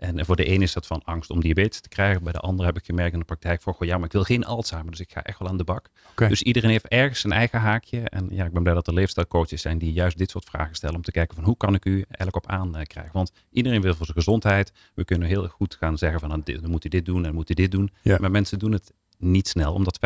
En 0.00 0.24
voor 0.24 0.36
de 0.36 0.44
ene 0.44 0.64
is 0.64 0.72
dat 0.72 0.86
van 0.86 1.02
angst 1.04 1.30
om 1.30 1.40
diabetes 1.40 1.80
te 1.80 1.88
krijgen. 1.88 2.22
Bij 2.22 2.32
de 2.32 2.38
andere 2.38 2.68
heb 2.68 2.76
ik 2.76 2.84
gemerkt 2.84 3.12
in 3.12 3.18
de 3.18 3.24
praktijk 3.24 3.62
van, 3.62 3.74
goh, 3.74 3.88
ja, 3.88 3.96
maar 3.96 4.06
ik 4.06 4.12
wil 4.12 4.22
geen 4.22 4.44
Alzheimer, 4.44 4.90
dus 4.90 5.00
ik 5.00 5.12
ga 5.12 5.22
echt 5.22 5.38
wel 5.38 5.48
aan 5.48 5.56
de 5.56 5.64
bak. 5.64 5.90
Dus 6.14 6.42
iedereen 6.42 6.70
heeft 6.70 6.88
ergens 6.88 7.20
zijn 7.20 7.32
eigen 7.32 7.60
haakje. 7.60 8.00
En 8.00 8.28
ja, 8.30 8.44
ik 8.44 8.52
ben 8.52 8.62
blij 8.62 8.74
dat 8.74 8.86
er 8.86 8.94
leefstijlcoaches 8.94 9.62
zijn 9.62 9.78
die 9.78 9.92
juist 9.92 10.18
dit 10.18 10.30
soort 10.30 10.44
vragen 10.44 10.74
stellen 10.74 10.96
om 10.96 11.02
te 11.02 11.10
kijken 11.10 11.34
van 11.36 11.44
hoe 11.44 11.56
kan 11.56 11.74
ik 11.74 11.84
u 11.84 11.92
eigenlijk 11.92 12.36
op 12.36 12.46
aankrijgen. 12.46 13.12
Want 13.12 13.32
iedereen 13.50 13.80
wil 13.80 13.94
voor 13.94 14.06
zijn 14.06 14.16
gezondheid. 14.16 14.72
We 14.94 15.04
kunnen 15.04 15.28
heel 15.28 15.48
goed 15.48 15.74
gaan 15.74 15.98
zeggen 15.98 16.20
van, 16.20 16.42
we 16.44 16.68
moeten 16.68 16.90
dit 16.90 17.04
doen 17.04 17.24
en 17.24 17.30
we 17.30 17.36
moeten 17.36 17.56
dit 17.56 17.70
doen. 17.70 17.90
Maar 18.18 18.30
mensen 18.30 18.58
doen 18.58 18.72
het 18.72 18.92
niet 19.18 19.48
snel, 19.48 19.72
omdat 19.72 19.98
95% 19.98 20.00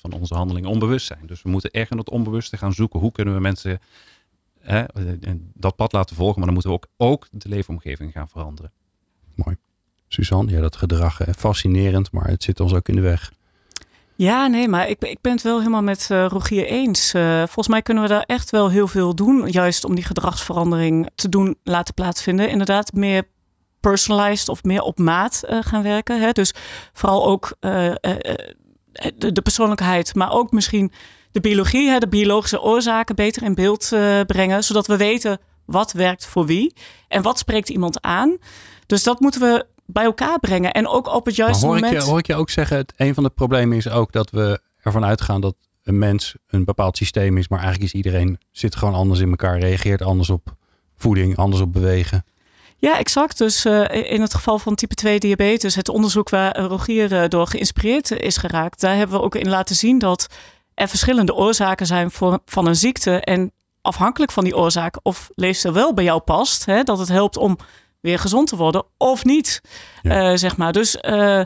van 0.00 0.12
onze 0.12 0.34
handelingen 0.34 0.70
onbewust 0.70 1.06
zijn. 1.06 1.26
Dus 1.26 1.42
we 1.42 1.48
moeten 1.48 1.70
echt 1.70 1.90
in 1.90 1.98
het 1.98 2.10
onbewuste 2.10 2.56
gaan 2.56 2.72
zoeken. 2.72 3.00
Hoe 3.00 3.12
kunnen 3.12 3.34
we 3.34 3.40
mensen 3.40 3.80
hè, 4.60 4.84
dat 5.54 5.76
pad 5.76 5.92
laten 5.92 6.16
volgen, 6.16 6.36
maar 6.36 6.44
dan 6.44 6.54
moeten 6.54 6.70
we 6.70 6.76
ook, 6.76 6.86
ook 6.96 7.26
de 7.30 7.48
leefomgeving 7.48 8.12
gaan 8.12 8.28
veranderen. 8.28 8.72
Mooi. 9.44 9.56
Suzanne, 10.08 10.50
ja, 10.50 10.60
dat 10.60 10.76
gedrag, 10.76 11.18
hè, 11.18 11.34
fascinerend, 11.34 12.12
maar 12.12 12.28
het 12.28 12.42
zit 12.42 12.60
ons 12.60 12.74
ook 12.74 12.88
in 12.88 12.94
de 12.94 13.00
weg. 13.00 13.32
Ja, 14.14 14.46
nee, 14.46 14.68
maar 14.68 14.88
ik, 14.88 15.02
ik 15.02 15.20
ben 15.20 15.32
het 15.32 15.42
wel 15.42 15.58
helemaal 15.58 15.82
met 15.82 16.08
uh, 16.12 16.26
Rogier 16.26 16.66
eens. 16.66 17.14
Uh, 17.14 17.36
volgens 17.36 17.68
mij 17.68 17.82
kunnen 17.82 18.02
we 18.02 18.08
daar 18.08 18.24
echt 18.26 18.50
wel 18.50 18.70
heel 18.70 18.88
veel 18.88 19.14
doen, 19.14 19.48
juist 19.48 19.84
om 19.84 19.94
die 19.94 20.04
gedragsverandering 20.04 21.10
te 21.14 21.28
doen 21.28 21.56
laten 21.62 21.94
plaatsvinden. 21.94 22.48
Inderdaad, 22.48 22.92
meer 22.92 23.22
personalized 23.80 24.48
of 24.48 24.62
meer 24.64 24.82
op 24.82 24.98
maat 24.98 25.42
uh, 25.44 25.58
gaan 25.60 25.82
werken. 25.82 26.20
Hè? 26.20 26.32
Dus 26.32 26.54
vooral 26.92 27.26
ook 27.26 27.56
de, 27.60 29.32
de, 29.32 29.42
persoonlijkheid, 29.42 30.14
maar 30.14 30.32
ook 30.32 30.50
misschien 30.50 30.92
de 31.32 31.40
biologie, 31.40 31.88
hè, 31.88 31.98
de 31.98 32.08
biologische 32.08 32.62
oorzaken 32.62 33.14
beter 33.14 33.42
in 33.42 33.54
beeld 33.54 33.88
brengen, 34.26 34.64
zodat 34.64 34.86
we 34.86 34.96
weten 34.96 35.38
wat 35.64 35.92
werkt 35.92 36.26
voor 36.26 36.46
wie 36.46 36.74
en 37.08 37.22
wat 37.22 37.38
spreekt 37.38 37.68
iemand 37.68 38.02
aan. 38.02 38.38
Dus 38.90 39.02
dat 39.02 39.20
moeten 39.20 39.40
we 39.40 39.66
bij 39.86 40.04
elkaar 40.04 40.38
brengen. 40.38 40.72
En 40.72 40.88
ook 40.88 41.14
op 41.14 41.26
het 41.26 41.36
juiste 41.36 41.66
hoor 41.66 41.74
moment. 41.74 41.94
Ik 41.94 42.00
je, 42.00 42.06
hoor 42.06 42.18
ik 42.18 42.26
je 42.26 42.34
ook 42.34 42.50
zeggen, 42.50 42.76
het, 42.76 42.92
een 42.96 43.14
van 43.14 43.22
de 43.22 43.30
problemen 43.30 43.76
is 43.76 43.88
ook 43.88 44.12
dat 44.12 44.30
we 44.30 44.60
ervan 44.82 45.04
uitgaan 45.04 45.40
dat 45.40 45.54
een 45.82 45.98
mens 45.98 46.34
een 46.46 46.64
bepaald 46.64 46.96
systeem 46.96 47.36
is. 47.36 47.48
Maar 47.48 47.58
eigenlijk 47.58 47.92
is 47.92 47.96
iedereen 48.02 48.38
zit 48.50 48.76
gewoon 48.76 48.94
anders 48.94 49.20
in 49.20 49.30
elkaar, 49.30 49.58
reageert 49.58 50.02
anders 50.02 50.30
op 50.30 50.54
voeding, 50.96 51.36
anders 51.36 51.62
op 51.62 51.72
bewegen. 51.72 52.24
Ja, 52.76 52.98
exact. 52.98 53.38
Dus 53.38 53.64
uh, 53.64 53.84
in 53.90 54.20
het 54.20 54.34
geval 54.34 54.58
van 54.58 54.74
type 54.74 54.94
2 54.94 55.18
diabetes, 55.18 55.74
het 55.74 55.88
onderzoek 55.88 56.28
waar 56.28 56.58
Rogier 56.58 57.12
uh, 57.12 57.28
door 57.28 57.46
geïnspireerd 57.46 58.10
is 58.10 58.36
geraakt, 58.36 58.80
daar 58.80 58.96
hebben 58.96 59.16
we 59.16 59.24
ook 59.24 59.34
in 59.34 59.48
laten 59.48 59.76
zien 59.76 59.98
dat 59.98 60.26
er 60.74 60.88
verschillende 60.88 61.34
oorzaken 61.34 61.86
zijn 61.86 62.10
voor, 62.10 62.38
van 62.44 62.66
een 62.66 62.76
ziekte. 62.76 63.20
En 63.20 63.52
afhankelijk 63.80 64.32
van 64.32 64.44
die 64.44 64.56
oorzaak 64.56 64.98
of 65.02 65.30
leefstijl 65.34 65.74
wel 65.74 65.94
bij 65.94 66.04
jou 66.04 66.20
past, 66.20 66.64
hè, 66.64 66.82
dat 66.82 66.98
het 66.98 67.08
helpt 67.08 67.36
om 67.36 67.58
weer 68.00 68.18
gezond 68.18 68.48
te 68.48 68.56
worden 68.56 68.84
of 68.96 69.24
niet. 69.24 69.60
Ja. 70.02 70.30
Uh, 70.30 70.36
zeg 70.36 70.56
maar. 70.56 70.72
Dus 70.72 70.96
uh, 71.02 71.42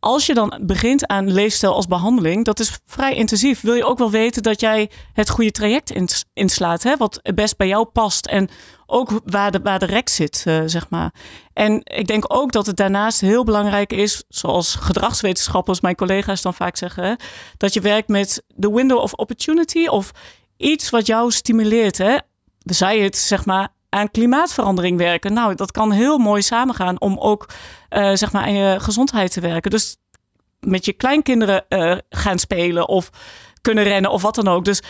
als 0.00 0.26
je 0.26 0.34
dan 0.34 0.60
begint 0.62 1.06
aan 1.06 1.32
leefstijl 1.32 1.74
als 1.74 1.86
behandeling, 1.86 2.44
dat 2.44 2.60
is 2.60 2.78
vrij 2.86 3.14
intensief. 3.14 3.60
Wil 3.60 3.74
je 3.74 3.84
ook 3.84 3.98
wel 3.98 4.10
weten 4.10 4.42
dat 4.42 4.60
jij 4.60 4.90
het 5.12 5.30
goede 5.30 5.50
traject 5.50 5.92
inslaat, 6.32 6.82
hè? 6.82 6.96
wat 6.96 7.20
best 7.34 7.56
bij 7.56 7.66
jou 7.66 7.84
past 7.84 8.26
en 8.26 8.48
ook 8.86 9.20
waar 9.24 9.50
de, 9.50 9.60
waar 9.62 9.78
de 9.78 9.86
rek 9.86 10.08
zit, 10.08 10.44
uh, 10.46 10.62
zeg 10.66 10.88
maar. 10.88 11.14
En 11.52 11.80
ik 11.84 12.06
denk 12.06 12.24
ook 12.34 12.52
dat 12.52 12.66
het 12.66 12.76
daarnaast 12.76 13.20
heel 13.20 13.44
belangrijk 13.44 13.92
is, 13.92 14.24
zoals 14.28 14.74
gedragswetenschappers, 14.74 15.80
mijn 15.80 15.94
collega's 15.94 16.42
dan 16.42 16.54
vaak 16.54 16.76
zeggen, 16.76 17.04
hè? 17.04 17.14
dat 17.56 17.74
je 17.74 17.80
werkt 17.80 18.08
met 18.08 18.42
de 18.46 18.72
window 18.72 18.98
of 18.98 19.12
opportunity 19.12 19.86
of 19.86 20.10
iets 20.56 20.90
wat 20.90 21.06
jou 21.06 21.30
stimuleert. 21.30 21.98
Hè? 21.98 22.16
Zij 22.58 23.00
het, 23.00 23.16
zeg 23.16 23.44
maar, 23.44 23.68
aan 23.90 24.10
klimaatverandering 24.10 24.98
werken. 24.98 25.32
Nou, 25.32 25.54
dat 25.54 25.70
kan 25.72 25.90
heel 25.90 26.18
mooi 26.18 26.42
samengaan 26.42 27.00
om 27.00 27.18
ook 27.18 27.48
uh, 27.90 28.14
zeg 28.14 28.32
maar 28.32 28.42
aan 28.42 28.52
je 28.52 28.80
gezondheid 28.80 29.32
te 29.32 29.40
werken. 29.40 29.70
Dus 29.70 29.96
met 30.60 30.84
je 30.84 30.92
kleinkinderen 30.92 31.64
uh, 31.68 31.96
gaan 32.08 32.38
spelen 32.38 32.88
of 32.88 33.10
kunnen 33.60 33.84
rennen 33.84 34.10
of 34.10 34.22
wat 34.22 34.34
dan 34.34 34.48
ook. 34.48 34.64
Dus 34.64 34.82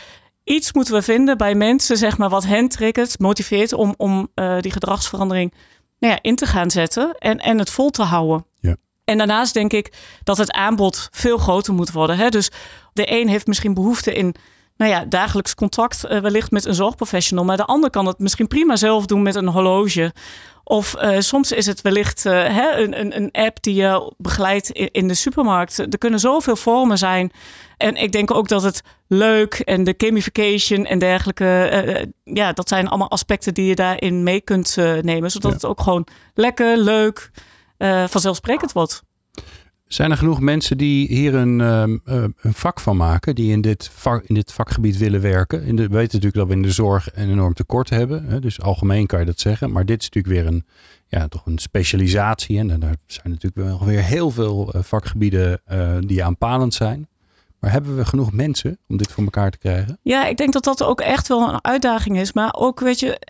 iets 0.45 0.73
moeten 0.73 0.95
we 0.95 1.03
vinden 1.03 1.37
bij 1.37 1.55
mensen, 1.55 1.97
zeg 1.97 2.19
maar, 2.19 2.29
wat 2.29 2.45
hen 2.45 2.69
triggert, 2.69 3.19
motiveert 3.19 3.73
om, 3.73 3.95
om 3.97 4.29
uh, 4.35 4.61
die 4.61 4.73
gedragsverandering 4.73 5.55
nou 5.99 6.13
ja, 6.13 6.19
in 6.23 6.37
te 6.37 6.47
gaan 6.47 6.71
zetten 6.71 7.15
en, 7.19 7.39
en 7.39 7.59
het 7.59 7.71
vol 7.71 7.91
te 7.91 8.03
houden. 8.03 8.47
Ja. 8.61 8.77
En 9.05 9.19
daarnaast 9.19 9.55
denk 9.55 9.73
ik 9.73 9.93
dat 10.23 10.39
het 10.39 10.53
aanbod 10.53 11.09
veel 11.11 11.39
groter 11.39 11.75
moet 11.75 11.93
worden. 11.93 12.17
Hè? 12.17 12.29
Dus 12.29 12.51
de 12.93 13.13
een 13.13 13.29
heeft 13.29 13.47
misschien 13.47 13.75
behoefte 13.75 14.15
in 14.15 14.35
nou 14.81 14.93
ja, 14.93 15.05
dagelijks 15.05 15.55
contact 15.55 16.05
uh, 16.05 16.21
wellicht 16.21 16.51
met 16.51 16.65
een 16.65 16.75
zorgprofessional. 16.75 17.45
Maar 17.45 17.57
de 17.57 17.65
ander 17.65 17.91
kan 17.91 18.07
het 18.07 18.19
misschien 18.19 18.47
prima 18.47 18.77
zelf 18.77 19.07
doen 19.07 19.23
met 19.23 19.35
een 19.35 19.49
horloge. 19.49 20.13
Of 20.65 20.95
uh, 21.03 21.19
soms 21.19 21.53
is 21.53 21.67
het 21.67 21.81
wellicht 21.81 22.25
uh, 22.25 22.33
hè, 22.33 22.77
een, 22.77 23.01
een, 23.01 23.17
een, 23.17 23.29
app 23.33 23.63
die 23.63 23.75
je 23.75 24.13
begeleidt 24.19 24.71
in, 24.71 24.89
in, 24.91 25.09
de 25.09 25.15
supermarkt. 25.15 25.79
Er 25.79 25.99
kunnen 25.99 26.21
zoveel 26.21 26.57
vormen 26.57 26.99
zijn. 26.99 27.33
En 27.77 27.97
ik 27.97 28.13
denk 28.13 28.31
ook 28.31 28.49
dat 28.49 28.63
het 28.63 28.83
leuk 29.07 29.55
en 29.55 29.85
de 29.85 29.95
gamification 29.97 30.87
en 30.87 30.99
dergelijke. 30.99 32.11
ja, 32.25 32.53
dat 32.53 32.69
zijn 32.69 32.89
allemaal 32.89 33.11
aspecten 33.11 33.55
die 33.55 33.67
je 33.67 33.75
daarin 33.75 34.23
mee 34.23 34.41
kunt 34.41 34.77
nemen. 35.03 35.31
Zodat 35.31 35.53
het 35.53 35.65
ook 35.65 35.81
gewoon 35.81 36.07
lekker, 36.35 36.77
leuk, 36.77 37.31
vanzelfsprekend 38.09 38.73
wordt. 38.73 39.03
Zijn 39.93 40.11
er 40.11 40.17
genoeg 40.17 40.41
mensen 40.41 40.79
die 40.79 41.07
hier 41.07 41.35
een, 41.35 41.61
ehm, 41.61 41.97
eh, 42.05 42.25
een 42.41 42.55
vak 42.55 42.81
van 42.81 42.97
maken, 42.97 43.35
die 43.35 43.53
in 43.53 43.61
dit, 43.61 43.91
vak, 43.93 44.25
in 44.25 44.35
dit 44.35 44.53
vakgebied 44.53 44.99
willen 44.99 45.21
werken? 45.21 45.63
In 45.63 45.77
de, 45.77 45.83
we 45.83 45.89
weten 45.89 46.21
natuurlijk 46.21 46.35
dat 46.35 46.47
we 46.47 46.53
in 46.53 46.63
de 46.63 46.71
zorg 46.71 47.09
een 47.15 47.31
enorm 47.31 47.55
tekort 47.55 47.91
hebben. 47.91 48.25
Hè? 48.27 48.41
Dus 48.41 48.61
algemeen 48.61 49.07
kan 49.07 49.21
je 49.21 49.27
dat 49.27 49.41
zeggen. 49.41 49.73
Maar 49.73 49.85
dit 49.85 50.01
is 50.01 50.11
natuurlijk 50.11 50.35
weer 50.35 50.53
een, 50.53 50.65
ja, 51.09 51.29
toch 51.29 51.47
een 51.47 51.59
specialisatie. 51.59 52.59
En 52.59 52.81
daar 52.81 52.97
zijn 53.07 53.31
natuurlijk 53.31 53.69
wel 53.69 53.85
weer 53.85 54.03
heel 54.03 54.31
veel 54.31 54.73
eh, 54.73 54.83
vakgebieden 54.83 55.61
uh, 55.73 55.97
die 56.01 56.25
aanpalend 56.25 56.75
zijn. 56.75 57.09
Maar 57.61 57.71
hebben 57.71 57.97
we 57.97 58.05
genoeg 58.05 58.33
mensen 58.33 58.79
om 58.89 58.97
dit 58.97 59.13
voor 59.13 59.25
elkaar 59.25 59.51
te 59.51 59.59
krijgen? 59.59 59.99
Ja, 60.03 60.27
ik 60.27 60.37
denk 60.37 60.53
dat 60.53 60.65
dat 60.65 60.83
ook 60.83 61.01
echt 61.01 61.29
wel 61.29 61.49
een 61.49 61.65
uitdaging 61.65 62.19
is. 62.19 62.33
Maar 62.33 62.55
ook, 62.55 62.81
weet 62.81 63.01
je, 63.01 63.21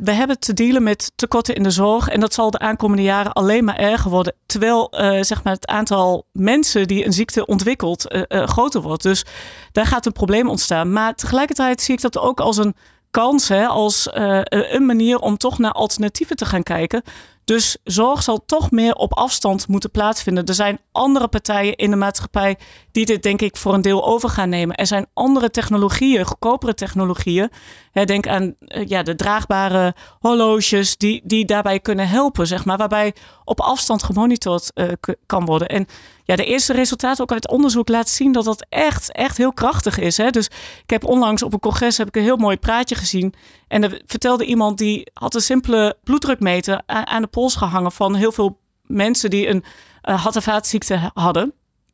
we, 0.00 0.12
hebben 0.12 0.38
te 0.38 0.52
dealen 0.52 0.82
met 0.82 1.12
tekorten 1.16 1.54
in 1.54 1.62
de 1.62 1.70
zorg. 1.70 2.08
En 2.08 2.20
dat 2.20 2.34
zal 2.34 2.50
de 2.50 2.58
aankomende 2.58 3.02
jaren 3.02 3.32
alleen 3.32 3.64
maar 3.64 3.76
erger 3.76 4.10
worden. 4.10 4.34
Terwijl 4.46 4.92
uh, 5.00 5.22
zeg 5.22 5.42
maar 5.42 5.52
het 5.52 5.66
aantal 5.66 6.26
mensen 6.32 6.86
die 6.86 7.06
een 7.06 7.12
ziekte 7.12 7.46
ontwikkelt 7.46 8.12
uh, 8.12 8.22
uh, 8.28 8.46
groter 8.46 8.80
wordt. 8.80 9.02
Dus 9.02 9.24
daar 9.72 9.86
gaat 9.86 10.06
een 10.06 10.12
probleem 10.12 10.48
ontstaan. 10.48 10.92
Maar 10.92 11.14
tegelijkertijd 11.14 11.80
zie 11.80 11.94
ik 11.94 12.00
dat 12.00 12.18
ook 12.18 12.40
als 12.40 12.56
een 12.56 12.74
kans, 13.10 13.48
hè, 13.48 13.66
als 13.66 14.08
een 14.12 14.86
manier 14.86 15.18
om 15.18 15.36
toch 15.36 15.58
naar 15.58 15.72
alternatieven 15.72 16.36
te 16.36 16.44
gaan 16.44 16.62
kijken. 16.62 17.02
Dus 17.44 17.76
zorg 17.84 18.22
zal 18.22 18.44
toch 18.46 18.70
meer 18.70 18.94
op 18.94 19.14
afstand 19.14 19.68
moeten 19.68 19.90
plaatsvinden. 19.90 20.44
Er 20.44 20.54
zijn 20.54 20.78
andere 20.92 21.28
partijen 21.28 21.76
in 21.76 21.90
de 21.90 21.96
maatschappij 21.96 22.58
die 22.92 23.06
dit 23.06 23.22
denk 23.22 23.40
ik 23.40 23.56
voor 23.56 23.74
een 23.74 23.82
deel 23.82 24.06
over 24.06 24.28
gaan 24.28 24.48
nemen. 24.48 24.76
Er 24.76 24.86
zijn 24.86 25.06
andere 25.12 25.50
technologieën, 25.50 26.24
goedkopere 26.24 26.74
technologieën. 26.74 27.50
denk 27.92 28.26
aan 28.26 28.54
eh, 28.58 28.86
ja, 28.86 29.02
de 29.02 29.14
draagbare 29.14 29.94
horloges 30.18 30.96
die, 30.96 31.20
die 31.24 31.44
daarbij 31.44 31.80
kunnen 31.80 32.08
helpen, 32.08 32.46
zeg 32.46 32.64
maar. 32.64 32.76
Waarbij 32.76 33.14
op 33.44 33.60
afstand 33.60 34.02
gemonitord 34.02 34.70
uh, 34.74 34.88
kan 35.26 35.44
worden. 35.44 35.68
En 35.68 35.86
ja, 36.24 36.36
de 36.36 36.44
eerste 36.44 36.72
resultaten 36.72 37.22
ook 37.22 37.32
uit 37.32 37.48
onderzoek 37.48 37.88
laten 37.88 38.14
zien 38.14 38.32
dat 38.32 38.44
dat 38.44 38.66
echt, 38.68 39.12
echt 39.12 39.36
heel 39.36 39.52
krachtig 39.52 39.98
is. 39.98 40.16
Hè? 40.16 40.30
Dus 40.30 40.46
ik 40.82 40.90
heb 40.90 41.04
onlangs 41.04 41.42
op 41.42 41.52
een 41.52 41.60
congres 41.60 41.98
heb 41.98 42.08
ik 42.08 42.16
een 42.16 42.22
heel 42.22 42.36
mooi 42.36 42.56
praatje 42.56 42.94
gezien. 42.94 43.34
En 43.68 43.82
er 43.82 44.02
vertelde 44.06 44.44
iemand 44.44 44.78
die 44.78 45.10
had 45.12 45.34
een 45.34 45.40
simpele 45.40 45.96
bloeddrukmeter 46.02 46.82
aan 46.86 47.22
de 47.22 47.28
pols 47.28 47.54
gehangen 47.56 47.92
van 47.92 48.14
heel 48.14 48.32
veel 48.32 48.60
mensen 48.82 49.30
die 49.30 49.48
een 49.48 49.64
uh, 50.08 50.22
hart- 50.22 50.36
en 50.36 50.42
vaatziekte 50.42 51.10
hadden. 51.14 51.52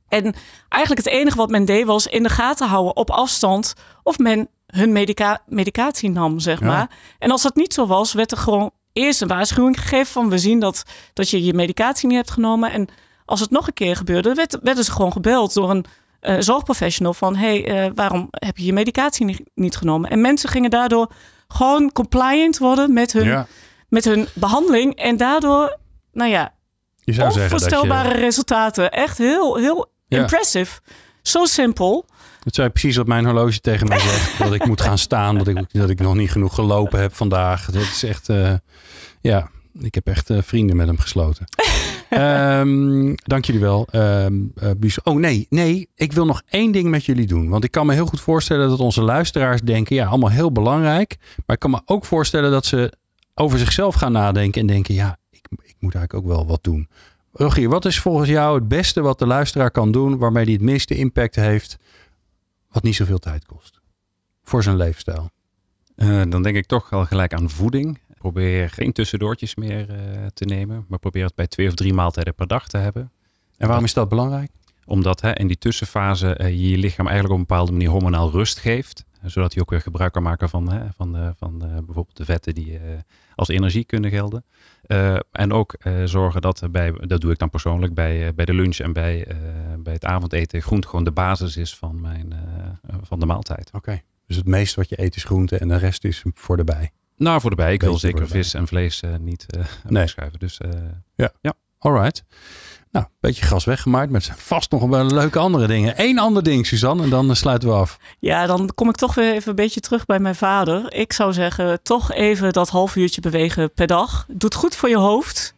En 0.08 0.34
eigenlijk 0.68 1.04
het 1.06 1.14
enige 1.14 1.36
wat 1.36 1.50
men 1.50 1.64
deed 1.64 1.86
was 1.86 2.06
in 2.06 2.22
de 2.22 2.28
gaten 2.28 2.68
houden 2.68 2.96
op 2.96 3.10
afstand 3.10 3.74
of 4.02 4.18
men 4.18 4.48
hun 4.66 4.92
medica 4.92 5.42
medicatie 5.46 6.10
nam, 6.10 6.38
zeg 6.38 6.60
maar. 6.60 6.90
En 7.18 7.30
als 7.30 7.42
dat 7.42 7.56
niet 7.56 7.74
zo 7.74 7.86
was, 7.86 8.12
werd 8.12 8.30
er 8.30 8.36
gewoon 8.36 8.70
eerst 8.92 9.20
een 9.20 9.28
waarschuwing 9.28 9.80
gegeven 9.80 10.12
van 10.12 10.28
we 10.28 10.38
zien 10.38 10.60
dat, 10.60 10.82
dat 11.12 11.30
je 11.30 11.44
je 11.44 11.54
medicatie 11.54 12.08
niet 12.08 12.16
hebt 12.16 12.30
genomen. 12.30 12.72
En 12.72 12.88
als 13.30 13.40
het 13.40 13.50
nog 13.50 13.66
een 13.66 13.72
keer 13.72 13.96
gebeurde, 13.96 14.34
werd, 14.34 14.58
werden 14.62 14.84
ze 14.84 14.92
gewoon 14.92 15.12
gebeld 15.12 15.54
door 15.54 15.70
een 15.70 15.84
uh, 16.22 16.36
zorgprofessional 16.38 17.14
van 17.14 17.36
hey, 17.36 17.84
uh, 17.86 17.90
waarom 17.94 18.28
heb 18.30 18.56
je 18.56 18.64
je 18.64 18.72
medicatie 18.72 19.24
niet, 19.24 19.40
niet, 19.54 19.76
genomen? 19.76 20.10
En 20.10 20.20
mensen 20.20 20.48
gingen 20.48 20.70
daardoor 20.70 21.12
gewoon 21.48 21.92
compliant 21.92 22.58
worden 22.58 22.92
met 22.92 23.12
hun, 23.12 23.24
ja. 23.24 23.46
met 23.88 24.04
hun 24.04 24.28
behandeling. 24.34 24.94
En 24.94 25.16
daardoor, 25.16 25.78
nou 26.12 26.30
ja, 26.30 26.54
je 27.00 27.12
zou 27.12 27.40
onvoorstelbare 27.40 28.08
dat 28.08 28.18
je... 28.18 28.24
resultaten. 28.24 28.90
Echt 28.90 29.18
heel, 29.18 29.56
heel 29.56 29.92
ja. 30.08 30.18
impressive. 30.18 30.80
Zo 31.22 31.44
simpel. 31.44 32.06
Dat 32.40 32.54
zei 32.54 32.68
precies 32.68 32.96
wat 32.96 33.06
mijn 33.06 33.24
horloge 33.24 33.60
tegen 33.60 33.88
mij 33.88 33.98
zegt. 33.98 34.38
dat 34.44 34.52
ik 34.52 34.66
moet 34.66 34.80
gaan 34.80 34.98
staan, 34.98 35.38
dat 35.38 35.48
ik, 35.48 35.72
dat 35.72 35.90
ik 35.90 36.00
nog 36.00 36.14
niet 36.14 36.30
genoeg 36.30 36.54
gelopen 36.54 37.00
heb 37.00 37.14
vandaag. 37.14 37.66
Het 37.66 37.74
is 37.74 38.02
echt, 38.02 38.28
uh, 38.28 38.52
ja, 39.20 39.50
ik 39.80 39.94
heb 39.94 40.06
echt 40.06 40.30
vrienden 40.40 40.76
met 40.76 40.86
hem 40.86 40.98
gesloten. 40.98 41.46
Um, 42.10 43.14
dank 43.14 43.44
jullie 43.44 43.60
wel. 43.60 43.88
Um, 43.92 44.52
uh, 44.62 44.96
oh 45.04 45.18
nee, 45.18 45.46
nee, 45.50 45.88
ik 45.94 46.12
wil 46.12 46.26
nog 46.26 46.42
één 46.48 46.72
ding 46.72 46.88
met 46.88 47.04
jullie 47.04 47.26
doen. 47.26 47.48
Want 47.48 47.64
ik 47.64 47.70
kan 47.70 47.86
me 47.86 47.94
heel 47.94 48.06
goed 48.06 48.20
voorstellen 48.20 48.68
dat 48.68 48.80
onze 48.80 49.02
luisteraars 49.02 49.60
denken, 49.60 49.96
ja, 49.96 50.06
allemaal 50.06 50.30
heel 50.30 50.52
belangrijk. 50.52 51.16
Maar 51.46 51.56
ik 51.56 51.62
kan 51.62 51.70
me 51.70 51.80
ook 51.84 52.04
voorstellen 52.04 52.50
dat 52.50 52.66
ze 52.66 52.92
over 53.34 53.58
zichzelf 53.58 53.94
gaan 53.94 54.12
nadenken 54.12 54.60
en 54.60 54.66
denken, 54.66 54.94
ja, 54.94 55.18
ik, 55.30 55.46
ik 55.62 55.76
moet 55.78 55.94
eigenlijk 55.94 56.14
ook 56.14 56.36
wel 56.36 56.46
wat 56.46 56.62
doen. 56.62 56.88
Rogier, 57.32 57.68
wat 57.68 57.84
is 57.84 58.00
volgens 58.00 58.28
jou 58.28 58.58
het 58.58 58.68
beste 58.68 59.00
wat 59.00 59.18
de 59.18 59.26
luisteraar 59.26 59.70
kan 59.70 59.92
doen 59.92 60.18
waarmee 60.18 60.44
hij 60.44 60.52
het 60.52 60.62
meeste 60.62 60.94
impact 60.94 61.34
heeft, 61.34 61.76
wat 62.70 62.82
niet 62.82 62.94
zoveel 62.94 63.18
tijd 63.18 63.46
kost 63.46 63.80
voor 64.42 64.62
zijn 64.62 64.76
leefstijl? 64.76 65.30
Uh, 65.96 66.22
dan 66.28 66.42
denk 66.42 66.56
ik 66.56 66.66
toch 66.66 66.92
al 66.92 67.04
gelijk 67.04 67.34
aan 67.34 67.50
voeding. 67.50 67.98
Probeer 68.20 68.70
geen 68.70 68.92
tussendoortjes 68.92 69.54
meer 69.54 69.90
uh, 69.90 70.26
te 70.26 70.44
nemen, 70.44 70.84
maar 70.88 70.98
probeer 70.98 71.24
het 71.24 71.34
bij 71.34 71.46
twee 71.46 71.68
of 71.68 71.74
drie 71.74 71.92
maaltijden 71.92 72.34
per 72.34 72.46
dag 72.46 72.68
te 72.68 72.76
hebben. 72.76 73.12
En 73.56 73.66
waarom 73.66 73.84
is 73.84 73.94
dat 73.94 74.08
belangrijk? 74.08 74.50
Omdat 74.84 75.20
hè, 75.20 75.32
in 75.32 75.46
die 75.46 75.58
tussenfase 75.58 76.38
uh, 76.40 76.48
je 76.48 76.70
je 76.70 76.78
lichaam 76.78 77.06
eigenlijk 77.06 77.34
op 77.34 77.40
een 77.40 77.46
bepaalde 77.46 77.72
manier 77.72 77.88
hormonaal 77.88 78.30
rust 78.30 78.58
geeft. 78.58 79.04
Zodat 79.22 79.52
hij 79.52 79.62
ook 79.62 79.70
weer 79.70 79.80
gebruik 79.80 80.12
kan 80.12 80.22
maken 80.22 80.48
van, 80.48 80.72
hè, 80.72 80.86
van, 80.96 81.12
de, 81.12 81.32
van 81.36 81.58
de, 81.58 81.66
bijvoorbeeld 81.66 82.16
de 82.16 82.24
vetten 82.24 82.54
die 82.54 82.78
als 83.34 83.48
energie 83.48 83.84
kunnen 83.84 84.10
gelden. 84.10 84.44
Uh, 84.86 85.16
en 85.32 85.52
ook 85.52 85.76
uh, 85.82 86.04
zorgen 86.04 86.40
dat 86.40 86.68
bij, 86.70 86.92
dat 86.92 87.20
doe 87.20 87.32
ik 87.32 87.38
dan 87.38 87.50
persoonlijk, 87.50 87.94
bij, 87.94 88.34
bij 88.34 88.44
de 88.44 88.54
lunch 88.54 88.78
en 88.78 88.92
bij, 88.92 89.26
bij 89.78 89.92
het 89.92 90.04
avondeten 90.04 90.62
groente 90.62 90.88
gewoon 90.88 91.04
de 91.04 91.12
basis 91.12 91.56
is 91.56 91.76
van, 91.76 92.00
mijn, 92.00 92.34
van 93.02 93.20
de 93.20 93.26
maaltijd. 93.26 93.66
Oké, 93.66 93.76
okay. 93.76 94.02
dus 94.26 94.36
het 94.36 94.46
meeste 94.46 94.80
wat 94.80 94.88
je 94.88 95.02
eet 95.02 95.16
is 95.16 95.24
groente 95.24 95.58
en 95.58 95.68
de 95.68 95.76
rest 95.76 96.04
is 96.04 96.24
voor 96.34 96.56
de 96.56 96.64
bij? 96.64 96.92
Nou, 97.20 97.40
voor 97.40 97.50
de 97.50 97.56
bij. 97.56 97.72
Ik 97.72 97.82
wil 97.82 97.98
zeker 97.98 98.28
vis 98.28 98.54
en 98.54 98.66
vlees 98.66 99.02
niet 99.20 99.46
nee. 99.88 100.06
schuiven. 100.06 100.38
Dus 100.38 100.60
ja, 101.14 101.32
ja. 101.40 101.52
alright. 101.78 102.24
Nou, 102.92 103.04
een 103.04 103.12
beetje 103.20 103.44
gas 103.44 103.64
weggemaakt, 103.64 104.10
maar 104.10 104.22
zijn 104.22 104.36
vast 104.38 104.70
nog 104.70 104.86
wel 104.86 105.04
leuke 105.04 105.38
andere 105.38 105.66
dingen. 105.66 105.94
Eén 105.96 106.18
ander 106.18 106.42
ding, 106.42 106.66
Suzanne, 106.66 107.02
en 107.02 107.10
dan 107.10 107.36
sluiten 107.36 107.68
we 107.68 107.74
af. 107.74 107.98
Ja, 108.18 108.46
dan 108.46 108.70
kom 108.74 108.88
ik 108.88 108.96
toch 108.96 109.14
weer 109.14 109.32
even 109.32 109.50
een 109.50 109.54
beetje 109.54 109.80
terug 109.80 110.06
bij 110.06 110.18
mijn 110.18 110.34
vader. 110.34 110.94
Ik 110.94 111.12
zou 111.12 111.32
zeggen, 111.32 111.82
toch 111.82 112.12
even 112.12 112.52
dat 112.52 112.68
half 112.68 112.96
uurtje 112.96 113.20
bewegen 113.20 113.72
per 113.72 113.86
dag. 113.86 114.26
Doet 114.28 114.54
goed 114.54 114.76
voor 114.76 114.88
je 114.88 114.98
hoofd, 114.98 115.54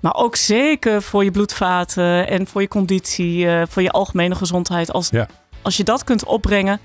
maar 0.00 0.14
ook 0.14 0.36
zeker 0.36 1.02
voor 1.02 1.24
je 1.24 1.30
bloedvaten 1.30 2.28
en 2.28 2.46
voor 2.46 2.60
je 2.60 2.68
conditie, 2.68 3.44
uh, 3.44 3.62
voor 3.68 3.82
je 3.82 3.90
algemene 3.90 4.34
gezondheid. 4.34 4.92
Als, 4.92 5.08
ja. 5.08 5.28
als 5.62 5.76
je 5.76 5.84
dat 5.84 6.04
kunt 6.04 6.24
opbrengen, 6.24 6.80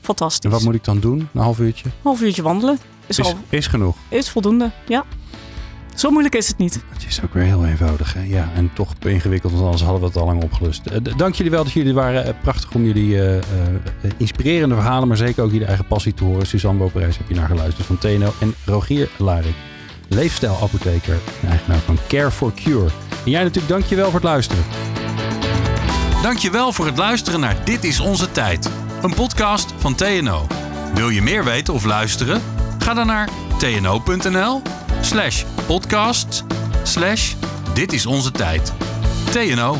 fantastisch. 0.00 0.44
En 0.44 0.50
wat 0.50 0.62
moet 0.62 0.74
ik 0.74 0.84
dan 0.84 1.00
doen, 1.00 1.28
een 1.34 1.40
half 1.40 1.58
uurtje? 1.58 1.84
Een 1.84 1.94
half 2.02 2.20
uurtje 2.20 2.42
wandelen. 2.42 2.78
Is, 3.06 3.18
is, 3.18 3.24
al, 3.24 3.38
is 3.48 3.66
genoeg? 3.66 3.96
Is 4.08 4.30
voldoende, 4.30 4.70
ja. 4.86 5.04
Zo 5.94 6.10
moeilijk 6.10 6.34
is 6.34 6.48
het 6.48 6.58
niet. 6.58 6.80
Het 6.88 7.04
is 7.08 7.20
ook 7.24 7.34
weer 7.34 7.42
heel 7.42 7.66
eenvoudig. 7.66 8.14
Hè? 8.14 8.22
Ja, 8.22 8.48
en 8.54 8.70
toch 8.74 8.94
ingewikkeld, 9.00 9.52
want 9.52 9.64
anders 9.64 9.82
hadden 9.82 10.00
we 10.00 10.06
het 10.06 10.16
al 10.16 10.26
lang 10.26 10.42
opgelust. 10.42 10.82
Uh, 10.86 11.14
dank 11.16 11.34
jullie 11.34 11.52
wel 11.52 11.64
dat 11.64 11.72
jullie 11.72 11.94
waren. 11.94 12.26
Uh, 12.26 12.32
prachtig 12.42 12.74
om 12.74 12.84
jullie 12.84 13.14
uh, 13.14 13.36
inspirerende 14.16 14.74
verhalen, 14.74 15.08
maar 15.08 15.16
zeker 15.16 15.42
ook 15.42 15.50
jullie 15.50 15.66
eigen 15.66 15.86
passie 15.86 16.14
te 16.14 16.24
horen. 16.24 16.46
Suzanne 16.46 16.80
Woperijs 16.80 17.18
heb 17.18 17.28
je 17.28 17.34
naar 17.34 17.48
geluisterd 17.48 17.86
van 17.86 17.98
Teno 17.98 18.32
en 18.40 18.54
Rogier 18.64 19.08
Larik. 19.18 19.54
Leefstijlapotheker 20.08 21.18
en 21.42 21.48
eigenaar 21.48 21.78
van 21.78 21.98
Care 22.08 22.30
for 22.30 22.52
Cure. 22.54 22.90
En 23.24 23.30
jij 23.30 23.42
natuurlijk, 23.42 23.72
dank 23.72 23.84
je 23.84 23.96
wel 23.96 24.04
voor 24.04 24.14
het 24.14 24.22
luisteren. 24.22 24.64
Dankjewel 26.22 26.72
voor 26.72 26.86
het 26.86 26.98
luisteren 26.98 27.40
naar 27.40 27.56
Dit 27.64 27.84
is 27.84 28.00
onze 28.00 28.30
tijd. 28.30 28.70
Een 29.02 29.14
podcast 29.14 29.74
van 29.76 29.94
TNO. 29.94 30.46
Wil 30.94 31.08
je 31.08 31.22
meer 31.22 31.44
weten 31.44 31.74
of 31.74 31.84
luisteren? 31.84 32.40
Ga 32.84 32.94
dan 32.94 33.06
naar 33.06 33.28
tno.nl 33.58 34.62
slash 35.00 35.44
podcast 35.66 36.44
slash 36.82 37.34
Dit 37.74 37.92
is 37.92 38.06
onze 38.06 38.30
tijd. 38.30 38.72
TNO. 39.30 39.76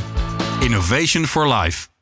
Innovation 0.60 1.26
for 1.26 1.48
Life. 1.48 1.93